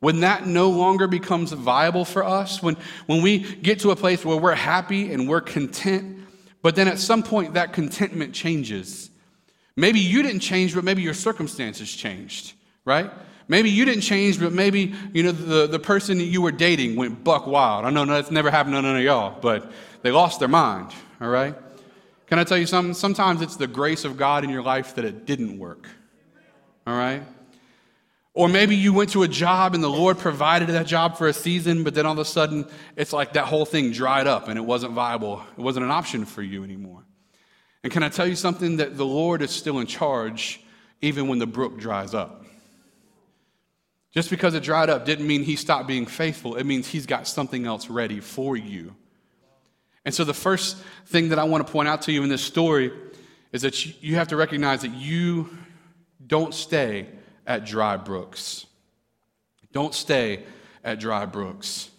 when 0.00 0.20
that 0.20 0.48
no 0.48 0.68
longer 0.70 1.06
becomes 1.06 1.52
viable 1.52 2.04
for 2.04 2.24
us, 2.24 2.60
when, 2.60 2.76
when 3.06 3.22
we 3.22 3.38
get 3.38 3.78
to 3.80 3.92
a 3.92 3.96
place 3.96 4.24
where 4.24 4.36
we're 4.36 4.54
happy 4.54 5.12
and 5.12 5.28
we're 5.28 5.40
content, 5.40 6.18
but 6.60 6.74
then 6.74 6.88
at 6.88 6.98
some 6.98 7.22
point 7.22 7.54
that 7.54 7.72
contentment 7.72 8.34
changes. 8.34 9.08
Maybe 9.76 10.00
you 10.00 10.24
didn't 10.24 10.40
change, 10.40 10.74
but 10.74 10.82
maybe 10.82 11.02
your 11.02 11.14
circumstances 11.14 11.90
changed, 11.94 12.54
right? 12.84 13.12
Maybe 13.46 13.70
you 13.70 13.84
didn't 13.84 14.02
change, 14.02 14.40
but 14.40 14.52
maybe 14.52 14.92
you 15.12 15.22
know 15.22 15.32
the, 15.32 15.68
the 15.68 15.78
person 15.78 16.18
that 16.18 16.24
you 16.24 16.42
were 16.42 16.52
dating 16.52 16.96
went 16.96 17.22
buck 17.22 17.46
wild. 17.46 17.84
I 17.84 17.90
know 17.90 18.04
that's 18.06 18.30
never 18.30 18.50
happened 18.50 18.74
to 18.74 18.82
none 18.82 18.96
of 18.96 19.02
y'all, 19.02 19.38
but 19.40 19.70
they 20.02 20.10
lost 20.10 20.40
their 20.40 20.48
mind 20.48 20.92
all 21.24 21.30
right? 21.30 21.54
Can 22.26 22.38
I 22.38 22.44
tell 22.44 22.58
you 22.58 22.66
something? 22.66 22.92
Sometimes 22.92 23.40
it's 23.40 23.56
the 23.56 23.66
grace 23.66 24.04
of 24.04 24.18
God 24.18 24.44
in 24.44 24.50
your 24.50 24.62
life 24.62 24.94
that 24.96 25.04
it 25.06 25.24
didn't 25.24 25.58
work, 25.58 25.88
all 26.86 26.94
right? 26.94 27.22
Or 28.34 28.48
maybe 28.48 28.76
you 28.76 28.92
went 28.92 29.10
to 29.10 29.22
a 29.22 29.28
job 29.28 29.74
and 29.74 29.82
the 29.82 29.88
Lord 29.88 30.18
provided 30.18 30.68
that 30.68 30.86
job 30.86 31.16
for 31.16 31.28
a 31.28 31.32
season, 31.32 31.82
but 31.82 31.94
then 31.94 32.04
all 32.04 32.12
of 32.12 32.18
a 32.18 32.24
sudden 32.24 32.66
it's 32.96 33.12
like 33.12 33.32
that 33.34 33.46
whole 33.46 33.64
thing 33.64 33.90
dried 33.92 34.26
up 34.26 34.48
and 34.48 34.58
it 34.58 34.62
wasn't 34.62 34.92
viable. 34.92 35.42
It 35.56 35.60
wasn't 35.60 35.84
an 35.84 35.90
option 35.90 36.24
for 36.26 36.42
you 36.42 36.62
anymore. 36.62 37.04
And 37.84 37.92
can 37.92 38.02
I 38.02 38.08
tell 38.10 38.26
you 38.26 38.34
something? 38.34 38.78
That 38.78 38.96
the 38.96 39.06
Lord 39.06 39.40
is 39.40 39.50
still 39.50 39.78
in 39.78 39.86
charge 39.86 40.60
even 41.00 41.28
when 41.28 41.38
the 41.38 41.46
brook 41.46 41.78
dries 41.78 42.12
up. 42.12 42.44
Just 44.12 44.30
because 44.30 44.54
it 44.54 44.62
dried 44.62 44.90
up 44.90 45.04
didn't 45.04 45.26
mean 45.26 45.42
he 45.42 45.56
stopped 45.56 45.86
being 45.86 46.06
faithful. 46.06 46.56
It 46.56 46.64
means 46.64 46.88
he's 46.88 47.06
got 47.06 47.26
something 47.26 47.66
else 47.66 47.88
ready 47.88 48.20
for 48.20 48.56
you. 48.56 48.94
And 50.04 50.14
so, 50.14 50.24
the 50.24 50.34
first 50.34 50.76
thing 51.06 51.30
that 51.30 51.38
I 51.38 51.44
want 51.44 51.66
to 51.66 51.72
point 51.72 51.88
out 51.88 52.02
to 52.02 52.12
you 52.12 52.22
in 52.22 52.28
this 52.28 52.42
story 52.42 52.92
is 53.52 53.62
that 53.62 54.02
you 54.02 54.16
have 54.16 54.28
to 54.28 54.36
recognize 54.36 54.82
that 54.82 54.92
you 54.92 55.56
don't 56.26 56.52
stay 56.52 57.06
at 57.46 57.64
dry 57.64 57.96
brooks. 57.96 58.66
Don't 59.72 59.94
stay 59.94 60.44
at 60.82 61.00
dry 61.00 61.26
brooks. 61.26 61.90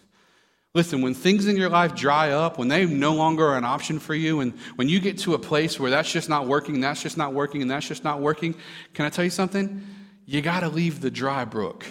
Listen, 0.74 1.02
when 1.02 1.14
things 1.14 1.48
in 1.48 1.56
your 1.56 1.70
life 1.70 1.96
dry 1.96 2.32
up, 2.32 2.58
when 2.58 2.68
they 2.68 2.86
no 2.86 3.14
longer 3.14 3.46
are 3.48 3.58
an 3.58 3.64
option 3.64 3.98
for 3.98 4.14
you, 4.14 4.42
and 4.42 4.54
when 4.76 4.90
you 4.90 5.00
get 5.00 5.18
to 5.20 5.34
a 5.34 5.40
place 5.40 5.80
where 5.80 5.90
that's 5.90 6.12
just 6.12 6.28
not 6.28 6.48
working, 6.48 6.82
that's 6.82 7.02
just 7.02 7.16
not 7.16 7.34
working, 7.34 7.62
and 7.62 7.72
that's 7.72 7.88
just 7.88 8.04
not 8.04 8.20
working, 8.20 8.54
can 8.94 9.06
I 9.06 9.10
tell 9.10 9.24
you 9.24 9.32
something? 9.32 9.82
You 10.26 10.42
got 10.42 10.60
to 10.60 10.70
leave 10.70 11.00
the 11.00 11.10
dry 11.10 11.46
brook. 11.46 11.86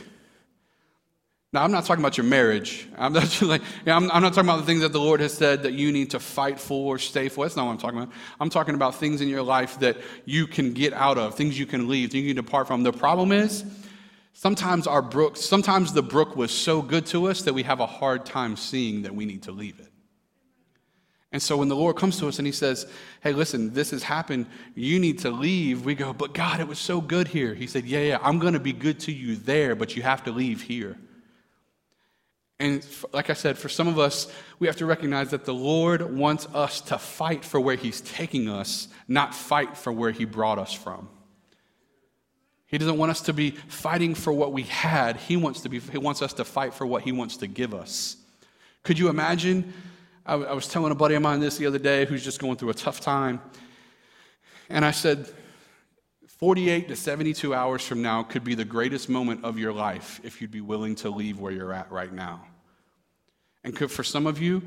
Now, 1.55 1.63
I'm 1.63 1.71
not 1.71 1.85
talking 1.85 2.03
about 2.03 2.17
your 2.17 2.27
marriage. 2.27 2.89
I'm 2.99 3.13
not, 3.13 3.41
like, 3.43 3.63
I'm, 3.87 4.11
I'm 4.11 4.23
not 4.23 4.35
talking 4.35 4.51
about 4.51 4.59
the 4.59 4.67
things 4.67 4.81
that 4.81 4.93
the 4.93 4.99
Lord 4.99 5.21
has 5.21 5.33
said 5.33 5.63
that 5.63 5.73
you 5.73 5.93
need 5.93 6.11
to 6.11 6.19
fight 6.19 6.59
for, 6.59 6.99
stay 6.99 7.29
for. 7.29 7.45
That's 7.45 7.55
not 7.55 7.67
what 7.67 7.73
I'm 7.73 7.79
talking 7.79 7.99
about. 8.01 8.13
I'm 8.41 8.51
talking 8.51 8.75
about 8.75 8.97
things 8.97 9.21
in 9.21 9.29
your 9.29 9.43
life 9.43 9.79
that 9.79 9.97
you 10.25 10.49
can 10.49 10.73
get 10.73 10.93
out 10.93 11.17
of, 11.17 11.37
things 11.37 11.57
you 11.57 11.65
can 11.65 11.87
leave, 11.87 12.11
things 12.11 12.25
you 12.25 12.35
can 12.35 12.45
depart 12.45 12.67
from. 12.67 12.83
The 12.83 12.93
problem 12.93 13.31
is, 13.31 13.65
sometimes 14.33 14.89
our 14.89 15.01
brook, 15.01 15.37
sometimes 15.37 15.93
the 15.93 16.03
brook 16.03 16.35
was 16.35 16.51
so 16.51 16.83
good 16.83 17.07
to 17.07 17.29
us 17.29 17.43
that 17.43 17.55
we 17.55 17.63
have 17.63 17.79
a 17.79 17.87
hard 17.87 18.27
time 18.27 18.57
seeing 18.57 19.03
that 19.03 19.15
we 19.15 19.25
need 19.25 19.45
to 19.45 19.53
leave 19.53 19.79
it. 19.79 19.93
And 21.31 21.41
so 21.41 21.57
when 21.57 21.69
the 21.69 21.77
Lord 21.77 21.95
comes 21.95 22.19
to 22.19 22.27
us 22.27 22.39
and 22.41 22.47
He 22.47 22.53
says, 22.53 22.85
Hey, 23.21 23.33
listen, 23.33 23.73
this 23.73 23.93
has 23.93 24.03
happened, 24.03 24.47
you 24.75 24.99
need 24.99 25.21
to 25.21 25.31
leave, 25.31 25.85
we 25.85 25.95
go, 25.95 26.13
But 26.13 26.35
God, 26.35 26.59
it 26.59 26.67
was 26.67 26.81
so 26.81 27.01
good 27.01 27.29
here. 27.29 27.55
He 27.55 27.69
said, 27.69 27.85
Yeah, 27.85 28.01
yeah, 28.01 28.19
I'm 28.23 28.41
going 28.41 28.55
to 28.55 28.61
be 28.61 28.73
good 28.73 28.99
to 29.01 29.13
you 29.13 29.37
there, 29.37 29.77
but 29.77 29.95
you 29.95 30.03
have 30.03 30.25
to 30.25 30.33
leave 30.33 30.61
here. 30.61 30.97
And 32.61 32.87
like 33.13 33.31
I 33.31 33.33
said, 33.33 33.59
for 33.59 33.69
some 33.69 33.89
of 33.89 33.99
us, 33.99 34.33
we 34.59 34.67
have 34.69 34.77
to 34.77 34.87
recognize 34.87 35.31
that 35.31 35.45
the 35.45 35.55
Lord 35.55 36.17
wants 36.17 36.47
us 36.55 36.81
to 36.83 36.99
fight 36.99 37.45
for 37.45 37.59
where 37.59 37.77
He's 37.77 38.01
taking 38.01 38.49
us, 38.49 38.89
not 39.09 39.35
fight 39.35 39.77
for 39.77 39.93
where 39.93 40.13
He 40.13 40.25
brought 40.25 40.59
us 40.59 40.73
from. 40.73 41.09
He 42.67 42.79
doesn't 42.79 42.97
want 42.97 43.11
us 43.11 43.21
to 43.23 43.33
be 43.33 43.51
fighting 43.51 44.15
for 44.15 44.33
what 44.33 44.53
we 44.53 44.63
had. 44.63 45.17
He 45.17 45.37
wants, 45.37 45.61
to 45.63 45.69
be, 45.69 45.81
he 45.81 45.99
wants 45.99 46.23
us 46.23 46.33
to 46.35 46.45
fight 46.45 46.75
for 46.75 46.87
what 46.87 47.03
He 47.03 47.13
wants 47.13 47.37
to 47.39 47.47
give 47.47 47.75
us. 47.75 48.17
Could 48.83 48.99
you 48.99 49.09
imagine? 49.09 49.73
I, 50.25 50.35
I 50.35 50.53
was 50.53 50.69
telling 50.69 50.93
a 50.93 50.95
buddy 50.95 51.17
of 51.17 51.23
mine 51.23 51.41
this 51.41 51.57
the 51.57 51.67
other 51.67 51.79
day 51.79 52.05
who's 52.05 52.25
just 52.25 52.41
going 52.41 52.57
through 52.57 52.71
a 52.71 52.75
tough 52.75 53.01
time. 53.01 53.41
And 54.69 54.85
I 54.85 54.93
said, 54.93 55.29
48 56.45 56.89
to 56.89 56.95
72 56.95 57.55
hours 57.55 57.83
from 57.87 58.03
now 58.03 58.23
could 58.23 58.45
be 58.45 58.55
the 58.55 58.67
greatest 58.67 59.09
moment 59.09 59.43
of 59.47 59.59
your 59.59 59.73
life 59.73 60.21
if 60.23 60.43
you'd 60.43 60.51
be 60.51 60.61
willing 60.61 60.95
to 60.97 61.09
leave 61.09 61.41
where 61.41 61.51
you're 61.51 61.73
at 61.73 61.91
right 61.91 62.13
now. 62.13 62.45
And 63.65 63.75
could, 63.75 63.91
for 63.91 64.05
some 64.05 64.27
of 64.27 64.43
you, 64.43 64.61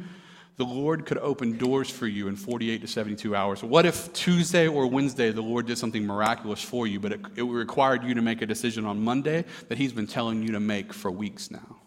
the 0.56 0.63
Lord 0.63 1.06
could 1.06 1.20
open 1.20 1.60
doors 1.60 1.88
for 1.88 2.08
you 2.08 2.30
in 2.30 2.36
48 2.36 2.82
to 2.82 2.88
72 2.88 3.36
hours. 3.36 3.62
What 3.62 3.86
if 3.86 4.12
Tuesday 4.13 4.68
or 4.68 4.88
Wednesday 4.88 5.30
the 5.30 5.44
Lord 5.44 5.68
did 5.68 5.78
something 5.78 6.04
miraculous 6.04 6.63
for 6.63 6.88
you, 6.88 7.00
but 7.00 7.12
it, 7.12 7.22
it 7.36 7.44
required 7.44 8.04
you 8.04 8.16
to 8.16 8.24
make 8.24 8.42
a 8.42 8.48
decision 8.48 8.88
on 8.88 9.00
Monday 9.00 9.46
that 9.68 9.78
He's 9.78 9.94
been 9.94 10.08
telling 10.08 10.42
you 10.42 10.54
to 10.54 10.60
make 10.60 10.94
for 10.94 11.12
weeks 11.12 11.52
now? 11.52 11.78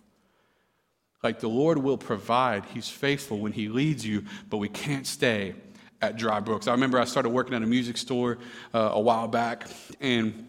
Like 1.24 1.40
the 1.40 1.48
Lord 1.48 1.78
will 1.78 1.98
provide, 1.98 2.64
He's 2.66 2.88
faithful 2.88 3.40
when 3.40 3.54
He 3.54 3.68
leads 3.68 4.06
you, 4.06 4.22
but 4.50 4.58
we 4.58 4.68
can't 4.68 5.04
stay 5.04 5.56
at 6.02 6.16
Dry 6.16 6.40
Brooks. 6.40 6.66
I 6.66 6.72
remember 6.72 6.98
I 6.98 7.04
started 7.04 7.30
working 7.30 7.54
at 7.54 7.62
a 7.62 7.66
music 7.66 7.96
store 7.96 8.38
uh, 8.72 8.90
a 8.92 9.00
while 9.00 9.28
back, 9.28 9.66
and 10.00 10.48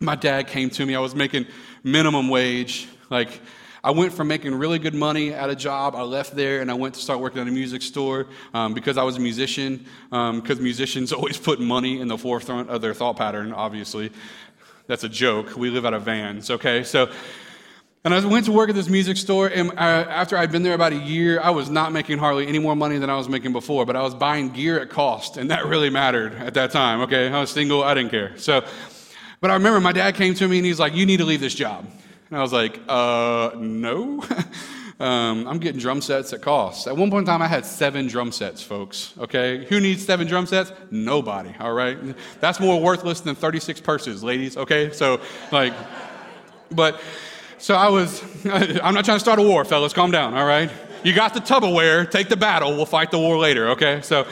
my 0.00 0.14
dad 0.14 0.46
came 0.48 0.70
to 0.70 0.86
me. 0.86 0.94
I 0.94 1.00
was 1.00 1.14
making 1.14 1.46
minimum 1.82 2.28
wage. 2.28 2.88
Like, 3.10 3.40
I 3.82 3.90
went 3.92 4.12
from 4.12 4.28
making 4.28 4.54
really 4.54 4.78
good 4.78 4.94
money 4.94 5.32
at 5.32 5.50
a 5.50 5.56
job. 5.56 5.94
I 5.94 6.02
left 6.02 6.34
there 6.34 6.60
and 6.60 6.70
I 6.70 6.74
went 6.74 6.94
to 6.94 7.00
start 7.00 7.20
working 7.20 7.40
at 7.40 7.48
a 7.48 7.50
music 7.50 7.80
store 7.82 8.26
um, 8.52 8.74
because 8.74 8.98
I 8.98 9.02
was 9.02 9.16
a 9.16 9.20
musician. 9.20 9.86
Because 10.10 10.58
um, 10.58 10.62
musicians 10.62 11.12
always 11.14 11.38
put 11.38 11.60
money 11.60 12.00
in 12.00 12.08
the 12.08 12.18
forefront 12.18 12.70
of 12.70 12.80
their 12.80 12.94
thought 12.94 13.16
pattern, 13.16 13.52
obviously. 13.52 14.10
That's 14.88 15.04
a 15.04 15.08
joke. 15.08 15.56
We 15.56 15.70
live 15.70 15.86
out 15.86 15.94
of 15.94 16.02
vans, 16.02 16.50
okay? 16.50 16.82
So, 16.82 17.10
and 18.04 18.14
I 18.14 18.24
went 18.24 18.46
to 18.46 18.52
work 18.52 18.68
at 18.68 18.74
this 18.74 18.88
music 18.88 19.16
store, 19.16 19.48
and 19.48 19.72
I, 19.76 20.02
after 20.02 20.36
I'd 20.36 20.52
been 20.52 20.62
there 20.62 20.74
about 20.74 20.92
a 20.92 20.98
year, 20.98 21.40
I 21.40 21.50
was 21.50 21.68
not 21.68 21.92
making 21.92 22.18
hardly 22.18 22.46
any 22.46 22.58
more 22.58 22.76
money 22.76 22.96
than 22.98 23.10
I 23.10 23.16
was 23.16 23.28
making 23.28 23.52
before, 23.52 23.84
but 23.84 23.96
I 23.96 24.02
was 24.02 24.14
buying 24.14 24.50
gear 24.50 24.78
at 24.80 24.88
cost, 24.88 25.36
and 25.36 25.50
that 25.50 25.66
really 25.66 25.90
mattered 25.90 26.34
at 26.34 26.54
that 26.54 26.70
time, 26.70 27.00
okay? 27.02 27.28
I 27.28 27.40
was 27.40 27.50
single, 27.50 27.82
I 27.82 27.94
didn't 27.94 28.10
care. 28.10 28.36
So, 28.38 28.64
but 29.40 29.50
I 29.50 29.54
remember 29.54 29.80
my 29.80 29.92
dad 29.92 30.14
came 30.14 30.34
to 30.34 30.48
me 30.48 30.58
and 30.58 30.66
he's 30.66 30.80
like, 30.80 30.94
You 30.94 31.06
need 31.06 31.18
to 31.18 31.24
leave 31.24 31.40
this 31.40 31.54
job. 31.54 31.86
And 32.28 32.38
I 32.38 32.42
was 32.42 32.52
like, 32.52 32.80
Uh, 32.88 33.50
no. 33.56 34.22
um, 35.00 35.46
I'm 35.46 35.58
getting 35.58 35.80
drum 35.80 36.00
sets 36.00 36.32
at 36.32 36.42
cost. 36.42 36.86
At 36.86 36.96
one 36.96 37.10
point 37.10 37.22
in 37.22 37.26
time, 37.26 37.42
I 37.42 37.46
had 37.46 37.64
seven 37.64 38.06
drum 38.06 38.32
sets, 38.32 38.62
folks, 38.62 39.14
okay? 39.18 39.64
Who 39.66 39.80
needs 39.80 40.04
seven 40.04 40.26
drum 40.26 40.46
sets? 40.46 40.72
Nobody, 40.90 41.54
all 41.60 41.72
right? 41.72 41.98
That's 42.40 42.58
more 42.60 42.80
worthless 42.80 43.20
than 43.20 43.34
36 43.34 43.80
purses, 43.80 44.24
ladies, 44.24 44.56
okay? 44.56 44.92
So, 44.92 45.20
like, 45.52 45.74
but 46.70 47.00
so 47.58 47.74
I 47.74 47.88
was, 47.88 48.22
I'm 48.46 48.94
not 48.94 49.04
trying 49.04 49.16
to 49.16 49.20
start 49.20 49.38
a 49.38 49.42
war, 49.42 49.64
fellas, 49.64 49.92
calm 49.92 50.10
down, 50.10 50.34
all 50.34 50.46
right? 50.46 50.70
You 51.04 51.14
got 51.14 51.34
the 51.34 51.40
Tupperware, 51.40 52.10
take 52.10 52.28
the 52.28 52.36
battle, 52.36 52.74
we'll 52.74 52.86
fight 52.86 53.10
the 53.10 53.18
war 53.18 53.38
later, 53.38 53.70
okay? 53.70 54.00
So, 54.02 54.26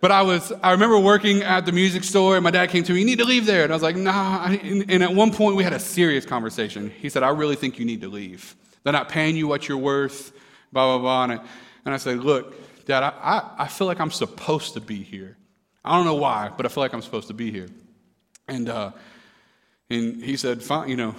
but 0.00 0.12
I 0.12 0.22
was, 0.22 0.52
I 0.62 0.72
remember 0.72 0.98
working 0.98 1.42
at 1.42 1.66
the 1.66 1.72
music 1.72 2.04
store 2.04 2.36
and 2.36 2.44
my 2.44 2.50
dad 2.50 2.70
came 2.70 2.84
to 2.84 2.92
me, 2.92 3.00
you 3.00 3.06
need 3.06 3.18
to 3.18 3.24
leave 3.24 3.46
there. 3.46 3.64
And 3.64 3.72
I 3.72 3.76
was 3.76 3.82
like, 3.82 3.96
nah. 3.96 4.46
And 4.46 5.02
at 5.02 5.12
one 5.12 5.32
point 5.32 5.56
we 5.56 5.64
had 5.64 5.72
a 5.72 5.80
serious 5.80 6.24
conversation. 6.24 6.90
He 6.90 7.08
said, 7.08 7.22
I 7.22 7.30
really 7.30 7.56
think 7.56 7.78
you 7.78 7.84
need 7.84 8.02
to 8.02 8.08
leave. 8.08 8.54
They're 8.84 8.92
not 8.92 9.08
paying 9.08 9.36
you 9.36 9.48
what 9.48 9.68
you're 9.68 9.78
worth, 9.78 10.32
blah, 10.72 10.86
blah, 10.86 10.98
blah. 10.98 11.24
And 11.24 11.32
I, 11.32 11.44
and 11.84 11.94
I 11.94 11.96
said, 11.96 12.18
look, 12.18 12.54
dad, 12.86 13.02
I, 13.02 13.08
I, 13.08 13.64
I 13.64 13.66
feel 13.66 13.86
like 13.86 14.00
I'm 14.00 14.12
supposed 14.12 14.74
to 14.74 14.80
be 14.80 15.02
here. 15.02 15.36
I 15.84 15.96
don't 15.96 16.04
know 16.04 16.14
why, 16.14 16.50
but 16.56 16.64
I 16.64 16.68
feel 16.68 16.82
like 16.82 16.92
I'm 16.92 17.02
supposed 17.02 17.28
to 17.28 17.34
be 17.34 17.50
here. 17.50 17.68
And, 18.46 18.68
uh, 18.68 18.92
and 19.90 20.22
he 20.22 20.36
said, 20.36 20.62
fine, 20.62 20.88
you 20.88 20.96
know, 20.96 21.16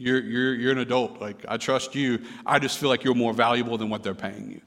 you're, 0.00 0.20
you're, 0.22 0.54
you're 0.54 0.72
an 0.72 0.78
adult. 0.78 1.20
Like, 1.20 1.44
I 1.46 1.58
trust 1.58 1.94
you. 1.94 2.22
I 2.46 2.58
just 2.58 2.78
feel 2.78 2.88
like 2.88 3.04
you're 3.04 3.14
more 3.14 3.34
valuable 3.34 3.76
than 3.76 3.90
what 3.90 4.02
they're 4.02 4.14
paying 4.14 4.50
you. 4.50 4.60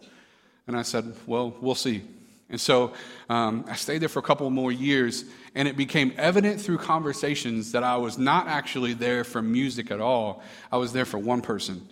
And 0.67 0.77
I 0.77 0.83
said, 0.83 1.15
well, 1.25 1.55
we'll 1.59 1.73
see. 1.73 2.03
And 2.51 2.61
so 2.61 2.93
um, 3.29 3.65
I 3.67 3.75
stayed 3.75 3.97
there 3.97 4.09
for 4.09 4.19
a 4.19 4.23
couple 4.23 4.47
more 4.51 4.71
years, 4.71 5.25
and 5.55 5.67
it 5.67 5.75
became 5.75 6.13
evident 6.17 6.61
through 6.61 6.77
conversations 6.77 7.71
that 7.71 7.83
I 7.83 7.97
was 7.97 8.19
not 8.19 8.47
actually 8.47 8.93
there 8.93 9.23
for 9.23 9.41
music 9.41 9.89
at 9.89 9.99
all. 9.99 10.43
I 10.71 10.77
was 10.77 10.93
there 10.93 11.05
for 11.05 11.17
one 11.17 11.41
person. 11.41 11.89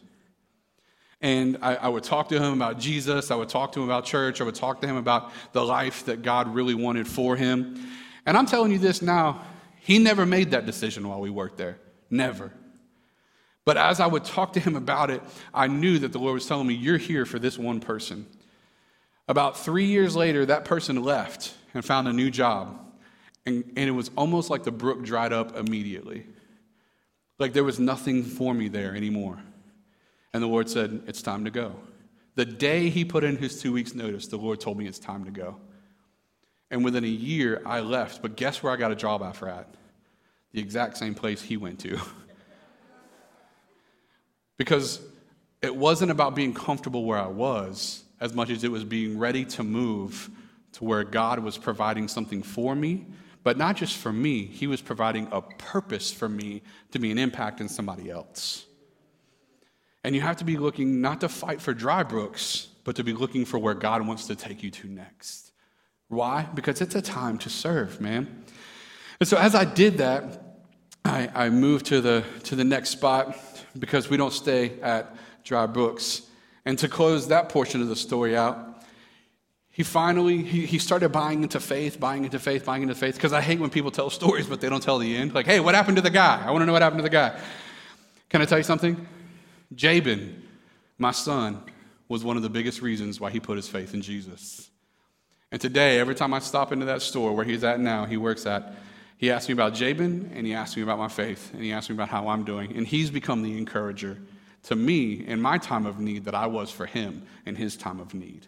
And 1.19 1.57
I, 1.63 1.75
I, 1.75 1.87
would 1.87 2.03
talk 2.03 2.29
to 2.29 2.39
him 2.39 2.53
about 2.53 2.79
Jesus. 2.79 3.31
I 3.31 3.35
would 3.35 3.49
talk 3.49 3.71
to 3.71 3.79
him 3.79 3.85
about 3.85 4.05
church. 4.05 4.39
I 4.39 4.43
would 4.43 4.55
talk 4.55 4.81
to 4.81 4.87
him 4.87 4.97
about 4.97 5.31
the 5.51 5.63
life 5.63 6.05
that 6.05 6.21
God 6.21 6.53
really 6.53 6.75
wanted 6.75 7.07
for 7.07 7.35
him. 7.35 7.87
And 8.27 8.37
I'm 8.37 8.45
telling 8.45 8.71
you 8.71 8.79
this 8.79 9.01
now, 9.01 9.41
he 9.79 9.97
never 9.97 10.27
made 10.27 10.51
that 10.51 10.67
decision 10.67 11.07
while 11.07 11.21
we 11.21 11.31
worked 11.31 11.57
there. 11.57 11.79
Never. 12.11 12.51
But 13.65 13.77
as 13.77 13.99
I 13.99 14.07
would 14.07 14.23
talk 14.23 14.53
to 14.53 14.59
him 14.59 14.75
about 14.75 15.11
it, 15.11 15.21
I 15.53 15.67
knew 15.67 15.99
that 15.99 16.11
the 16.11 16.19
Lord 16.19 16.35
was 16.35 16.47
telling 16.47 16.67
me, 16.67 16.73
You're 16.73 16.97
here 16.97 17.25
for 17.25 17.39
this 17.39 17.57
one 17.57 17.79
person. 17.79 18.25
About 19.27 19.57
three 19.57 19.85
years 19.85 20.15
later, 20.15 20.45
that 20.45 20.65
person 20.65 21.03
left 21.03 21.53
and 21.73 21.85
found 21.85 22.07
a 22.07 22.13
new 22.13 22.31
job. 22.31 22.77
And, 23.45 23.63
and 23.75 23.87
it 23.87 23.91
was 23.91 24.11
almost 24.17 24.49
like 24.49 24.63
the 24.63 24.71
brook 24.71 25.03
dried 25.03 25.33
up 25.33 25.55
immediately. 25.55 26.25
Like 27.39 27.53
there 27.53 27.63
was 27.63 27.79
nothing 27.79 28.23
for 28.23 28.53
me 28.53 28.67
there 28.67 28.95
anymore. 28.95 29.41
And 30.33 30.43
the 30.43 30.47
Lord 30.47 30.69
said, 30.69 31.03
It's 31.07 31.21
time 31.21 31.45
to 31.45 31.51
go. 31.51 31.75
The 32.35 32.45
day 32.45 32.89
he 32.89 33.05
put 33.05 33.23
in 33.23 33.37
his 33.37 33.61
two 33.61 33.73
weeks' 33.73 33.93
notice, 33.93 34.27
the 34.27 34.37
Lord 34.37 34.59
told 34.59 34.77
me 34.77 34.87
it's 34.87 34.99
time 34.99 35.25
to 35.25 35.31
go. 35.31 35.57
And 36.69 36.85
within 36.85 37.03
a 37.03 37.07
year, 37.07 37.61
I 37.65 37.81
left. 37.81 38.21
But 38.21 38.37
guess 38.37 38.63
where 38.63 38.71
I 38.71 38.77
got 38.77 38.91
a 38.91 38.95
job 38.95 39.21
after 39.21 39.49
at? 39.49 39.67
The 40.53 40.61
exact 40.61 40.97
same 40.97 41.13
place 41.13 41.41
he 41.41 41.57
went 41.57 41.79
to. 41.79 41.99
Because 44.61 45.01
it 45.63 45.75
wasn't 45.75 46.11
about 46.11 46.35
being 46.35 46.53
comfortable 46.53 47.03
where 47.03 47.17
I 47.17 47.25
was 47.25 48.03
as 48.19 48.35
much 48.35 48.51
as 48.51 48.63
it 48.63 48.69
was 48.69 48.83
being 48.83 49.17
ready 49.17 49.43
to 49.43 49.63
move 49.63 50.29
to 50.73 50.83
where 50.83 51.03
God 51.03 51.39
was 51.39 51.57
providing 51.57 52.07
something 52.07 52.43
for 52.43 52.75
me, 52.75 53.07
but 53.41 53.57
not 53.57 53.75
just 53.75 53.97
for 53.97 54.13
me, 54.13 54.45
He 54.45 54.67
was 54.67 54.79
providing 54.79 55.27
a 55.31 55.41
purpose 55.41 56.13
for 56.13 56.29
me 56.29 56.61
to 56.91 56.99
be 56.99 57.09
an 57.09 57.17
impact 57.17 57.59
in 57.59 57.69
somebody 57.69 58.11
else. 58.11 58.67
And 60.03 60.13
you 60.13 60.21
have 60.21 60.37
to 60.37 60.45
be 60.45 60.57
looking 60.57 61.01
not 61.01 61.21
to 61.21 61.29
fight 61.29 61.59
for 61.59 61.73
dry 61.73 62.03
brooks, 62.03 62.67
but 62.83 62.95
to 62.97 63.03
be 63.03 63.13
looking 63.13 63.45
for 63.45 63.57
where 63.57 63.73
God 63.73 64.05
wants 64.05 64.27
to 64.27 64.35
take 64.35 64.61
you 64.61 64.69
to 64.69 64.87
next. 64.87 65.53
Why? 66.07 66.47
Because 66.53 66.81
it's 66.81 66.93
a 66.93 67.01
time 67.01 67.39
to 67.39 67.49
serve, 67.49 67.99
man. 67.99 68.45
And 69.19 69.27
so 69.27 69.37
as 69.37 69.55
I 69.55 69.65
did 69.65 69.97
that, 69.97 70.59
I, 71.03 71.31
I 71.33 71.49
moved 71.49 71.87
to 71.87 71.99
the, 71.99 72.23
to 72.43 72.55
the 72.55 72.63
next 72.63 72.91
spot 72.91 73.50
because 73.77 74.09
we 74.09 74.17
don't 74.17 74.33
stay 74.33 74.79
at 74.81 75.15
dry 75.43 75.65
brooks. 75.65 76.23
And 76.65 76.77
to 76.79 76.87
close 76.87 77.27
that 77.29 77.49
portion 77.49 77.81
of 77.81 77.87
the 77.87 77.95
story 77.95 78.35
out, 78.37 78.83
he 79.71 79.83
finally 79.83 80.43
he, 80.43 80.65
he 80.65 80.77
started 80.77 81.09
buying 81.09 81.43
into 81.43 81.59
faith, 81.59 81.99
buying 81.99 82.25
into 82.25 82.39
faith, 82.39 82.65
buying 82.65 82.83
into 82.83 82.95
faith. 82.95 83.15
Because 83.15 83.33
I 83.33 83.41
hate 83.41 83.59
when 83.59 83.69
people 83.69 83.91
tell 83.91 84.09
stories, 84.21 84.47
but 84.47 84.61
they 84.61 84.69
don't 84.69 84.83
tell 84.83 84.97
the 84.99 85.15
end. 85.15 85.33
Like, 85.33 85.45
hey, 85.45 85.59
what 85.59 85.75
happened 85.75 85.97
to 85.97 86.01
the 86.01 86.09
guy? 86.09 86.43
I 86.45 86.51
want 86.51 86.61
to 86.61 86.65
know 86.65 86.73
what 86.73 86.81
happened 86.81 86.99
to 86.99 87.03
the 87.03 87.09
guy. 87.09 87.39
Can 88.29 88.41
I 88.41 88.45
tell 88.45 88.57
you 88.57 88.63
something? 88.63 89.07
Jabin, 89.73 90.43
my 90.97 91.11
son, 91.11 91.63
was 92.07 92.25
one 92.25 92.35
of 92.35 92.43
the 92.43 92.49
biggest 92.49 92.81
reasons 92.81 93.21
why 93.21 93.29
he 93.29 93.39
put 93.39 93.55
his 93.55 93.69
faith 93.69 93.93
in 93.93 94.01
Jesus. 94.01 94.69
And 95.49 95.59
today, 95.59 95.97
every 95.97 96.13
time 96.13 96.33
I 96.33 96.39
stop 96.39 96.73
into 96.73 96.85
that 96.85 97.01
store 97.01 97.33
where 97.33 97.45
he's 97.45 97.63
at 97.63 97.79
now, 97.79 98.05
he 98.05 98.17
works 98.17 98.45
at, 98.45 98.73
he 99.21 99.29
asked 99.29 99.47
me 99.47 99.53
about 99.53 99.75
Jabin 99.75 100.31
and 100.33 100.47
he 100.47 100.55
asked 100.55 100.75
me 100.75 100.81
about 100.81 100.97
my 100.97 101.07
faith 101.07 101.53
and 101.53 101.61
he 101.61 101.71
asked 101.71 101.91
me 101.91 101.95
about 101.95 102.09
how 102.09 102.27
I'm 102.29 102.43
doing. 102.43 102.75
And 102.75 102.87
he's 102.87 103.11
become 103.11 103.43
the 103.43 103.55
encourager 103.55 104.17
to 104.63 104.75
me 104.75 105.13
in 105.27 105.39
my 105.39 105.59
time 105.59 105.85
of 105.85 105.99
need 105.99 106.25
that 106.25 106.33
I 106.33 106.47
was 106.47 106.71
for 106.71 106.87
him 106.87 107.21
in 107.45 107.55
his 107.55 107.77
time 107.77 107.99
of 107.99 108.15
need. 108.15 108.47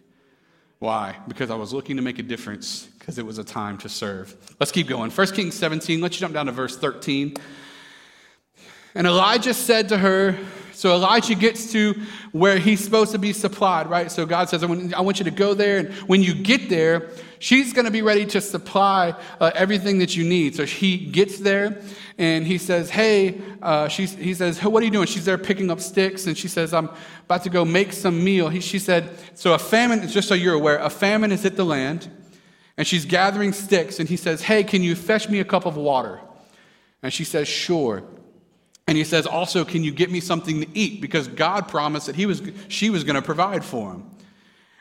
Why? 0.80 1.16
Because 1.28 1.48
I 1.52 1.54
was 1.54 1.72
looking 1.72 1.94
to 1.94 2.02
make 2.02 2.18
a 2.18 2.24
difference 2.24 2.88
because 2.98 3.18
it 3.18 3.24
was 3.24 3.38
a 3.38 3.44
time 3.44 3.78
to 3.78 3.88
serve. 3.88 4.36
Let's 4.58 4.72
keep 4.72 4.88
going. 4.88 5.12
1 5.12 5.26
Kings 5.28 5.54
17, 5.54 6.00
let's 6.00 6.16
jump 6.16 6.34
down 6.34 6.46
to 6.46 6.52
verse 6.52 6.76
13. 6.76 7.36
And 8.96 9.06
Elijah 9.06 9.54
said 9.54 9.90
to 9.90 9.98
her, 9.98 10.36
so 10.72 10.92
Elijah 10.92 11.36
gets 11.36 11.70
to 11.70 11.94
where 12.32 12.58
he's 12.58 12.82
supposed 12.82 13.12
to 13.12 13.18
be 13.18 13.32
supplied, 13.32 13.88
right? 13.88 14.10
So 14.10 14.26
God 14.26 14.48
says, 14.48 14.64
I 14.64 14.66
want, 14.66 15.18
you 15.20 15.24
to 15.24 15.30
go 15.30 15.54
there. 15.54 15.78
And 15.78 15.94
when 16.08 16.20
you 16.20 16.34
get 16.34 16.68
there, 16.68 17.10
she's 17.44 17.74
going 17.74 17.84
to 17.84 17.90
be 17.90 18.00
ready 18.00 18.24
to 18.24 18.40
supply 18.40 19.14
uh, 19.38 19.50
everything 19.54 19.98
that 19.98 20.16
you 20.16 20.24
need. 20.24 20.56
So 20.56 20.64
he 20.64 20.96
gets 20.96 21.38
there 21.38 21.78
and 22.16 22.46
he 22.46 22.56
says, 22.56 22.88
Hey, 22.88 23.38
uh, 23.60 23.90
he 23.90 24.32
says, 24.32 24.58
hey, 24.58 24.68
What 24.68 24.82
are 24.82 24.86
you 24.86 24.90
doing? 24.90 25.06
She's 25.06 25.26
there 25.26 25.36
picking 25.36 25.70
up 25.70 25.80
sticks. 25.80 26.26
And 26.26 26.38
she 26.38 26.48
says, 26.48 26.72
I'm 26.72 26.88
about 27.26 27.42
to 27.42 27.50
go 27.50 27.62
make 27.64 27.92
some 27.92 28.24
meal. 28.24 28.48
He, 28.48 28.60
she 28.60 28.78
said, 28.78 29.10
So 29.34 29.52
a 29.52 29.58
famine, 29.58 30.08
just 30.08 30.26
so 30.26 30.34
you're 30.34 30.54
aware, 30.54 30.78
a 30.78 30.88
famine 30.88 31.30
has 31.32 31.42
hit 31.42 31.56
the 31.56 31.66
land. 31.66 32.10
And 32.78 32.86
she's 32.86 33.04
gathering 33.04 33.52
sticks. 33.52 34.00
And 34.00 34.08
he 34.08 34.16
says, 34.16 34.40
Hey, 34.40 34.64
can 34.64 34.82
you 34.82 34.96
fetch 34.96 35.28
me 35.28 35.40
a 35.40 35.44
cup 35.44 35.66
of 35.66 35.76
water? 35.76 36.20
And 37.02 37.12
she 37.12 37.24
says, 37.24 37.46
Sure. 37.46 38.02
And 38.86 38.98
he 38.98 39.04
says, 39.04 39.26
also, 39.26 39.64
can 39.64 39.82
you 39.82 39.92
get 39.92 40.10
me 40.10 40.20
something 40.20 40.60
to 40.60 40.78
eat? 40.78 41.00
Because 41.00 41.26
God 41.26 41.68
promised 41.68 42.06
that 42.06 42.16
he 42.16 42.26
was, 42.26 42.42
she 42.68 42.90
was 42.90 43.02
going 43.02 43.14
to 43.14 43.22
provide 43.22 43.64
for 43.64 43.92
him. 43.92 44.10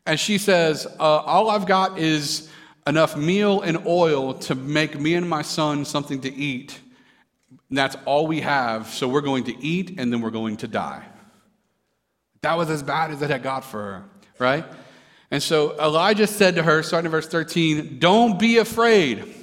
And 0.05 0.19
she 0.19 0.37
says, 0.37 0.85
uh, 0.85 1.03
all 1.03 1.49
I've 1.49 1.65
got 1.65 1.97
is 1.97 2.49
enough 2.85 3.15
meal 3.15 3.61
and 3.61 3.85
oil 3.85 4.33
to 4.35 4.55
make 4.55 4.99
me 4.99 5.15
and 5.15 5.29
my 5.29 5.41
son 5.41 5.85
something 5.85 6.21
to 6.21 6.33
eat. 6.33 6.79
That's 7.71 7.95
all 8.05 8.27
we 8.27 8.41
have. 8.41 8.87
So 8.87 9.07
we're 9.07 9.21
going 9.21 9.45
to 9.45 9.63
eat 9.63 9.95
and 9.97 10.11
then 10.11 10.21
we're 10.21 10.31
going 10.31 10.57
to 10.57 10.67
die. 10.67 11.03
That 12.41 12.57
was 12.57 12.69
as 12.69 12.83
bad 12.83 13.11
as 13.11 13.21
it 13.21 13.29
had 13.29 13.41
got 13.41 13.63
for 13.63 13.81
her, 13.81 14.05
right? 14.37 14.65
And 15.31 15.41
so 15.41 15.77
Elijah 15.79 16.27
said 16.27 16.55
to 16.55 16.63
her, 16.63 16.83
starting 16.83 17.05
in 17.05 17.11
verse 17.11 17.27
13, 17.27 17.99
Don't 17.99 18.37
be 18.37 18.57
afraid. 18.57 19.33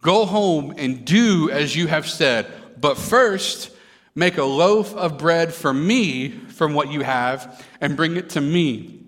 Go 0.00 0.24
home 0.24 0.74
and 0.76 1.04
do 1.04 1.50
as 1.50 1.76
you 1.76 1.86
have 1.86 2.08
said. 2.08 2.46
But 2.80 2.96
first, 2.96 3.70
Make 4.18 4.38
a 4.38 4.44
loaf 4.44 4.94
of 4.94 5.18
bread 5.18 5.52
for 5.52 5.74
me 5.74 6.30
from 6.30 6.72
what 6.72 6.90
you 6.90 7.02
have 7.02 7.62
and 7.82 7.98
bring 7.98 8.16
it 8.16 8.30
to 8.30 8.40
me. 8.40 9.02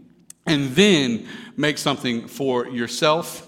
And 0.45 0.69
then 0.73 1.27
make 1.57 1.79
something 1.79 2.29
for 2.29 2.69
yourself 2.69 3.48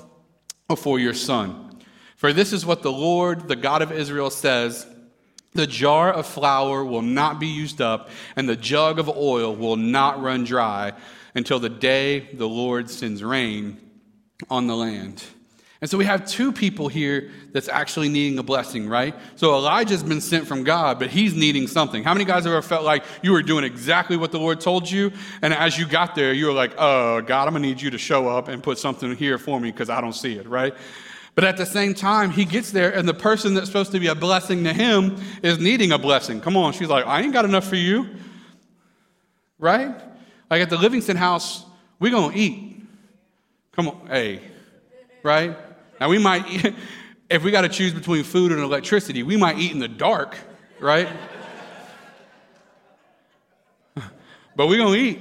or 0.70 0.76
for 0.76 1.00
your 1.00 1.12
son. 1.12 1.78
For 2.16 2.32
this 2.32 2.52
is 2.52 2.64
what 2.64 2.82
the 2.82 2.92
Lord, 2.92 3.48
the 3.48 3.56
God 3.56 3.82
of 3.82 3.90
Israel, 3.90 4.30
says 4.30 4.86
The 5.52 5.66
jar 5.66 6.12
of 6.12 6.26
flour 6.26 6.84
will 6.84 7.02
not 7.02 7.40
be 7.40 7.48
used 7.48 7.80
up, 7.80 8.08
and 8.36 8.48
the 8.48 8.56
jug 8.56 8.98
of 8.98 9.08
oil 9.08 9.54
will 9.54 9.76
not 9.76 10.22
run 10.22 10.44
dry 10.44 10.92
until 11.34 11.58
the 11.58 11.68
day 11.68 12.20
the 12.20 12.48
Lord 12.48 12.88
sends 12.88 13.24
rain 13.24 13.78
on 14.48 14.68
the 14.68 14.76
land. 14.76 15.24
And 15.80 15.88
so 15.88 15.96
we 15.96 16.04
have 16.04 16.26
two 16.26 16.52
people 16.52 16.88
here 16.88 17.30
that's 17.52 17.68
actually 17.68 18.10
needing 18.10 18.38
a 18.38 18.42
blessing, 18.42 18.86
right? 18.86 19.14
So 19.36 19.54
Elijah's 19.54 20.02
been 20.02 20.20
sent 20.20 20.46
from 20.46 20.62
God, 20.62 20.98
but 20.98 21.08
he's 21.08 21.34
needing 21.34 21.66
something. 21.66 22.04
How 22.04 22.12
many 22.12 22.26
guys 22.26 22.46
ever 22.46 22.60
felt 22.60 22.84
like 22.84 23.02
you 23.22 23.32
were 23.32 23.42
doing 23.42 23.64
exactly 23.64 24.18
what 24.18 24.30
the 24.30 24.38
Lord 24.38 24.60
told 24.60 24.90
you? 24.90 25.10
And 25.40 25.54
as 25.54 25.78
you 25.78 25.86
got 25.86 26.14
there, 26.14 26.34
you 26.34 26.46
were 26.46 26.52
like, 26.52 26.74
oh, 26.76 27.22
God, 27.22 27.46
I'm 27.46 27.54
going 27.54 27.62
to 27.62 27.68
need 27.70 27.80
you 27.80 27.88
to 27.90 27.98
show 27.98 28.28
up 28.28 28.48
and 28.48 28.62
put 28.62 28.76
something 28.76 29.16
here 29.16 29.38
for 29.38 29.58
me 29.58 29.70
because 29.70 29.88
I 29.88 30.02
don't 30.02 30.12
see 30.12 30.34
it, 30.34 30.46
right? 30.46 30.74
But 31.34 31.44
at 31.44 31.56
the 31.56 31.64
same 31.64 31.94
time, 31.94 32.30
he 32.30 32.44
gets 32.44 32.72
there, 32.72 32.92
and 32.94 33.08
the 33.08 33.14
person 33.14 33.54
that's 33.54 33.68
supposed 33.68 33.92
to 33.92 34.00
be 34.00 34.08
a 34.08 34.14
blessing 34.14 34.64
to 34.64 34.74
him 34.74 35.16
is 35.42 35.58
needing 35.58 35.92
a 35.92 35.98
blessing. 35.98 36.42
Come 36.42 36.58
on, 36.58 36.74
she's 36.74 36.88
like, 36.88 37.06
I 37.06 37.22
ain't 37.22 37.32
got 37.32 37.46
enough 37.46 37.66
for 37.66 37.76
you, 37.76 38.06
right? 39.58 39.94
Like 40.50 40.60
at 40.60 40.68
the 40.68 40.76
Livingston 40.76 41.16
house, 41.16 41.64
we're 41.98 42.10
going 42.10 42.32
to 42.32 42.38
eat. 42.38 42.82
Come 43.72 43.88
on, 43.88 44.06
hey, 44.08 44.42
right? 45.22 45.56
Now, 46.00 46.08
we 46.08 46.18
might, 46.18 46.74
if 47.30 47.44
we 47.44 47.50
got 47.50 47.62
to 47.62 47.68
choose 47.68 47.92
between 47.92 48.24
food 48.24 48.52
and 48.52 48.60
electricity, 48.60 49.22
we 49.22 49.36
might 49.36 49.58
eat 49.58 49.72
in 49.72 49.78
the 49.78 49.88
dark, 49.88 50.36
right? 50.80 51.08
but 54.56 54.66
we're 54.66 54.78
going 54.78 54.94
to 54.94 54.98
eat. 54.98 55.20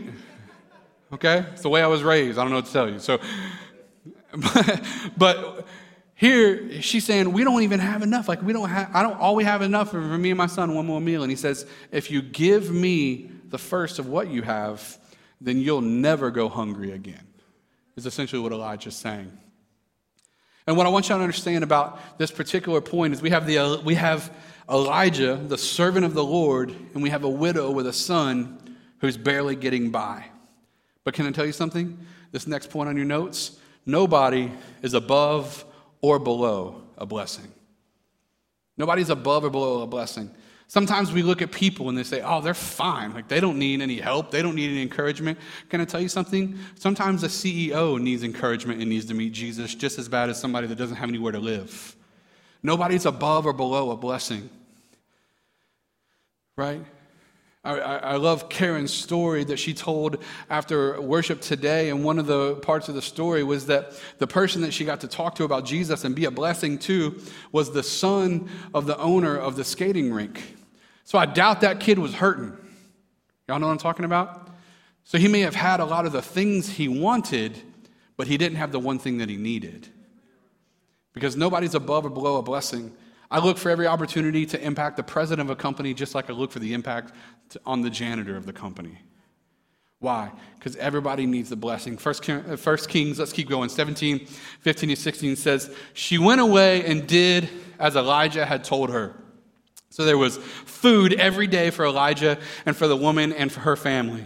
Okay? 1.13 1.45
It's 1.51 1.61
the 1.61 1.69
way 1.69 1.81
I 1.81 1.87
was 1.87 2.01
raised. 2.01 2.37
I 2.37 2.43
don't 2.43 2.51
know 2.51 2.57
what 2.57 2.67
to 2.67 2.73
tell 2.73 2.89
you. 2.89 2.99
So, 2.99 3.19
but, 4.31 4.83
but 5.17 5.67
Here, 6.19 6.81
she's 6.81 7.05
saying, 7.05 7.31
we 7.31 7.45
don't 7.45 7.63
even 7.63 7.79
have 7.79 8.03
enough. 8.03 8.27
Like, 8.27 8.41
we 8.41 8.51
don't 8.51 8.67
have, 8.67 8.93
I 8.93 9.03
don't, 9.03 9.17
all 9.17 9.35
we 9.35 9.45
have 9.45 9.61
enough 9.61 9.91
for 9.91 10.01
me 10.01 10.31
and 10.31 10.37
my 10.37 10.47
son, 10.47 10.75
one 10.75 10.85
more 10.85 10.99
meal. 10.99 11.23
And 11.23 11.31
he 11.31 11.37
says, 11.37 11.65
if 11.93 12.11
you 12.11 12.21
give 12.21 12.71
me 12.71 13.31
the 13.47 13.57
first 13.57 13.99
of 13.99 14.07
what 14.07 14.29
you 14.29 14.41
have, 14.41 14.97
then 15.39 15.59
you'll 15.59 15.79
never 15.79 16.29
go 16.29 16.49
hungry 16.49 16.91
again, 16.91 17.25
is 17.95 18.05
essentially 18.05 18.41
what 18.41 18.51
Elijah's 18.51 18.97
saying. 18.97 19.31
And 20.69 20.77
what 20.77 20.85
I 20.85 20.91
want 20.91 21.09
you 21.09 21.15
to 21.15 21.21
understand 21.21 21.63
about 21.63 21.99
this 22.19 22.29
particular 22.29 22.79
point 22.79 23.11
is 23.15 23.23
we 23.23 23.31
have, 23.31 23.47
the, 23.47 23.57
uh, 23.57 23.81
we 23.81 23.95
have 23.95 24.31
Elijah, 24.69 25.35
the 25.35 25.57
servant 25.57 26.05
of 26.05 26.13
the 26.13 26.23
Lord, 26.23 26.69
and 26.93 27.01
we 27.01 27.09
have 27.09 27.23
a 27.23 27.29
widow 27.29 27.71
with 27.71 27.87
a 27.87 27.91
son 27.91 28.77
who's 28.99 29.17
barely 29.17 29.55
getting 29.55 29.89
by. 29.89 30.25
But 31.03 31.15
can 31.15 31.25
I 31.25 31.31
tell 31.31 31.47
you 31.47 31.53
something? 31.53 31.97
This 32.31 32.45
next 32.45 32.69
point 32.69 32.87
on 32.87 32.95
your 32.95 33.07
notes 33.07 33.57
nobody 33.87 34.51
is 34.83 34.93
above 34.93 35.65
or 36.01 36.19
below 36.19 36.83
a 36.99 37.05
blessing. 37.07 37.51
Nobody's 38.77 39.09
above 39.09 39.45
or 39.45 39.49
below 39.49 39.81
a 39.81 39.87
blessing. 39.87 40.29
Sometimes 40.69 41.11
we 41.11 41.23
look 41.23 41.41
at 41.41 41.51
people 41.51 41.89
and 41.89 41.97
they 41.97 42.03
say, 42.03 42.21
oh, 42.21 42.41
they're 42.41 42.53
fine. 42.53 43.11
Like 43.11 43.27
they 43.27 43.39
don't 43.39 43.57
need 43.57 43.81
any 43.81 43.99
help. 43.99 44.29
They 44.29 44.43
don't 44.43 44.53
need 44.53 44.69
any 44.69 44.83
encouragement. 44.83 45.39
Can 45.67 45.81
I 45.81 45.85
tell 45.85 45.99
you 45.99 46.07
something? 46.07 46.59
Sometimes 46.75 47.23
a 47.23 47.27
CEO 47.27 47.99
needs 47.99 48.21
encouragement 48.21 48.79
and 48.79 48.87
needs 48.87 49.05
to 49.05 49.15
meet 49.15 49.33
Jesus 49.33 49.73
just 49.73 49.97
as 49.97 50.07
bad 50.07 50.29
as 50.29 50.39
somebody 50.39 50.67
that 50.67 50.75
doesn't 50.75 50.97
have 50.97 51.09
anywhere 51.09 51.31
to 51.31 51.39
live. 51.39 51.95
Nobody's 52.61 53.07
above 53.07 53.47
or 53.47 53.53
below 53.53 53.89
a 53.89 53.97
blessing. 53.97 54.47
Right? 56.55 56.85
I, 57.63 57.79
I, 57.79 58.15
love 58.17 58.47
Karen's 58.47 58.93
story 58.93 59.43
that 59.45 59.57
she 59.57 59.73
told 59.73 60.23
after 60.51 61.01
worship 61.01 61.41
today. 61.41 61.89
And 61.89 62.03
one 62.03 62.19
of 62.19 62.27
the 62.27 62.55
parts 62.57 62.89
of 62.89 62.95
the 62.95 63.01
story 63.01 63.43
was 63.43 63.65
that 63.65 63.99
the 64.19 64.27
person 64.27 64.61
that 64.61 64.73
she 64.73 64.85
got 64.85 65.01
to 65.01 65.07
talk 65.07 65.33
to 65.35 65.45
about 65.45 65.65
Jesus 65.65 66.03
and 66.03 66.15
be 66.15 66.25
a 66.25 66.31
blessing 66.31 66.77
to 66.79 67.19
was 67.51 67.71
the 67.71 67.83
son 67.83 68.49
of 68.73 68.85
the 68.85 68.97
owner 68.99 69.35
of 69.35 69.55
the 69.55 69.63
skating 69.63 70.13
rink. 70.13 70.57
So 71.09 71.17
I 71.17 71.25
doubt 71.25 71.61
that 71.61 71.79
kid 71.79 71.97
was 71.97 72.13
hurting. 72.13 72.55
Y'all 73.47 73.57
know 73.57 73.65
what 73.65 73.71
I'm 73.71 73.79
talking 73.79 74.05
about? 74.05 74.47
So 75.03 75.17
he 75.17 75.27
may 75.27 75.39
have 75.39 75.55
had 75.55 75.79
a 75.79 75.85
lot 75.85 76.05
of 76.05 76.11
the 76.11 76.21
things 76.21 76.69
he 76.69 76.87
wanted, 76.87 77.59
but 78.15 78.27
he 78.27 78.37
didn't 78.37 78.59
have 78.59 78.71
the 78.71 78.77
one 78.77 78.99
thing 78.99 79.17
that 79.17 79.27
he 79.27 79.35
needed. 79.35 79.87
Because 81.13 81.35
nobody's 81.35 81.73
above 81.73 82.05
or 82.05 82.11
below 82.11 82.37
a 82.37 82.43
blessing. 82.43 82.95
I 83.31 83.39
look 83.39 83.57
for 83.57 83.71
every 83.71 83.87
opportunity 83.87 84.45
to 84.45 84.63
impact 84.63 84.97
the 84.97 85.03
president 85.03 85.49
of 85.49 85.51
a 85.51 85.59
company 85.59 85.95
just 85.95 86.13
like 86.13 86.29
I 86.29 86.33
look 86.33 86.51
for 86.51 86.59
the 86.59 86.75
impact 86.75 87.11
on 87.65 87.81
the 87.81 87.89
janitor 87.89 88.37
of 88.37 88.45
the 88.45 88.53
company. 88.53 88.99
Why? 89.97 90.31
Because 90.59 90.75
everybody 90.75 91.25
needs 91.25 91.49
the 91.49 91.55
blessing. 91.55 91.97
First, 91.97 92.29
uh, 92.29 92.55
First 92.55 92.87
Kings, 92.87 93.17
let's 93.17 93.33
keep 93.33 93.49
going. 93.49 93.69
17, 93.69 94.27
15, 94.27 94.89
and 94.91 94.99
16 94.99 95.35
says, 95.37 95.75
She 95.95 96.19
went 96.19 96.39
away 96.39 96.85
and 96.85 97.07
did 97.07 97.49
as 97.79 97.95
Elijah 97.95 98.45
had 98.45 98.63
told 98.63 98.91
her. 98.91 99.15
So 99.89 100.05
there 100.05 100.17
was 100.17 100.37
food 100.37 101.13
every 101.13 101.47
day 101.47 101.71
for 101.71 101.85
Elijah 101.85 102.37
and 102.65 102.75
for 102.75 102.87
the 102.87 102.95
woman 102.95 103.33
and 103.33 103.51
for 103.51 103.61
her 103.61 103.75
family. 103.75 104.23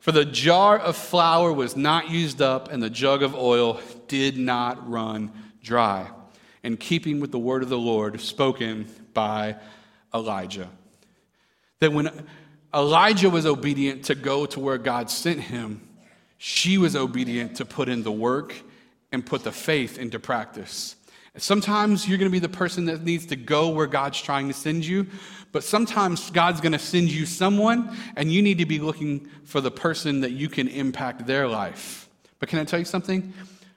For 0.00 0.10
the 0.10 0.24
jar 0.24 0.78
of 0.78 0.96
flour 0.96 1.52
was 1.52 1.76
not 1.76 2.10
used 2.10 2.42
up, 2.42 2.72
and 2.72 2.82
the 2.82 2.90
jug 2.90 3.22
of 3.22 3.36
oil 3.36 3.80
did 4.08 4.36
not 4.36 4.90
run 4.90 5.30
dry 5.62 6.10
in 6.62 6.76
keeping 6.76 7.20
with 7.20 7.30
the 7.30 7.38
word 7.38 7.62
of 7.62 7.68
the 7.68 7.78
Lord 7.78 8.20
spoken 8.20 8.86
by 9.14 9.56
Elijah. 10.12 10.68
That 11.80 11.92
when 11.92 12.26
Elijah 12.74 13.30
was 13.30 13.46
obedient 13.46 14.04
to 14.06 14.14
go 14.14 14.46
to 14.46 14.60
where 14.60 14.78
God 14.78 15.10
sent 15.10 15.40
him, 15.40 15.88
she 16.38 16.78
was 16.78 16.96
obedient 16.96 17.56
to 17.56 17.64
put 17.64 17.88
in 17.88 18.02
the 18.02 18.12
work 18.12 18.54
and 19.12 19.24
put 19.24 19.44
the 19.44 19.52
faith 19.52 19.98
into 19.98 20.18
practice. 20.18 20.96
Sometimes 21.38 22.06
you're 22.06 22.18
going 22.18 22.30
to 22.30 22.32
be 22.32 22.38
the 22.38 22.48
person 22.48 22.84
that 22.86 23.02
needs 23.02 23.26
to 23.26 23.36
go 23.36 23.70
where 23.70 23.86
God's 23.86 24.20
trying 24.20 24.48
to 24.48 24.54
send 24.54 24.84
you, 24.84 25.06
but 25.50 25.64
sometimes 25.64 26.30
God's 26.30 26.60
going 26.60 26.72
to 26.72 26.78
send 26.78 27.10
you 27.10 27.24
someone, 27.24 27.96
and 28.16 28.30
you 28.30 28.42
need 28.42 28.58
to 28.58 28.66
be 28.66 28.78
looking 28.78 29.30
for 29.44 29.60
the 29.60 29.70
person 29.70 30.20
that 30.20 30.32
you 30.32 30.48
can 30.48 30.68
impact 30.68 31.26
their 31.26 31.48
life. 31.48 32.10
But 32.38 32.50
can 32.50 32.58
I 32.58 32.64
tell 32.64 32.78
you 32.78 32.84
something? 32.84 33.32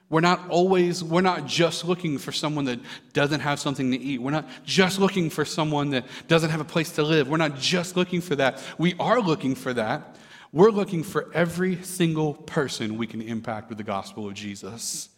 We're 0.10 0.22
not 0.22 0.50
always, 0.50 1.04
we're 1.04 1.22
not 1.22 1.46
just 1.46 1.86
looking 1.86 2.18
for 2.18 2.32
someone 2.32 2.65
that 2.65 2.80
doesn't 3.13 3.39
have 3.39 3.60
something 3.60 3.89
to 3.91 3.98
eat. 3.98 4.22
We're 4.22 4.32
not 4.32 4.48
just 4.65 5.00
looking 5.00 5.30
for 5.30 5.46
someone 5.46 5.91
that 5.91 6.06
doesn't 6.28 6.50
have 6.50 6.62
a 6.62 6.65
place 6.65 6.91
to 6.94 7.04
live. 7.04 7.28
We're 7.28 7.38
not 7.38 7.58
just 7.58 7.96
looking 7.96 8.22
for 8.22 8.36
that. 8.36 8.62
We 8.78 8.94
are 9.00 9.20
looking 9.20 9.56
for 9.56 9.74
that. 9.74 10.18
We're 10.52 10.70
looking 10.70 11.04
for 11.04 11.32
every 11.34 11.82
single 11.84 12.34
person 12.34 12.98
we 12.98 13.08
can 13.08 13.22
impact 13.22 13.70
with 13.70 13.78
the 13.78 13.84
gospel 13.84 14.28
of 14.28 14.34
Jesus. 14.36 15.10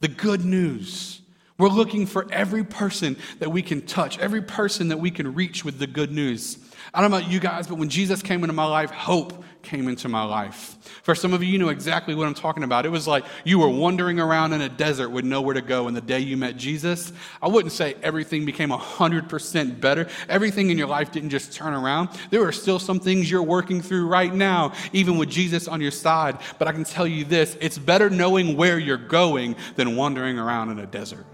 The 0.00 0.08
good 0.08 0.44
news. 0.44 1.20
We're 1.60 1.68
looking 1.68 2.06
for 2.06 2.26
every 2.32 2.64
person 2.64 3.18
that 3.38 3.50
we 3.50 3.60
can 3.60 3.82
touch, 3.82 4.18
every 4.18 4.40
person 4.40 4.88
that 4.88 4.96
we 4.96 5.10
can 5.10 5.34
reach 5.34 5.62
with 5.62 5.78
the 5.78 5.86
good 5.86 6.10
news. 6.10 6.56
I 6.94 7.02
don't 7.02 7.10
know 7.10 7.18
about 7.18 7.30
you 7.30 7.38
guys, 7.38 7.66
but 7.66 7.74
when 7.74 7.90
Jesus 7.90 8.22
came 8.22 8.42
into 8.42 8.54
my 8.54 8.64
life, 8.64 8.90
hope 8.90 9.44
came 9.60 9.86
into 9.86 10.08
my 10.08 10.24
life. 10.24 10.78
For 11.02 11.14
some 11.14 11.34
of 11.34 11.42
you, 11.42 11.52
you 11.52 11.58
know 11.58 11.68
exactly 11.68 12.14
what 12.14 12.26
I'm 12.26 12.32
talking 12.32 12.62
about. 12.62 12.86
It 12.86 12.88
was 12.88 13.06
like 13.06 13.26
you 13.44 13.58
were 13.58 13.68
wandering 13.68 14.18
around 14.18 14.54
in 14.54 14.62
a 14.62 14.70
desert 14.70 15.10
with 15.10 15.26
nowhere 15.26 15.52
to 15.52 15.60
go, 15.60 15.86
and 15.86 15.94
the 15.94 16.00
day 16.00 16.20
you 16.20 16.38
met 16.38 16.56
Jesus, 16.56 17.12
I 17.42 17.48
wouldn't 17.48 17.72
say 17.72 17.94
everything 18.02 18.46
became 18.46 18.70
100% 18.70 19.80
better. 19.82 20.08
Everything 20.30 20.70
in 20.70 20.78
your 20.78 20.88
life 20.88 21.12
didn't 21.12 21.28
just 21.28 21.52
turn 21.52 21.74
around. 21.74 22.08
There 22.30 22.42
are 22.42 22.52
still 22.52 22.78
some 22.78 23.00
things 23.00 23.30
you're 23.30 23.42
working 23.42 23.82
through 23.82 24.06
right 24.06 24.32
now, 24.32 24.72
even 24.94 25.18
with 25.18 25.28
Jesus 25.28 25.68
on 25.68 25.82
your 25.82 25.90
side. 25.90 26.38
But 26.58 26.68
I 26.68 26.72
can 26.72 26.84
tell 26.84 27.06
you 27.06 27.26
this 27.26 27.58
it's 27.60 27.76
better 27.76 28.08
knowing 28.08 28.56
where 28.56 28.78
you're 28.78 28.96
going 28.96 29.56
than 29.76 29.94
wandering 29.94 30.38
around 30.38 30.70
in 30.70 30.78
a 30.78 30.86
desert. 30.86 31.26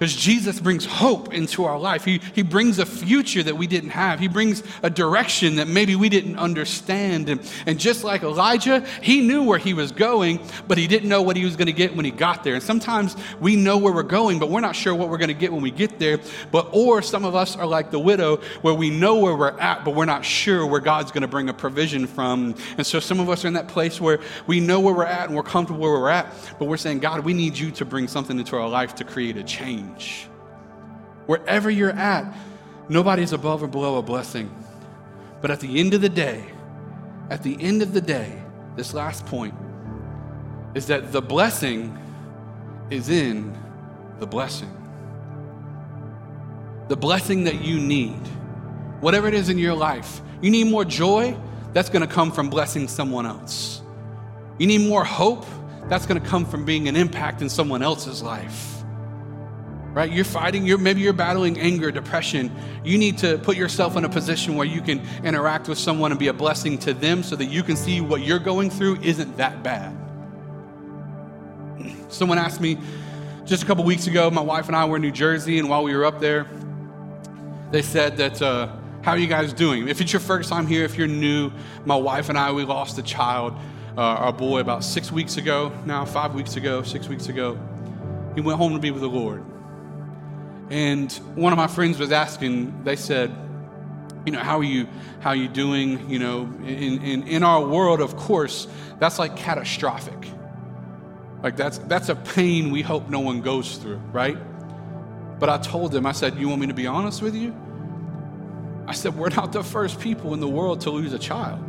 Because 0.00 0.16
Jesus 0.16 0.58
brings 0.58 0.86
hope 0.86 1.34
into 1.34 1.66
our 1.66 1.78
life. 1.78 2.06
He, 2.06 2.22
he 2.34 2.40
brings 2.40 2.78
a 2.78 2.86
future 2.86 3.42
that 3.42 3.58
we 3.58 3.66
didn't 3.66 3.90
have. 3.90 4.18
He 4.18 4.28
brings 4.28 4.62
a 4.82 4.88
direction 4.88 5.56
that 5.56 5.68
maybe 5.68 5.94
we 5.94 6.08
didn't 6.08 6.38
understand. 6.38 7.28
And, 7.28 7.52
and 7.66 7.78
just 7.78 8.02
like 8.02 8.22
Elijah, 8.22 8.80
he 9.02 9.20
knew 9.20 9.44
where 9.44 9.58
he 9.58 9.74
was 9.74 9.92
going, 9.92 10.40
but 10.66 10.78
he 10.78 10.86
didn't 10.86 11.10
know 11.10 11.20
what 11.20 11.36
he 11.36 11.44
was 11.44 11.54
going 11.54 11.66
to 11.66 11.74
get 11.74 11.94
when 11.94 12.06
he 12.06 12.10
got 12.10 12.44
there. 12.44 12.54
And 12.54 12.62
sometimes 12.62 13.14
we 13.40 13.56
know 13.56 13.76
where 13.76 13.92
we're 13.92 14.02
going, 14.02 14.38
but 14.38 14.48
we're 14.48 14.60
not 14.60 14.74
sure 14.74 14.94
what 14.94 15.10
we're 15.10 15.18
going 15.18 15.28
to 15.28 15.34
get 15.34 15.52
when 15.52 15.60
we 15.60 15.70
get 15.70 15.98
there. 15.98 16.18
But 16.50 16.70
or 16.72 17.02
some 17.02 17.26
of 17.26 17.34
us 17.34 17.54
are 17.54 17.66
like 17.66 17.90
the 17.90 18.00
widow, 18.00 18.38
where 18.62 18.72
we 18.72 18.88
know 18.88 19.18
where 19.18 19.36
we're 19.36 19.58
at, 19.60 19.84
but 19.84 19.94
we're 19.94 20.06
not 20.06 20.24
sure 20.24 20.64
where 20.64 20.80
God's 20.80 21.12
going 21.12 21.22
to 21.22 21.28
bring 21.28 21.50
a 21.50 21.54
provision 21.54 22.06
from. 22.06 22.54
And 22.78 22.86
so 22.86 23.00
some 23.00 23.20
of 23.20 23.28
us 23.28 23.44
are 23.44 23.48
in 23.48 23.54
that 23.54 23.68
place 23.68 24.00
where 24.00 24.20
we 24.46 24.60
know 24.60 24.80
where 24.80 24.94
we're 24.94 25.04
at 25.04 25.26
and 25.26 25.36
we're 25.36 25.42
comfortable 25.42 25.80
where 25.80 25.92
we're 25.92 26.08
at, 26.08 26.34
but 26.58 26.68
we're 26.68 26.78
saying, 26.78 27.00
God, 27.00 27.22
we 27.22 27.34
need 27.34 27.58
you 27.58 27.70
to 27.72 27.84
bring 27.84 28.08
something 28.08 28.38
into 28.38 28.56
our 28.56 28.66
life 28.66 28.94
to 28.94 29.04
create 29.04 29.36
a 29.36 29.44
change 29.44 29.89
change. 29.90 30.26
Wherever 31.26 31.70
you're 31.70 31.90
at, 31.90 32.34
nobody's 32.88 33.32
above 33.32 33.62
or 33.62 33.68
below 33.68 33.98
a 33.98 34.02
blessing. 34.02 34.50
But 35.40 35.50
at 35.50 35.60
the 35.60 35.78
end 35.78 35.94
of 35.94 36.00
the 36.00 36.08
day, 36.08 36.44
at 37.30 37.42
the 37.42 37.56
end 37.60 37.82
of 37.82 37.92
the 37.92 38.00
day, 38.00 38.42
this 38.76 38.94
last 38.94 39.24
point 39.26 39.54
is 40.74 40.86
that 40.88 41.12
the 41.12 41.22
blessing 41.22 41.96
is 42.90 43.08
in 43.08 43.56
the 44.18 44.26
blessing. 44.26 44.76
The 46.88 46.96
blessing 46.96 47.44
that 47.44 47.62
you 47.62 47.78
need, 47.78 48.20
whatever 49.00 49.28
it 49.28 49.34
is 49.34 49.48
in 49.48 49.58
your 49.58 49.74
life, 49.74 50.20
you 50.42 50.50
need 50.50 50.66
more 50.66 50.84
joy, 50.84 51.36
that's 51.72 51.88
going 51.88 52.06
to 52.06 52.12
come 52.12 52.32
from 52.32 52.50
blessing 52.50 52.88
someone 52.88 53.26
else. 53.26 53.80
You 54.58 54.66
need 54.66 54.88
more 54.88 55.04
hope, 55.04 55.46
that's 55.88 56.06
going 56.06 56.20
to 56.20 56.28
come 56.28 56.44
from 56.44 56.64
being 56.64 56.88
an 56.88 56.96
impact 56.96 57.42
in 57.42 57.48
someone 57.48 57.82
else's 57.82 58.22
life 58.22 58.69
right? 59.92 60.10
You're 60.10 60.24
fighting 60.24 60.66
you're 60.66 60.78
maybe 60.78 61.00
you're 61.00 61.12
battling 61.12 61.58
anger 61.58 61.90
depression. 61.90 62.54
You 62.84 62.98
need 62.98 63.18
to 63.18 63.38
put 63.38 63.56
yourself 63.56 63.96
in 63.96 64.04
a 64.04 64.08
position 64.08 64.56
where 64.56 64.66
you 64.66 64.80
can 64.80 65.02
interact 65.24 65.68
with 65.68 65.78
someone 65.78 66.12
and 66.12 66.18
be 66.18 66.28
a 66.28 66.32
blessing 66.32 66.78
to 66.78 66.94
them 66.94 67.22
so 67.22 67.36
that 67.36 67.46
you 67.46 67.62
can 67.62 67.76
see 67.76 68.00
what 68.00 68.22
you're 68.22 68.38
going 68.38 68.70
through 68.70 69.00
isn't 69.02 69.36
that 69.36 69.62
bad. 69.62 69.96
Someone 72.08 72.38
asked 72.38 72.60
me 72.60 72.78
just 73.44 73.62
a 73.62 73.66
couple 73.66 73.82
weeks 73.82 74.06
ago 74.06 74.30
my 74.30 74.40
wife 74.40 74.68
and 74.68 74.76
i 74.76 74.84
were 74.84 74.94
in 74.94 75.02
new 75.02 75.10
jersey 75.10 75.58
and 75.58 75.68
while 75.68 75.82
we 75.82 75.96
were 75.96 76.04
up 76.04 76.20
there 76.20 76.46
they 77.72 77.82
said 77.82 78.16
that 78.16 78.40
uh, 78.40 78.68
how 79.02 79.12
are 79.12 79.18
you 79.18 79.26
guys 79.26 79.52
doing? 79.52 79.88
If 79.88 80.00
it's 80.00 80.12
your 80.12 80.20
first 80.20 80.50
time 80.50 80.66
here 80.66 80.84
if 80.84 80.96
you're 80.96 81.08
new 81.08 81.50
my 81.84 81.96
wife 81.96 82.28
and 82.28 82.38
i 82.38 82.52
we 82.52 82.64
lost 82.64 82.98
a 82.98 83.02
child 83.02 83.54
uh, 83.96 84.00
our 84.02 84.32
boy 84.32 84.60
about 84.60 84.84
six 84.84 85.10
weeks 85.10 85.36
ago 85.36 85.72
now 85.84 86.04
five 86.04 86.34
weeks 86.34 86.54
ago 86.54 86.82
six 86.82 87.08
weeks 87.08 87.28
ago. 87.28 87.58
He 88.36 88.40
went 88.40 88.56
home 88.56 88.72
to 88.74 88.78
be 88.78 88.92
with 88.92 89.02
the 89.02 89.08
lord 89.08 89.44
and 90.70 91.12
one 91.34 91.52
of 91.52 91.56
my 91.56 91.66
friends 91.66 91.98
was 91.98 92.12
asking, 92.12 92.84
they 92.84 92.96
said, 92.96 93.32
you 94.24 94.32
know, 94.32 94.38
how 94.38 94.58
are 94.58 94.64
you, 94.64 94.86
how 95.18 95.30
are 95.30 95.36
you 95.36 95.48
doing? 95.48 96.08
You 96.08 96.20
know, 96.20 96.42
in, 96.62 97.02
in, 97.02 97.26
in 97.26 97.42
our 97.42 97.66
world, 97.66 98.00
of 98.00 98.16
course, 98.16 98.68
that's 98.98 99.18
like 99.18 99.36
catastrophic. 99.36 100.28
Like 101.42 101.56
that's, 101.56 101.78
that's 101.78 102.08
a 102.08 102.14
pain 102.14 102.70
we 102.70 102.82
hope 102.82 103.08
no 103.08 103.20
one 103.20 103.40
goes 103.40 103.78
through, 103.78 104.00
right? 104.12 104.38
But 105.40 105.48
I 105.48 105.58
told 105.58 105.90
them, 105.90 106.06
I 106.06 106.12
said, 106.12 106.36
you 106.36 106.48
want 106.48 106.60
me 106.60 106.66
to 106.68 106.74
be 106.74 106.86
honest 106.86 107.22
with 107.22 107.34
you? 107.34 107.54
I 108.86 108.92
said, 108.92 109.16
we're 109.16 109.30
not 109.30 109.52
the 109.52 109.64
first 109.64 109.98
people 109.98 110.34
in 110.34 110.40
the 110.40 110.48
world 110.48 110.82
to 110.82 110.90
lose 110.90 111.12
a 111.12 111.18
child. 111.18 111.64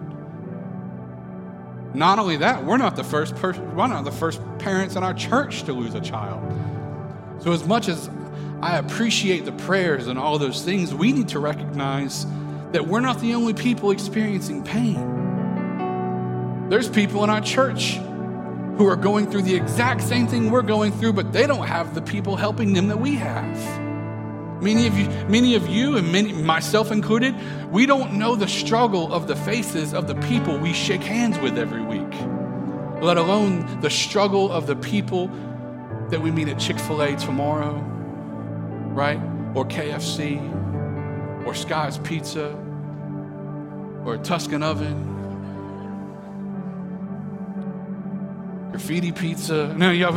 Not 1.93 2.19
only 2.19 2.37
that, 2.37 2.65
we're 2.65 2.77
not 2.77 2.95
the 2.95 3.03
first 3.03 3.35
person, 3.35 3.75
we're 3.75 3.87
not 3.87 4.05
the 4.05 4.11
first 4.11 4.41
parents 4.59 4.95
in 4.95 5.03
our 5.03 5.13
church 5.13 5.63
to 5.63 5.73
lose 5.73 5.93
a 5.93 6.01
child. 6.01 6.41
So, 7.39 7.51
as 7.51 7.65
much 7.65 7.87
as 7.89 8.09
I 8.61 8.77
appreciate 8.77 9.45
the 9.45 9.51
prayers 9.53 10.05
and 10.05 10.19
all 10.19 10.37
those 10.37 10.61
things, 10.61 10.93
we 10.93 11.11
need 11.11 11.29
to 11.29 11.39
recognize 11.39 12.27
that 12.73 12.87
we're 12.87 12.99
not 12.99 13.19
the 13.19 13.33
only 13.33 13.55
people 13.55 13.89
experiencing 13.89 14.63
pain. 14.63 16.69
There's 16.69 16.87
people 16.87 17.23
in 17.23 17.31
our 17.31 17.41
church 17.41 17.95
who 18.77 18.87
are 18.87 18.95
going 18.95 19.31
through 19.31 19.41
the 19.41 19.55
exact 19.55 20.01
same 20.01 20.27
thing 20.27 20.51
we're 20.51 20.61
going 20.61 20.91
through, 20.91 21.13
but 21.13 21.33
they 21.33 21.47
don't 21.47 21.65
have 21.65 21.95
the 21.95 22.03
people 22.03 22.35
helping 22.35 22.73
them 22.73 22.89
that 22.89 22.99
we 22.99 23.15
have. 23.15 23.57
Many 24.61 24.85
of 24.85 24.95
you, 24.95 25.07
many 25.27 25.55
of 25.55 25.67
you 25.67 25.97
and 25.97 26.11
many, 26.11 26.31
myself 26.31 26.91
included, 26.91 27.33
we 27.71 27.87
don't 27.87 28.13
know 28.13 28.35
the 28.35 28.47
struggle 28.47 29.11
of 29.11 29.27
the 29.27 29.35
faces 29.35 29.95
of 29.95 30.07
the 30.07 30.15
people 30.15 30.59
we 30.59 30.71
shake 30.71 31.01
hands 31.01 31.39
with 31.39 31.57
every 31.57 31.81
week, 31.81 32.13
let 33.01 33.17
alone 33.17 33.81
the 33.81 33.89
struggle 33.89 34.51
of 34.51 34.67
the 34.67 34.75
people 34.75 35.31
that 36.09 36.21
we 36.21 36.29
meet 36.29 36.47
at 36.47 36.59
Chick 36.59 36.77
fil 36.77 37.01
A 37.01 37.15
tomorrow, 37.15 37.83
right? 38.93 39.19
Or 39.55 39.65
KFC, 39.65 40.39
or 41.45 41.53
Sky's 41.53 41.97
Pizza, 41.97 42.55
or 44.05 44.15
a 44.15 44.17
Tuscan 44.17 44.63
Oven, 44.63 45.09
graffiti 48.71 49.11
pizza. 49.11 49.73
No, 49.77 49.91
y'all, 49.91 50.13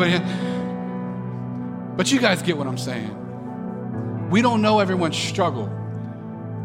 but 1.97 2.11
you 2.11 2.21
guys 2.21 2.43
get 2.43 2.57
what 2.57 2.67
I'm 2.67 2.79
saying. 2.79 4.31
We 4.31 4.43
don't 4.43 4.63
know 4.63 4.81
everyone's 4.81 5.17
struggle. 5.17 5.71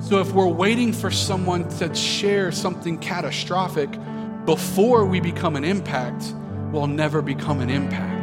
So 0.01 0.19
if 0.19 0.31
we're 0.31 0.47
waiting 0.47 0.93
for 0.93 1.11
someone 1.11 1.67
to 1.77 1.93
share 1.93 2.51
something 2.51 2.97
catastrophic 2.99 3.89
before 4.45 5.05
we 5.05 5.19
become 5.19 5.55
an 5.57 5.65
impact, 5.65 6.33
we'll 6.71 6.87
never 6.87 7.21
become 7.21 7.59
an 7.59 7.69
impact. 7.69 8.18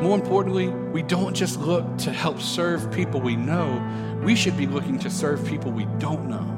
More 0.00 0.14
importantly, 0.14 0.68
we 0.68 1.02
don't 1.02 1.34
just 1.34 1.60
look 1.60 1.98
to 1.98 2.12
help 2.12 2.40
serve 2.40 2.90
people 2.90 3.20
we 3.20 3.36
know, 3.36 4.20
we 4.24 4.34
should 4.34 4.56
be 4.56 4.66
looking 4.66 4.98
to 5.00 5.10
serve 5.10 5.44
people 5.46 5.70
we 5.70 5.84
don't 5.98 6.28
know. 6.28 6.56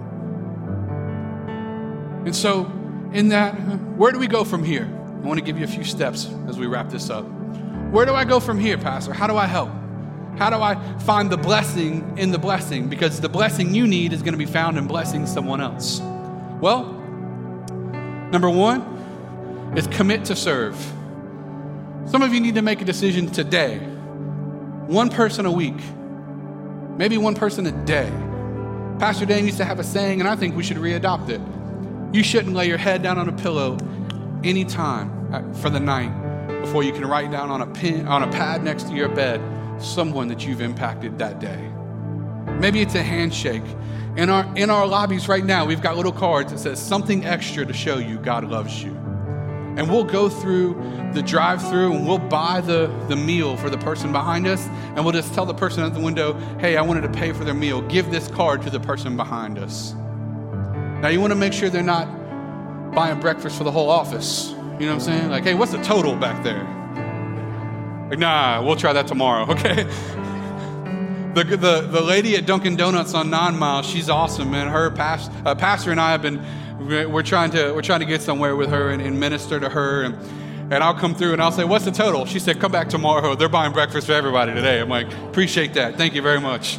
And 2.25 2.35
so, 2.35 2.71
in 3.13 3.31
that, 3.31 3.53
where 3.97 4.13
do 4.13 4.19
we 4.19 4.29
go 4.29 4.45
from 4.45 4.63
here? 4.63 4.85
I 4.85 5.27
want 5.27 5.39
to 5.39 5.45
give 5.45 5.59
you 5.59 5.65
a 5.65 5.69
few 5.69 5.83
steps 5.83 6.29
as 6.49 6.59
we 6.59 6.67
wrap 6.67 6.89
this 6.89 7.11
up. 7.11 7.25
Where 7.91 8.07
do 8.07 8.15
I 8.15 8.25
go 8.25 8.39
from 8.39 8.59
here, 8.61 8.79
Pastor? 8.79 9.13
How 9.13 9.27
do 9.27 9.37
I 9.37 9.47
help? 9.47 9.71
How 10.39 10.49
do 10.49 10.57
I 10.57 10.77
find 11.01 11.29
the 11.29 11.37
blessing 11.37 12.17
in 12.17 12.31
the 12.31 12.39
blessing? 12.39 12.89
Because 12.89 13.21
the 13.21 13.29
blessing 13.29 13.75
you 13.75 13.87
need 13.87 14.13
is 14.13 14.23
going 14.23 14.33
to 14.33 14.39
be 14.39 14.47
found 14.47 14.79
in 14.79 14.87
blessing 14.87 15.27
someone 15.27 15.61
else. 15.61 16.01
Well, 16.61 16.85
number 18.31 18.49
one 18.49 19.73
is 19.77 19.87
commit 19.89 20.27
to 20.27 20.37
serve. 20.37 20.77
Some 22.07 22.23
of 22.23 22.35
you 22.35 22.41
need 22.41 22.57
to 22.57 22.63
make 22.63 22.81
a 22.81 22.85
decision 22.85 23.27
today. 23.29 23.79
One 24.87 25.09
person 25.09 25.47
a 25.47 25.53
week, 25.53 25.81
maybe 26.97 27.17
one 27.17 27.35
person 27.35 27.67
a 27.67 27.85
day. 27.85 28.11
Pastor 28.99 29.27
Dan 29.27 29.45
used 29.45 29.59
to 29.59 29.65
have 29.65 29.79
a 29.79 29.85
saying, 29.85 30.21
and 30.21 30.29
I 30.29 30.37
think 30.37 30.55
we 30.55 30.63
should 30.63 30.77
readopt 30.77 31.29
it. 31.29 31.41
You 32.15 32.23
shouldn't 32.23 32.55
lay 32.55 32.69
your 32.69 32.79
head 32.79 33.03
down 33.03 33.19
on 33.19 33.29
a 33.29 33.33
pillow 33.33 33.79
anytime 34.45 35.33
uh, 35.33 35.53
for 35.55 35.71
the 35.71 35.81
night 35.81 36.13
before 36.61 36.83
you 36.83 36.93
can 36.93 37.07
write 37.07 37.31
down 37.31 37.51
on 37.51 37.63
a 37.63 37.67
pen 37.67 38.07
on 38.07 38.23
a 38.23 38.31
pad 38.31 38.63
next 38.63 38.85
to 38.85 38.95
your 38.95 39.09
bed 39.09 39.41
someone 39.83 40.29
that 40.29 40.47
you've 40.47 40.61
impacted 40.61 41.19
that 41.19 41.41
day. 41.41 41.71
Maybe 42.61 42.81
it's 42.81 42.95
a 42.95 43.03
handshake. 43.03 43.63
In 44.17 44.29
our, 44.29 44.47
in 44.57 44.71
our 44.71 44.87
lobbies 44.87 45.27
right 45.27 45.45
now, 45.45 45.65
we've 45.65 45.81
got 45.81 45.97
little 45.97 46.13
cards 46.13 46.53
that 46.53 46.59
says 46.59 46.81
something 46.81 47.25
extra 47.25 47.65
to 47.65 47.73
show 47.73 47.99
you 47.99 48.19
God 48.19 48.45
loves 48.45 48.83
you. 48.83 48.93
And 49.77 49.91
we'll 49.91 50.05
go 50.05 50.29
through 50.29 50.75
the 51.15 51.23
drive 51.23 51.67
through 51.69 51.95
and 51.95 52.07
we'll 52.07 52.19
buy 52.19 52.61
the, 52.61 52.87
the 53.09 53.17
meal 53.17 53.57
for 53.57 53.71
the 53.71 53.79
person 53.79 54.13
behind 54.13 54.47
us. 54.47 54.67
And 54.67 55.05
we'll 55.05 55.13
just 55.13 55.33
tell 55.33 55.47
the 55.47 55.55
person 55.55 55.83
at 55.83 55.95
the 55.95 56.01
window, 56.01 56.35
hey, 56.59 56.77
I 56.77 56.83
wanted 56.83 57.03
to 57.03 57.09
pay 57.09 57.33
for 57.33 57.45
their 57.45 57.55
meal. 57.55 57.81
Give 57.83 58.11
this 58.11 58.29
card 58.29 58.63
to 58.63 58.71
the 58.71 58.81
person 58.81 59.17
behind 59.17 59.59
us. 59.59 59.95
Now, 61.01 61.09
you 61.09 61.21
want 61.21 61.33
to 61.33 61.39
make 61.39 61.53
sure 61.53 61.71
they're 61.71 61.83
not 61.83 62.07
buying 62.95 63.19
breakfast 63.19 63.57
for 63.57 63.65
the 63.65 63.73
whole 63.73 63.89
office. 63.89 64.51
You 64.51 64.57
know 64.57 64.73
what 64.87 64.93
I'm 64.95 65.01
saying? 65.01 65.31
Like, 65.31 65.45
hey, 65.45 65.55
what's 65.55 65.73
the 65.73 65.83
total 65.83 66.17
back 66.17 66.45
there? 66.45 66.65
Like, 68.11 68.19
nah, 68.19 68.63
we'll 68.63 68.77
try 68.77 68.93
that 68.93 69.07
tomorrow, 69.07 69.51
okay? 69.53 69.85
The, 71.35 71.45
the, 71.45 71.89
the 71.91 72.01
lady 72.03 72.37
at 72.37 72.45
Dunkin' 72.45 72.77
Donuts 72.77 73.15
on 73.15 73.31
Nine 73.31 73.59
Mile, 73.59 73.83
she's 73.83 74.11
awesome, 74.11 74.51
man. 74.51 74.69
Her 74.69 74.91
past, 74.91 75.33
uh, 75.47 75.55
pastor 75.55 75.91
and 75.91 75.99
I 75.99 76.13
have 76.13 76.21
been, 76.21 76.45
we're 76.87 77.23
trying 77.23 77.51
to, 77.53 77.73
we're 77.73 77.83
trying 77.83 78.01
to 78.01 78.07
get 78.07 78.23
somewhere 78.23 78.57
with 78.57 78.71
her 78.71 78.91
and, 78.91 79.03
and 79.03 79.19
minister 79.19 79.59
to 79.61 79.69
her. 79.69 80.03
And, 80.03 80.15
and 80.73 80.83
I'll 80.83 80.95
come 80.95 81.15
through 81.15 81.33
and 81.33 81.43
I'll 81.43 81.53
say, 81.53 81.65
What's 81.65 81.85
the 81.85 81.91
total? 81.91 82.25
She 82.27 82.39
said, 82.39 82.61
Come 82.61 82.73
back 82.73 82.89
tomorrow. 82.89 83.35
They're 83.35 83.49
buying 83.49 83.73
breakfast 83.73 84.07
for 84.07 84.13
everybody 84.13 84.55
today. 84.55 84.81
I'm 84.81 84.89
like, 84.89 85.13
Appreciate 85.25 85.75
that. 85.75 85.97
Thank 85.97 86.15
you 86.15 86.23
very 86.23 86.41
much. 86.41 86.79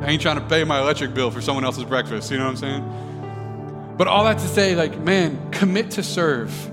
I 0.00 0.06
ain't 0.06 0.22
trying 0.22 0.36
to 0.36 0.46
pay 0.46 0.64
my 0.64 0.80
electric 0.80 1.12
bill 1.12 1.30
for 1.30 1.40
someone 1.40 1.64
else's 1.64 1.84
breakfast. 1.84 2.30
You 2.30 2.38
know 2.38 2.44
what 2.44 2.50
I'm 2.50 2.56
saying? 2.56 3.94
But 3.98 4.08
all 4.08 4.24
that 4.24 4.38
to 4.38 4.48
say, 4.48 4.74
like, 4.74 4.98
man, 4.98 5.50
commit 5.50 5.90
to 5.92 6.02
serve. 6.02 6.70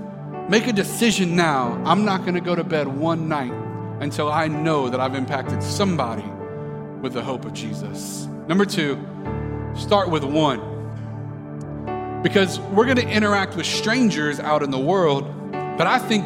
Make 0.48 0.66
a 0.66 0.72
decision 0.72 1.36
now. 1.36 1.82
I'm 1.84 2.06
not 2.06 2.22
going 2.22 2.34
to 2.34 2.40
go 2.40 2.54
to 2.54 2.64
bed 2.64 2.88
one 2.88 3.28
night 3.28 3.52
until 4.00 4.32
I 4.32 4.48
know 4.48 4.88
that 4.88 4.98
I've 4.98 5.14
impacted 5.14 5.62
somebody 5.62 6.24
with 7.02 7.12
the 7.12 7.22
hope 7.22 7.44
of 7.44 7.52
Jesus. 7.52 8.26
Number 8.46 8.64
two, 8.64 8.96
start 9.76 10.10
with 10.10 10.24
one. 10.24 10.60
Because 12.22 12.58
we're 12.60 12.84
going 12.84 12.96
to 12.96 13.08
interact 13.08 13.56
with 13.56 13.66
strangers 13.66 14.40
out 14.40 14.62
in 14.62 14.70
the 14.70 14.78
world, 14.78 15.24
but 15.52 15.86
I 15.86 15.98
think 15.98 16.24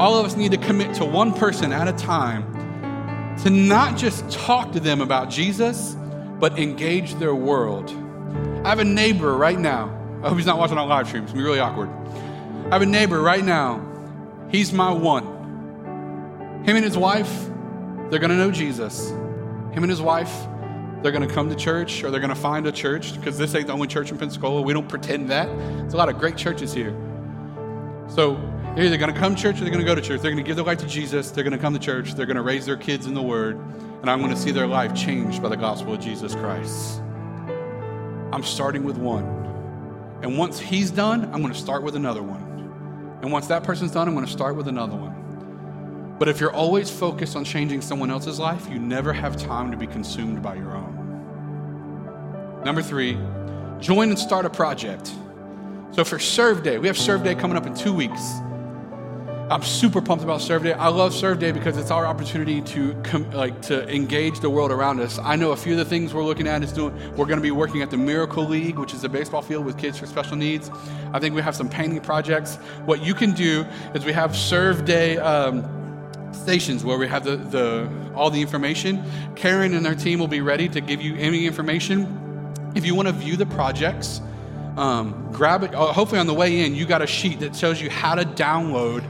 all 0.00 0.18
of 0.18 0.24
us 0.24 0.36
need 0.36 0.52
to 0.52 0.56
commit 0.56 0.94
to 0.96 1.04
one 1.04 1.32
person 1.32 1.72
at 1.72 1.88
a 1.88 1.92
time 1.92 3.36
to 3.38 3.50
not 3.50 3.96
just 3.96 4.28
talk 4.30 4.72
to 4.72 4.80
them 4.80 5.00
about 5.00 5.30
Jesus, 5.30 5.96
but 6.38 6.58
engage 6.58 7.14
their 7.16 7.34
world. 7.34 7.90
I 8.64 8.68
have 8.68 8.78
a 8.78 8.84
neighbor 8.84 9.36
right 9.36 9.58
now. 9.58 9.98
I 10.22 10.28
hope 10.28 10.36
he's 10.36 10.46
not 10.46 10.58
watching 10.58 10.78
on 10.78 10.88
live 10.88 11.08
stream. 11.08 11.24
It's 11.24 11.32
going 11.32 11.44
to 11.44 11.48
be 11.48 11.50
really 11.50 11.60
awkward. 11.60 11.88
I 12.66 12.74
have 12.74 12.82
a 12.82 12.86
neighbor 12.86 13.20
right 13.20 13.44
now. 13.44 13.84
He's 14.50 14.72
my 14.72 14.92
one. 14.92 15.24
Him 16.64 16.76
and 16.76 16.84
his 16.84 16.96
wife, 16.96 17.48
they're 18.08 18.20
going 18.20 18.30
to 18.30 18.36
know 18.36 18.52
Jesus. 18.52 19.10
Him 19.10 19.78
and 19.78 19.90
his 19.90 20.00
wife, 20.00 20.32
they're 21.02 21.12
going 21.12 21.26
to 21.26 21.34
come 21.34 21.48
to 21.48 21.56
church 21.56 22.04
or 22.04 22.10
they're 22.10 22.20
going 22.20 22.30
to 22.30 22.34
find 22.34 22.66
a 22.66 22.72
church 22.72 23.14
because 23.16 23.36
this 23.36 23.54
ain't 23.54 23.66
the 23.66 23.72
only 23.72 23.88
church 23.88 24.10
in 24.10 24.18
Pensacola. 24.18 24.62
We 24.62 24.72
don't 24.72 24.88
pretend 24.88 25.30
that. 25.30 25.46
There's 25.46 25.94
a 25.94 25.96
lot 25.96 26.08
of 26.08 26.18
great 26.18 26.36
churches 26.36 26.72
here. 26.72 26.96
So 28.08 28.34
they're 28.74 28.84
either 28.84 28.96
going 28.96 29.12
to 29.12 29.18
come 29.18 29.34
to 29.34 29.40
church 29.40 29.56
or 29.56 29.60
they're 29.60 29.72
going 29.72 29.84
to 29.84 29.86
go 29.86 29.94
to 29.94 30.00
church. 30.00 30.20
They're 30.20 30.30
going 30.30 30.42
to 30.42 30.48
give 30.48 30.56
their 30.56 30.64
life 30.64 30.78
to 30.78 30.86
Jesus. 30.86 31.30
They're 31.30 31.44
going 31.44 31.52
to 31.52 31.58
come 31.58 31.74
to 31.74 31.80
church. 31.80 32.14
They're 32.14 32.26
going 32.26 32.36
to 32.36 32.42
raise 32.42 32.66
their 32.66 32.76
kids 32.76 33.06
in 33.06 33.14
the 33.14 33.22
Word. 33.22 33.56
And 34.00 34.10
I'm 34.10 34.20
going 34.20 34.32
to 34.32 34.36
see 34.36 34.50
their 34.50 34.66
life 34.66 34.94
changed 34.94 35.42
by 35.42 35.48
the 35.48 35.56
gospel 35.56 35.94
of 35.94 36.00
Jesus 36.00 36.34
Christ. 36.34 37.00
I'm 38.32 38.42
starting 38.42 38.84
with 38.84 38.96
one. 38.96 39.24
And 40.22 40.38
once 40.38 40.58
he's 40.58 40.90
done, 40.90 41.24
I'm 41.26 41.42
going 41.42 41.52
to 41.52 41.58
start 41.58 41.82
with 41.82 41.96
another 41.96 42.22
one. 42.22 42.40
And 43.22 43.30
once 43.30 43.46
that 43.48 43.62
person's 43.62 43.92
done, 43.92 44.08
I'm 44.08 44.14
going 44.14 44.26
to 44.26 44.32
start 44.32 44.56
with 44.56 44.68
another 44.68 44.96
one. 44.96 45.21
But 46.22 46.28
if 46.28 46.38
you're 46.38 46.54
always 46.54 46.88
focused 46.88 47.34
on 47.34 47.44
changing 47.44 47.80
someone 47.80 48.08
else's 48.08 48.38
life, 48.38 48.68
you 48.70 48.78
never 48.78 49.12
have 49.12 49.36
time 49.36 49.72
to 49.72 49.76
be 49.76 49.88
consumed 49.88 50.40
by 50.40 50.54
your 50.54 50.76
own. 50.76 52.60
Number 52.64 52.80
three, 52.80 53.18
join 53.80 54.10
and 54.10 54.16
start 54.16 54.46
a 54.46 54.50
project. 54.50 55.12
So 55.90 56.04
for 56.04 56.20
Serve 56.20 56.62
Day, 56.62 56.78
we 56.78 56.86
have 56.86 56.96
Serve 56.96 57.24
Day 57.24 57.34
coming 57.34 57.56
up 57.56 57.66
in 57.66 57.74
two 57.74 57.92
weeks. 57.92 58.22
I'm 59.50 59.64
super 59.64 60.00
pumped 60.00 60.22
about 60.22 60.40
Serve 60.40 60.62
Day. 60.62 60.74
I 60.74 60.86
love 60.86 61.12
Serve 61.12 61.40
Day 61.40 61.50
because 61.50 61.76
it's 61.76 61.90
our 61.90 62.06
opportunity 62.06 62.62
to 62.62 62.94
com- 63.02 63.28
like 63.32 63.60
to 63.62 63.92
engage 63.92 64.38
the 64.38 64.48
world 64.48 64.70
around 64.70 65.00
us. 65.00 65.18
I 65.18 65.34
know 65.34 65.50
a 65.50 65.56
few 65.56 65.72
of 65.72 65.78
the 65.78 65.84
things 65.84 66.14
we're 66.14 66.22
looking 66.22 66.46
at 66.46 66.62
is 66.62 66.72
doing. 66.72 66.94
We're 67.16 67.26
going 67.26 67.40
to 67.40 67.42
be 67.42 67.50
working 67.50 67.82
at 67.82 67.90
the 67.90 67.96
Miracle 67.96 68.44
League, 68.46 68.78
which 68.78 68.94
is 68.94 69.02
a 69.02 69.08
baseball 69.08 69.42
field 69.42 69.64
with 69.64 69.76
kids 69.76 69.98
for 69.98 70.06
special 70.06 70.36
needs. 70.36 70.70
I 71.12 71.18
think 71.18 71.34
we 71.34 71.42
have 71.42 71.56
some 71.56 71.68
painting 71.68 72.00
projects. 72.00 72.58
What 72.84 73.02
you 73.02 73.12
can 73.12 73.32
do 73.32 73.66
is 73.92 74.04
we 74.04 74.12
have 74.12 74.36
Serve 74.36 74.84
Day. 74.84 75.18
Um, 75.18 75.81
stations 76.42 76.84
where 76.84 76.98
we 76.98 77.08
have 77.08 77.24
the, 77.24 77.36
the 77.36 77.88
all 78.14 78.30
the 78.30 78.40
information. 78.40 79.02
Karen 79.36 79.74
and 79.74 79.86
her 79.86 79.94
team 79.94 80.18
will 80.18 80.28
be 80.28 80.40
ready 80.40 80.68
to 80.68 80.80
give 80.80 81.00
you 81.00 81.16
any 81.16 81.46
information. 81.46 82.52
If 82.74 82.84
you 82.84 82.94
want 82.94 83.08
to 83.08 83.14
view 83.14 83.36
the 83.36 83.46
projects, 83.46 84.20
um, 84.76 85.28
grab 85.32 85.62
it. 85.62 85.74
Uh, 85.74 85.92
hopefully, 85.92 86.20
on 86.20 86.26
the 86.26 86.34
way 86.34 86.64
in, 86.64 86.74
you 86.74 86.86
got 86.86 87.02
a 87.02 87.06
sheet 87.06 87.40
that 87.40 87.54
shows 87.54 87.80
you 87.80 87.90
how 87.90 88.14
to 88.14 88.24
download 88.24 89.04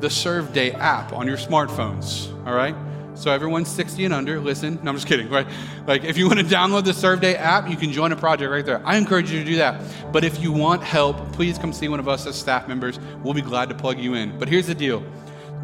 the 0.00 0.10
Serve 0.10 0.52
Day 0.52 0.72
app 0.72 1.12
on 1.12 1.26
your 1.26 1.36
smartphones, 1.36 2.30
all 2.46 2.54
right? 2.54 2.74
So 3.18 3.32
everyone 3.32 3.64
60 3.64 4.04
and 4.04 4.14
under, 4.14 4.38
listen. 4.38 4.78
No, 4.80 4.90
I'm 4.90 4.96
just 4.96 5.08
kidding, 5.08 5.28
right? 5.28 5.46
Like 5.88 6.04
if 6.04 6.16
you 6.16 6.28
want 6.28 6.38
to 6.38 6.44
download 6.44 6.84
the 6.84 6.94
Serve 6.94 7.20
Day 7.20 7.34
app, 7.34 7.68
you 7.68 7.76
can 7.76 7.90
join 7.90 8.12
a 8.12 8.16
project 8.16 8.48
right 8.48 8.64
there. 8.64 8.80
I 8.86 8.96
encourage 8.96 9.32
you 9.32 9.40
to 9.40 9.44
do 9.44 9.56
that. 9.56 9.82
But 10.12 10.22
if 10.22 10.40
you 10.40 10.52
want 10.52 10.84
help, 10.84 11.32
please 11.32 11.58
come 11.58 11.72
see 11.72 11.88
one 11.88 11.98
of 11.98 12.06
us 12.06 12.26
as 12.26 12.36
staff 12.36 12.68
members. 12.68 13.00
We'll 13.24 13.34
be 13.34 13.42
glad 13.42 13.70
to 13.70 13.74
plug 13.74 13.98
you 13.98 14.14
in. 14.14 14.38
But 14.38 14.48
here's 14.48 14.68
the 14.68 14.74
deal. 14.74 15.02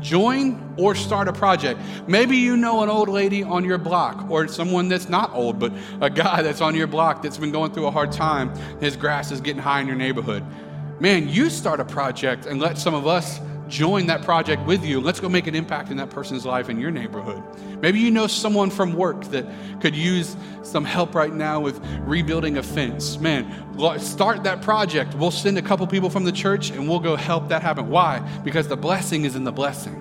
Join 0.00 0.74
or 0.76 0.94
start 0.94 1.28
a 1.28 1.32
project. 1.32 1.80
Maybe 2.06 2.36
you 2.36 2.56
know 2.56 2.82
an 2.82 2.88
old 2.88 3.08
lady 3.08 3.42
on 3.42 3.64
your 3.64 3.78
block, 3.78 4.30
or 4.30 4.48
someone 4.48 4.88
that's 4.88 5.08
not 5.08 5.32
old, 5.32 5.58
but 5.58 5.72
a 6.00 6.10
guy 6.10 6.42
that's 6.42 6.60
on 6.60 6.74
your 6.74 6.86
block 6.86 7.22
that's 7.22 7.38
been 7.38 7.52
going 7.52 7.72
through 7.72 7.86
a 7.86 7.90
hard 7.90 8.12
time. 8.12 8.54
His 8.80 8.96
grass 8.96 9.30
is 9.30 9.40
getting 9.40 9.62
high 9.62 9.80
in 9.80 9.86
your 9.86 9.96
neighborhood. 9.96 10.44
Man, 11.00 11.28
you 11.28 11.50
start 11.50 11.80
a 11.80 11.84
project 11.84 12.46
and 12.46 12.60
let 12.60 12.78
some 12.78 12.94
of 12.94 13.06
us 13.06 13.40
join 13.68 14.06
that 14.06 14.22
project 14.22 14.66
with 14.66 14.84
you. 14.84 15.00
Let's 15.00 15.20
go 15.20 15.28
make 15.28 15.46
an 15.46 15.54
impact 15.54 15.90
in 15.90 15.96
that 15.96 16.10
person's 16.10 16.44
life 16.44 16.68
in 16.68 16.78
your 16.78 16.90
neighborhood. 16.90 17.42
Maybe 17.80 18.00
you 18.00 18.10
know 18.10 18.26
someone 18.26 18.70
from 18.70 18.94
work 18.94 19.24
that 19.26 19.46
could 19.80 19.94
use 19.94 20.36
some 20.62 20.84
help 20.84 21.14
right 21.14 21.32
now 21.32 21.60
with 21.60 21.84
rebuilding 22.00 22.58
a 22.58 22.62
fence. 22.62 23.18
Man, 23.18 23.46
start 23.98 24.44
that 24.44 24.62
project. 24.62 25.14
We'll 25.14 25.30
send 25.30 25.58
a 25.58 25.62
couple 25.62 25.86
people 25.86 26.10
from 26.10 26.24
the 26.24 26.32
church 26.32 26.70
and 26.70 26.88
we'll 26.88 27.00
go 27.00 27.16
help 27.16 27.48
that 27.48 27.62
happen. 27.62 27.88
Why? 27.88 28.20
Because 28.44 28.68
the 28.68 28.76
blessing 28.76 29.24
is 29.24 29.36
in 29.36 29.44
the 29.44 29.52
blessing. 29.52 29.94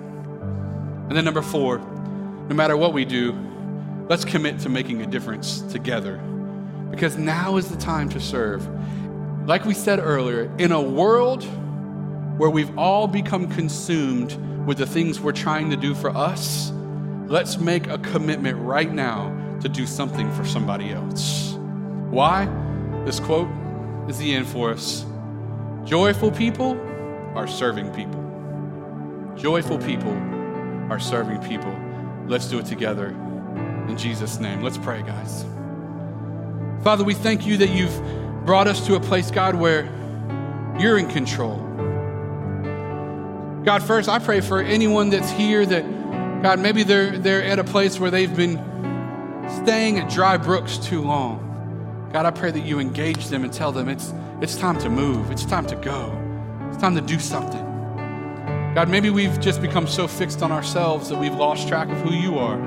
And 1.08 1.16
then, 1.16 1.24
number 1.24 1.42
four, 1.42 1.78
no 1.78 2.54
matter 2.54 2.76
what 2.76 2.92
we 2.92 3.04
do, 3.04 3.34
let's 4.08 4.24
commit 4.24 4.58
to 4.60 4.68
making 4.68 5.02
a 5.02 5.06
difference 5.06 5.60
together. 5.62 6.16
Because 6.90 7.16
now 7.16 7.56
is 7.56 7.68
the 7.68 7.76
time 7.76 8.08
to 8.10 8.20
serve. 8.20 8.66
Like 9.46 9.64
we 9.64 9.74
said 9.74 9.98
earlier, 9.98 10.50
in 10.58 10.72
a 10.72 10.80
world 10.80 11.46
where 12.36 12.50
we've 12.50 12.76
all 12.76 13.06
become 13.06 13.48
consumed 13.48 14.34
with 14.66 14.78
the 14.78 14.86
things 14.86 15.20
we're 15.20 15.32
trying 15.32 15.70
to 15.70 15.76
do 15.76 15.94
for 15.94 16.10
us, 16.10 16.72
let's 17.26 17.58
make 17.58 17.86
a 17.86 17.98
commitment 17.98 18.58
right 18.58 18.92
now 18.92 19.32
to 19.60 19.68
do 19.68 19.86
something 19.86 20.30
for 20.32 20.44
somebody 20.44 20.90
else. 20.90 21.52
Why? 22.10 22.46
This 23.04 23.20
quote 23.20 23.48
is 24.08 24.18
the 24.18 24.34
end 24.34 24.46
for 24.46 24.70
us. 24.70 25.04
Joyful 25.84 26.30
people 26.30 26.80
are 27.34 27.46
serving 27.46 27.92
people. 27.92 28.20
Joyful 29.36 29.78
people 29.78 30.12
are 30.90 30.98
serving 30.98 31.40
people. 31.48 31.74
Let's 32.26 32.48
do 32.48 32.58
it 32.58 32.66
together 32.66 33.08
in 33.88 33.96
Jesus' 33.96 34.38
name. 34.38 34.62
Let's 34.62 34.78
pray, 34.78 35.02
guys. 35.02 35.44
Father, 36.82 37.04
we 37.04 37.14
thank 37.14 37.46
you 37.46 37.56
that 37.58 37.70
you've 37.70 37.94
brought 38.44 38.66
us 38.66 38.86
to 38.86 38.94
a 38.94 39.00
place, 39.00 39.30
God, 39.30 39.54
where 39.54 39.84
you're 40.78 40.98
in 40.98 41.08
control. 41.08 41.73
God, 43.64 43.82
first, 43.82 44.10
I 44.10 44.18
pray 44.18 44.42
for 44.42 44.60
anyone 44.60 45.08
that's 45.08 45.30
here 45.30 45.64
that, 45.64 45.82
God, 46.42 46.60
maybe 46.60 46.82
they're, 46.82 47.18
they're 47.18 47.42
at 47.42 47.58
a 47.58 47.64
place 47.64 47.98
where 47.98 48.10
they've 48.10 48.36
been 48.36 48.58
staying 49.62 49.98
at 49.98 50.10
dry 50.10 50.36
brooks 50.36 50.76
too 50.76 51.00
long. 51.00 52.10
God, 52.12 52.26
I 52.26 52.30
pray 52.30 52.50
that 52.50 52.60
you 52.60 52.78
engage 52.78 53.28
them 53.28 53.42
and 53.42 53.50
tell 53.50 53.72
them 53.72 53.88
it's, 53.88 54.12
it's 54.42 54.54
time 54.54 54.78
to 54.80 54.90
move, 54.90 55.30
it's 55.30 55.46
time 55.46 55.66
to 55.68 55.76
go, 55.76 56.12
it's 56.68 56.76
time 56.76 56.94
to 56.94 57.00
do 57.00 57.18
something. 57.18 57.64
God, 58.74 58.90
maybe 58.90 59.08
we've 59.08 59.40
just 59.40 59.62
become 59.62 59.86
so 59.86 60.06
fixed 60.06 60.42
on 60.42 60.52
ourselves 60.52 61.08
that 61.08 61.18
we've 61.18 61.34
lost 61.34 61.66
track 61.66 61.88
of 61.88 61.96
who 62.02 62.12
you 62.12 62.38
are. 62.38 62.58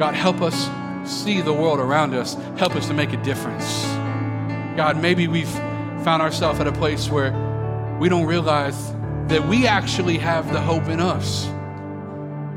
God, 0.00 0.14
help 0.14 0.40
us 0.40 0.68
see 1.08 1.42
the 1.42 1.52
world 1.52 1.78
around 1.78 2.12
us, 2.12 2.34
help 2.56 2.74
us 2.74 2.88
to 2.88 2.94
make 2.94 3.12
a 3.12 3.22
difference. 3.22 3.84
God, 4.74 5.00
maybe 5.00 5.28
we've 5.28 5.48
found 6.02 6.22
ourselves 6.22 6.58
at 6.58 6.66
a 6.66 6.72
place 6.72 7.08
where 7.08 7.30
we 8.00 8.08
don't 8.08 8.26
realize 8.26 8.92
that 9.28 9.46
we 9.48 9.66
actually 9.66 10.18
have 10.18 10.52
the 10.52 10.60
hope 10.60 10.88
in 10.88 11.00
us. 11.00 11.44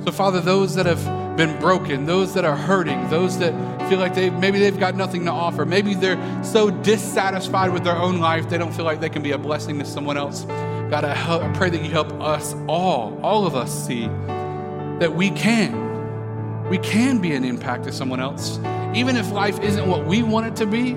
So, 0.04 0.12
Father, 0.12 0.40
those 0.40 0.76
that 0.76 0.86
have 0.86 1.38
been 1.38 1.58
broken, 1.60 2.06
those 2.06 2.34
that 2.34 2.46
are 2.46 2.56
hurting, 2.56 3.10
those 3.10 3.38
that 3.40 3.54
feel 3.90 4.00
like 4.00 4.16
they 4.16 4.30
maybe 4.30 4.60
they've 4.60 4.80
got 4.80 4.96
nothing 4.96 5.26
to 5.26 5.32
offer, 5.32 5.66
maybe 5.66 5.94
they're 5.94 6.44
so 6.44 6.70
dissatisfied 6.70 7.72
with 7.72 7.84
their 7.84 7.96
own 7.96 8.20
life 8.20 8.50
they 8.50 8.58
don't 8.58 8.74
feel 8.74 8.86
like 8.86 9.00
they 9.00 9.10
can 9.10 9.22
be 9.22 9.32
a 9.32 9.38
blessing 9.38 9.80
to 9.80 9.86
someone 9.86 10.18
else. 10.18 10.44
God, 10.90 11.04
I, 11.04 11.14
help, 11.14 11.44
I 11.44 11.54
pray 11.54 11.70
that 11.70 11.82
you 11.82 11.90
help 11.90 12.12
us 12.22 12.56
all, 12.68 13.20
all 13.22 13.46
of 13.46 13.56
us, 13.56 13.86
see 13.86 14.08
that 15.00 15.14
we 15.14 15.30
can, 15.32 16.70
we 16.70 16.78
can 16.78 17.20
be 17.20 17.34
an 17.34 17.44
impact 17.44 17.84
to 17.86 17.92
someone 17.92 18.20
else, 18.20 18.60
even 18.94 19.16
if 19.16 19.32
life 19.32 19.60
isn't 19.60 19.88
what 19.88 20.06
we 20.06 20.24
want 20.24 20.48
it 20.48 20.56
to 20.58 20.66
be. 20.66 20.94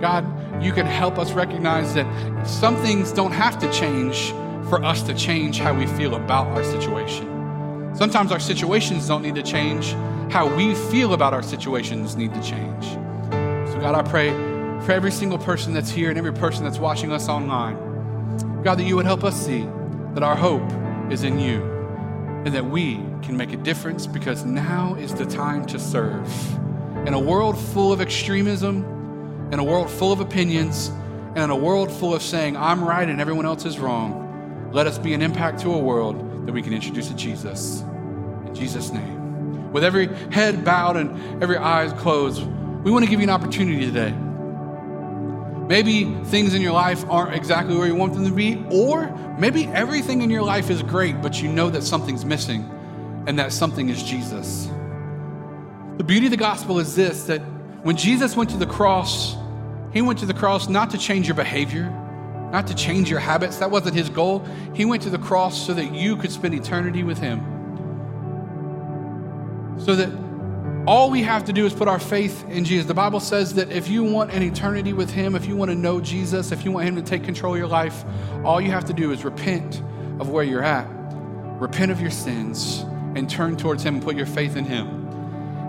God, 0.00 0.24
you 0.62 0.72
can 0.72 0.86
help 0.86 1.18
us 1.18 1.32
recognize 1.32 1.94
that 1.94 2.46
some 2.46 2.76
things 2.76 3.12
don't 3.12 3.32
have 3.32 3.58
to 3.60 3.72
change 3.72 4.32
for 4.68 4.84
us 4.84 5.02
to 5.02 5.14
change 5.14 5.58
how 5.58 5.72
we 5.72 5.86
feel 5.86 6.14
about 6.14 6.48
our 6.48 6.64
situation. 6.64 7.92
Sometimes 7.94 8.32
our 8.32 8.40
situations 8.40 9.08
don't 9.08 9.22
need 9.22 9.34
to 9.36 9.42
change. 9.42 9.92
How 10.32 10.52
we 10.54 10.74
feel 10.74 11.14
about 11.14 11.32
our 11.32 11.42
situations 11.42 12.16
need 12.16 12.34
to 12.34 12.42
change. 12.42 12.84
So, 13.70 13.78
God, 13.80 13.94
I 13.94 14.02
pray 14.02 14.30
for 14.84 14.92
every 14.92 15.12
single 15.12 15.38
person 15.38 15.72
that's 15.72 15.90
here 15.90 16.10
and 16.10 16.18
every 16.18 16.32
person 16.32 16.64
that's 16.64 16.78
watching 16.78 17.12
us 17.12 17.28
online, 17.28 17.76
God, 18.62 18.78
that 18.78 18.84
you 18.84 18.96
would 18.96 19.06
help 19.06 19.24
us 19.24 19.34
see 19.34 19.66
that 20.14 20.22
our 20.22 20.36
hope 20.36 20.68
is 21.10 21.22
in 21.22 21.38
you 21.38 21.62
and 22.44 22.54
that 22.54 22.64
we 22.64 22.96
can 23.22 23.36
make 23.36 23.52
a 23.52 23.56
difference 23.56 24.06
because 24.06 24.44
now 24.44 24.94
is 24.94 25.14
the 25.14 25.26
time 25.26 25.64
to 25.66 25.78
serve. 25.78 26.28
In 27.06 27.14
a 27.14 27.18
world 27.18 27.58
full 27.58 27.92
of 27.92 28.00
extremism, 28.00 28.84
in 29.52 29.58
a 29.58 29.64
world 29.64 29.90
full 29.90 30.12
of 30.12 30.20
opinions, 30.20 30.88
and 31.34 31.38
in 31.38 31.50
a 31.50 31.56
world 31.56 31.90
full 31.90 32.14
of 32.14 32.22
saying, 32.22 32.56
I'm 32.56 32.82
right 32.82 33.08
and 33.08 33.20
everyone 33.20 33.46
else 33.46 33.64
is 33.64 33.78
wrong, 33.78 34.25
let 34.76 34.86
us 34.86 34.98
be 34.98 35.14
an 35.14 35.22
impact 35.22 35.60
to 35.60 35.72
a 35.72 35.78
world 35.78 36.46
that 36.46 36.52
we 36.52 36.60
can 36.60 36.74
introduce 36.74 37.08
to 37.08 37.14
Jesus. 37.14 37.80
In 37.80 38.54
Jesus' 38.54 38.92
name. 38.92 39.72
With 39.72 39.82
every 39.82 40.08
head 40.30 40.66
bowed 40.66 40.98
and 40.98 41.42
every 41.42 41.56
eyes 41.56 41.94
closed, 41.94 42.46
we 42.84 42.90
want 42.90 43.02
to 43.02 43.10
give 43.10 43.18
you 43.18 43.24
an 43.24 43.30
opportunity 43.30 43.86
today. 43.86 44.10
Maybe 45.66 46.04
things 46.26 46.52
in 46.52 46.60
your 46.60 46.74
life 46.74 47.06
aren't 47.08 47.34
exactly 47.34 47.74
where 47.74 47.86
you 47.86 47.94
want 47.94 48.12
them 48.12 48.26
to 48.26 48.30
be, 48.30 48.62
or 48.70 49.08
maybe 49.38 49.64
everything 49.64 50.20
in 50.20 50.28
your 50.28 50.42
life 50.42 50.68
is 50.68 50.82
great, 50.82 51.22
but 51.22 51.40
you 51.40 51.48
know 51.48 51.70
that 51.70 51.82
something's 51.82 52.26
missing, 52.26 52.70
and 53.26 53.38
that 53.38 53.54
something 53.54 53.88
is 53.88 54.02
Jesus. 54.02 54.68
The 55.96 56.04
beauty 56.04 56.26
of 56.26 56.32
the 56.32 56.36
gospel 56.36 56.80
is 56.80 56.94
this 56.94 57.24
that 57.24 57.40
when 57.82 57.96
Jesus 57.96 58.36
went 58.36 58.50
to 58.50 58.58
the 58.58 58.66
cross, 58.66 59.36
he 59.94 60.02
went 60.02 60.18
to 60.18 60.26
the 60.26 60.34
cross 60.34 60.68
not 60.68 60.90
to 60.90 60.98
change 60.98 61.26
your 61.28 61.34
behavior, 61.34 61.90
not 62.52 62.66
to 62.68 62.74
change 62.74 63.10
your 63.10 63.20
habits. 63.20 63.58
That 63.58 63.70
wasn't 63.70 63.96
his 63.96 64.08
goal. 64.08 64.44
He 64.74 64.84
went 64.84 65.02
to 65.02 65.10
the 65.10 65.18
cross 65.18 65.66
so 65.66 65.74
that 65.74 65.94
you 65.94 66.16
could 66.16 66.30
spend 66.30 66.54
eternity 66.54 67.02
with 67.02 67.18
him. 67.18 67.40
So 69.78 69.96
that 69.96 70.10
all 70.86 71.10
we 71.10 71.22
have 71.22 71.44
to 71.46 71.52
do 71.52 71.66
is 71.66 71.74
put 71.74 71.88
our 71.88 71.98
faith 71.98 72.48
in 72.48 72.64
Jesus. 72.64 72.86
The 72.86 72.94
Bible 72.94 73.18
says 73.18 73.54
that 73.54 73.72
if 73.72 73.88
you 73.88 74.04
want 74.04 74.30
an 74.32 74.42
eternity 74.42 74.92
with 74.92 75.10
him, 75.10 75.34
if 75.34 75.46
you 75.46 75.56
want 75.56 75.70
to 75.70 75.74
know 75.74 76.00
Jesus, 76.00 76.52
if 76.52 76.64
you 76.64 76.70
want 76.70 76.86
him 76.86 76.94
to 76.94 77.02
take 77.02 77.24
control 77.24 77.54
of 77.54 77.58
your 77.58 77.66
life, 77.66 78.04
all 78.44 78.60
you 78.60 78.70
have 78.70 78.84
to 78.84 78.92
do 78.92 79.10
is 79.10 79.24
repent 79.24 79.82
of 80.20 80.28
where 80.28 80.44
you're 80.44 80.62
at, 80.62 80.86
repent 81.60 81.90
of 81.90 82.00
your 82.00 82.12
sins, 82.12 82.84
and 83.16 83.28
turn 83.28 83.56
towards 83.56 83.82
him 83.82 83.96
and 83.96 84.04
put 84.04 84.14
your 84.14 84.26
faith 84.26 84.56
in 84.56 84.64
him. 84.64 84.86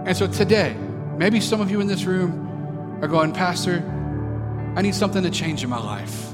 And 0.06 0.16
so 0.16 0.28
today, 0.28 0.76
maybe 1.18 1.42
some 1.42 1.62
of 1.62 1.72
you 1.72 1.82
in 1.82 1.88
this 1.88 2.06
room 2.06 3.00
are 3.02 3.08
going, 3.08 3.34
Pastor, 3.34 3.84
I 4.76 4.84
need 4.84 4.94
something 4.94 5.24
to 5.24 5.32
change 5.32 5.64
in 5.64 5.70
my 5.70 5.80
life. 5.80 6.34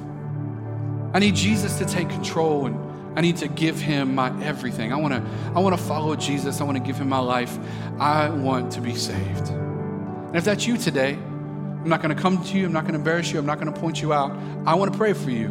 I 1.14 1.20
need 1.20 1.36
Jesus 1.36 1.78
to 1.78 1.86
take 1.86 2.10
control 2.10 2.66
and 2.66 2.94
I 3.18 3.22
need 3.22 3.38
to 3.38 3.48
give 3.48 3.80
him 3.80 4.16
my 4.16 4.30
everything. 4.44 4.92
I 4.92 4.96
want 4.96 5.14
to 5.14 5.24
I 5.56 5.60
want 5.60 5.78
to 5.78 5.84
follow 5.84 6.16
Jesus. 6.16 6.60
I 6.60 6.64
want 6.64 6.78
to 6.78 6.84
give 6.84 6.98
him 6.98 7.10
my 7.10 7.20
life. 7.20 7.58
I 8.00 8.30
want 8.30 8.72
to 8.74 8.82
be 8.82 8.96
saved. 8.96 9.50
And 9.50 10.36
if 10.36 10.44
that's 10.44 10.66
you 10.66 10.78
today, 10.78 11.14
I'm 11.14 11.88
not 11.88 12.02
going 12.02 12.16
to 12.16 12.20
come 12.20 12.44
to 12.44 12.58
you. 12.58 12.66
I'm 12.66 12.74
not 12.74 12.82
going 12.82 12.94
to 12.94 13.00
embarrass 13.00 13.32
you. 13.32 13.38
I'm 13.38 13.46
not 13.46 13.60
going 13.60 13.72
to 13.72 13.80
point 13.80 14.02
you 14.02 14.14
out. 14.14 14.32
I 14.66 14.74
want 14.74 14.92
to 14.92 14.98
pray 14.98 15.14
for 15.14 15.30
you 15.30 15.48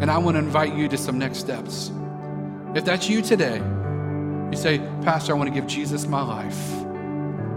and 0.00 0.10
I 0.10 0.16
want 0.16 0.36
to 0.36 0.38
invite 0.38 0.74
you 0.74 0.88
to 0.88 0.96
some 0.96 1.18
next 1.18 1.38
steps. 1.38 1.92
If 2.74 2.86
that's 2.86 3.08
you 3.08 3.20
today, 3.20 3.58
you 4.50 4.56
say, 4.56 4.78
"Pastor, 5.02 5.34
I 5.34 5.36
want 5.36 5.52
to 5.52 5.54
give 5.54 5.66
Jesus 5.66 6.06
my 6.06 6.22
life." 6.22 6.58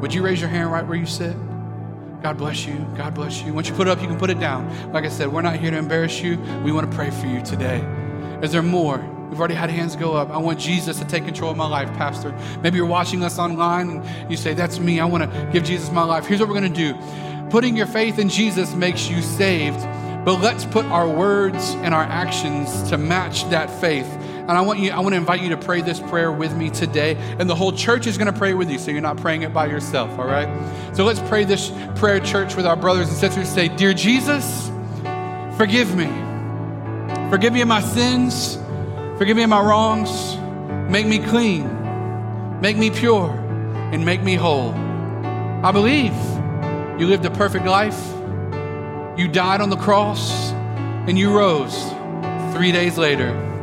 Would 0.01 0.13
you 0.13 0.21
raise 0.21 0.41
your 0.41 0.49
hand 0.49 0.71
right 0.71 0.85
where 0.85 0.97
you 0.97 1.05
sit? 1.05 1.35
God 2.25 2.39
bless 2.39 2.65
you. 2.65 2.73
God 2.97 3.13
bless 3.13 3.43
you. 3.43 3.53
Once 3.53 3.69
you 3.69 3.75
put 3.75 3.85
it 3.85 3.91
up, 3.91 4.01
you 4.01 4.07
can 4.07 4.17
put 4.17 4.31
it 4.31 4.39
down. 4.39 4.91
Like 4.91 5.05
I 5.05 5.09
said, 5.09 5.31
we're 5.31 5.43
not 5.43 5.57
here 5.57 5.69
to 5.69 5.77
embarrass 5.77 6.21
you. 6.21 6.39
We 6.63 6.71
want 6.71 6.89
to 6.89 6.97
pray 6.97 7.11
for 7.11 7.27
you 7.27 7.39
today. 7.43 7.81
Is 8.41 8.51
there 8.51 8.63
more? 8.63 8.97
We've 9.29 9.39
already 9.39 9.53
had 9.53 9.69
hands 9.69 9.95
go 9.95 10.15
up. 10.15 10.31
I 10.31 10.37
want 10.37 10.59
Jesus 10.59 10.97
to 10.97 11.05
take 11.05 11.23
control 11.23 11.51
of 11.51 11.57
my 11.57 11.67
life, 11.67 11.87
Pastor. 11.89 12.35
Maybe 12.63 12.77
you're 12.77 12.87
watching 12.87 13.23
us 13.23 13.37
online 13.37 13.89
and 13.89 14.31
you 14.31 14.37
say, 14.37 14.55
That's 14.55 14.79
me. 14.79 14.99
I 14.99 15.05
want 15.05 15.31
to 15.31 15.49
give 15.53 15.65
Jesus 15.65 15.91
my 15.91 16.03
life. 16.03 16.25
Here's 16.25 16.39
what 16.39 16.49
we're 16.49 16.59
going 16.59 16.73
to 16.73 16.93
do 16.93 17.49
putting 17.51 17.77
your 17.77 17.85
faith 17.85 18.17
in 18.17 18.27
Jesus 18.27 18.73
makes 18.73 19.07
you 19.07 19.21
saved, 19.21 19.77
but 20.25 20.41
let's 20.41 20.65
put 20.65 20.83
our 20.85 21.07
words 21.07 21.75
and 21.83 21.93
our 21.93 22.05
actions 22.05 22.89
to 22.89 22.97
match 22.97 23.47
that 23.51 23.69
faith. 23.79 24.11
And 24.47 24.51
I 24.51 24.61
want 24.61 24.77
you, 24.77 24.91
I 24.91 24.99
want 24.99 25.13
to 25.13 25.17
invite 25.17 25.41
you 25.41 25.49
to 25.49 25.57
pray 25.57 25.81
this 25.81 25.99
prayer 25.99 26.31
with 26.31 26.55
me 26.55 26.69
today. 26.69 27.15
And 27.39 27.49
the 27.49 27.55
whole 27.55 27.71
church 27.71 28.05
is 28.05 28.15
going 28.15 28.31
to 28.31 28.37
pray 28.37 28.53
with 28.53 28.69
you, 28.69 28.77
so 28.77 28.91
you're 28.91 29.01
not 29.01 29.17
praying 29.17 29.41
it 29.41 29.51
by 29.51 29.65
yourself, 29.65 30.19
all 30.19 30.27
right? 30.27 30.47
So 30.95 31.03
let's 31.03 31.19
pray 31.21 31.45
this 31.45 31.71
prayer, 31.95 32.19
church, 32.19 32.55
with 32.55 32.67
our 32.67 32.75
brothers 32.75 33.07
and 33.07 33.17
sisters. 33.17 33.49
Say, 33.49 33.69
Dear 33.69 33.95
Jesus, 33.95 34.69
forgive 35.57 35.95
me. 35.95 36.05
Forgive 37.31 37.53
me 37.53 37.61
of 37.61 37.67
my 37.67 37.81
sins. 37.81 38.59
Forgive 39.17 39.35
me 39.35 39.41
of 39.41 39.49
my 39.49 39.61
wrongs. 39.61 40.37
Make 40.91 41.07
me 41.07 41.17
clean. 41.17 42.61
Make 42.61 42.77
me 42.77 42.91
pure. 42.91 43.31
And 43.31 44.05
make 44.05 44.21
me 44.21 44.35
whole. 44.35 44.73
I 45.63 45.71
believe 45.71 46.13
you 46.99 47.07
lived 47.07 47.25
a 47.25 47.31
perfect 47.31 47.65
life. 47.65 47.99
You 49.17 49.27
died 49.27 49.61
on 49.61 49.71
the 49.71 49.75
cross 49.77 50.51
and 50.51 51.17
you 51.17 51.35
rose 51.35 51.75
three 52.53 52.71
days 52.71 52.99
later 52.99 53.53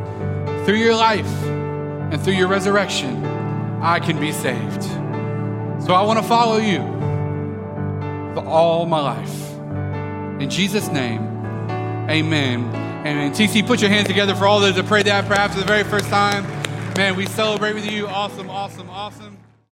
through 0.65 0.75
your 0.75 0.95
life 0.95 1.43
and 1.43 2.21
through 2.21 2.33
your 2.33 2.47
resurrection, 2.47 3.25
I 3.81 3.99
can 3.99 4.19
be 4.19 4.31
saved. 4.31 4.83
So 5.83 5.93
I 5.93 6.03
want 6.03 6.19
to 6.19 6.25
follow 6.25 6.57
you 6.57 6.79
for 8.33 8.45
all 8.47 8.85
my 8.85 8.99
life. 8.99 9.51
In 10.41 10.49
Jesus' 10.49 10.87
name, 10.87 11.21
amen. 12.09 12.83
Amen. 13.05 13.33
TC, 13.33 13.67
put 13.67 13.81
your 13.81 13.89
hands 13.89 14.07
together 14.07 14.33
for 14.33 14.47
all 14.47 14.61
those 14.61 14.75
that 14.75 14.85
prayed 14.85 15.07
that 15.07 15.27
perhaps 15.27 15.55
for 15.55 15.59
the 15.59 15.65
very 15.65 15.83
first 15.83 16.07
time. 16.07 16.45
Man, 16.95 17.17
we 17.17 17.25
celebrate 17.25 17.73
with 17.73 17.89
you. 17.91 18.07
Awesome, 18.07 18.49
awesome, 18.49 18.89
awesome. 18.89 19.42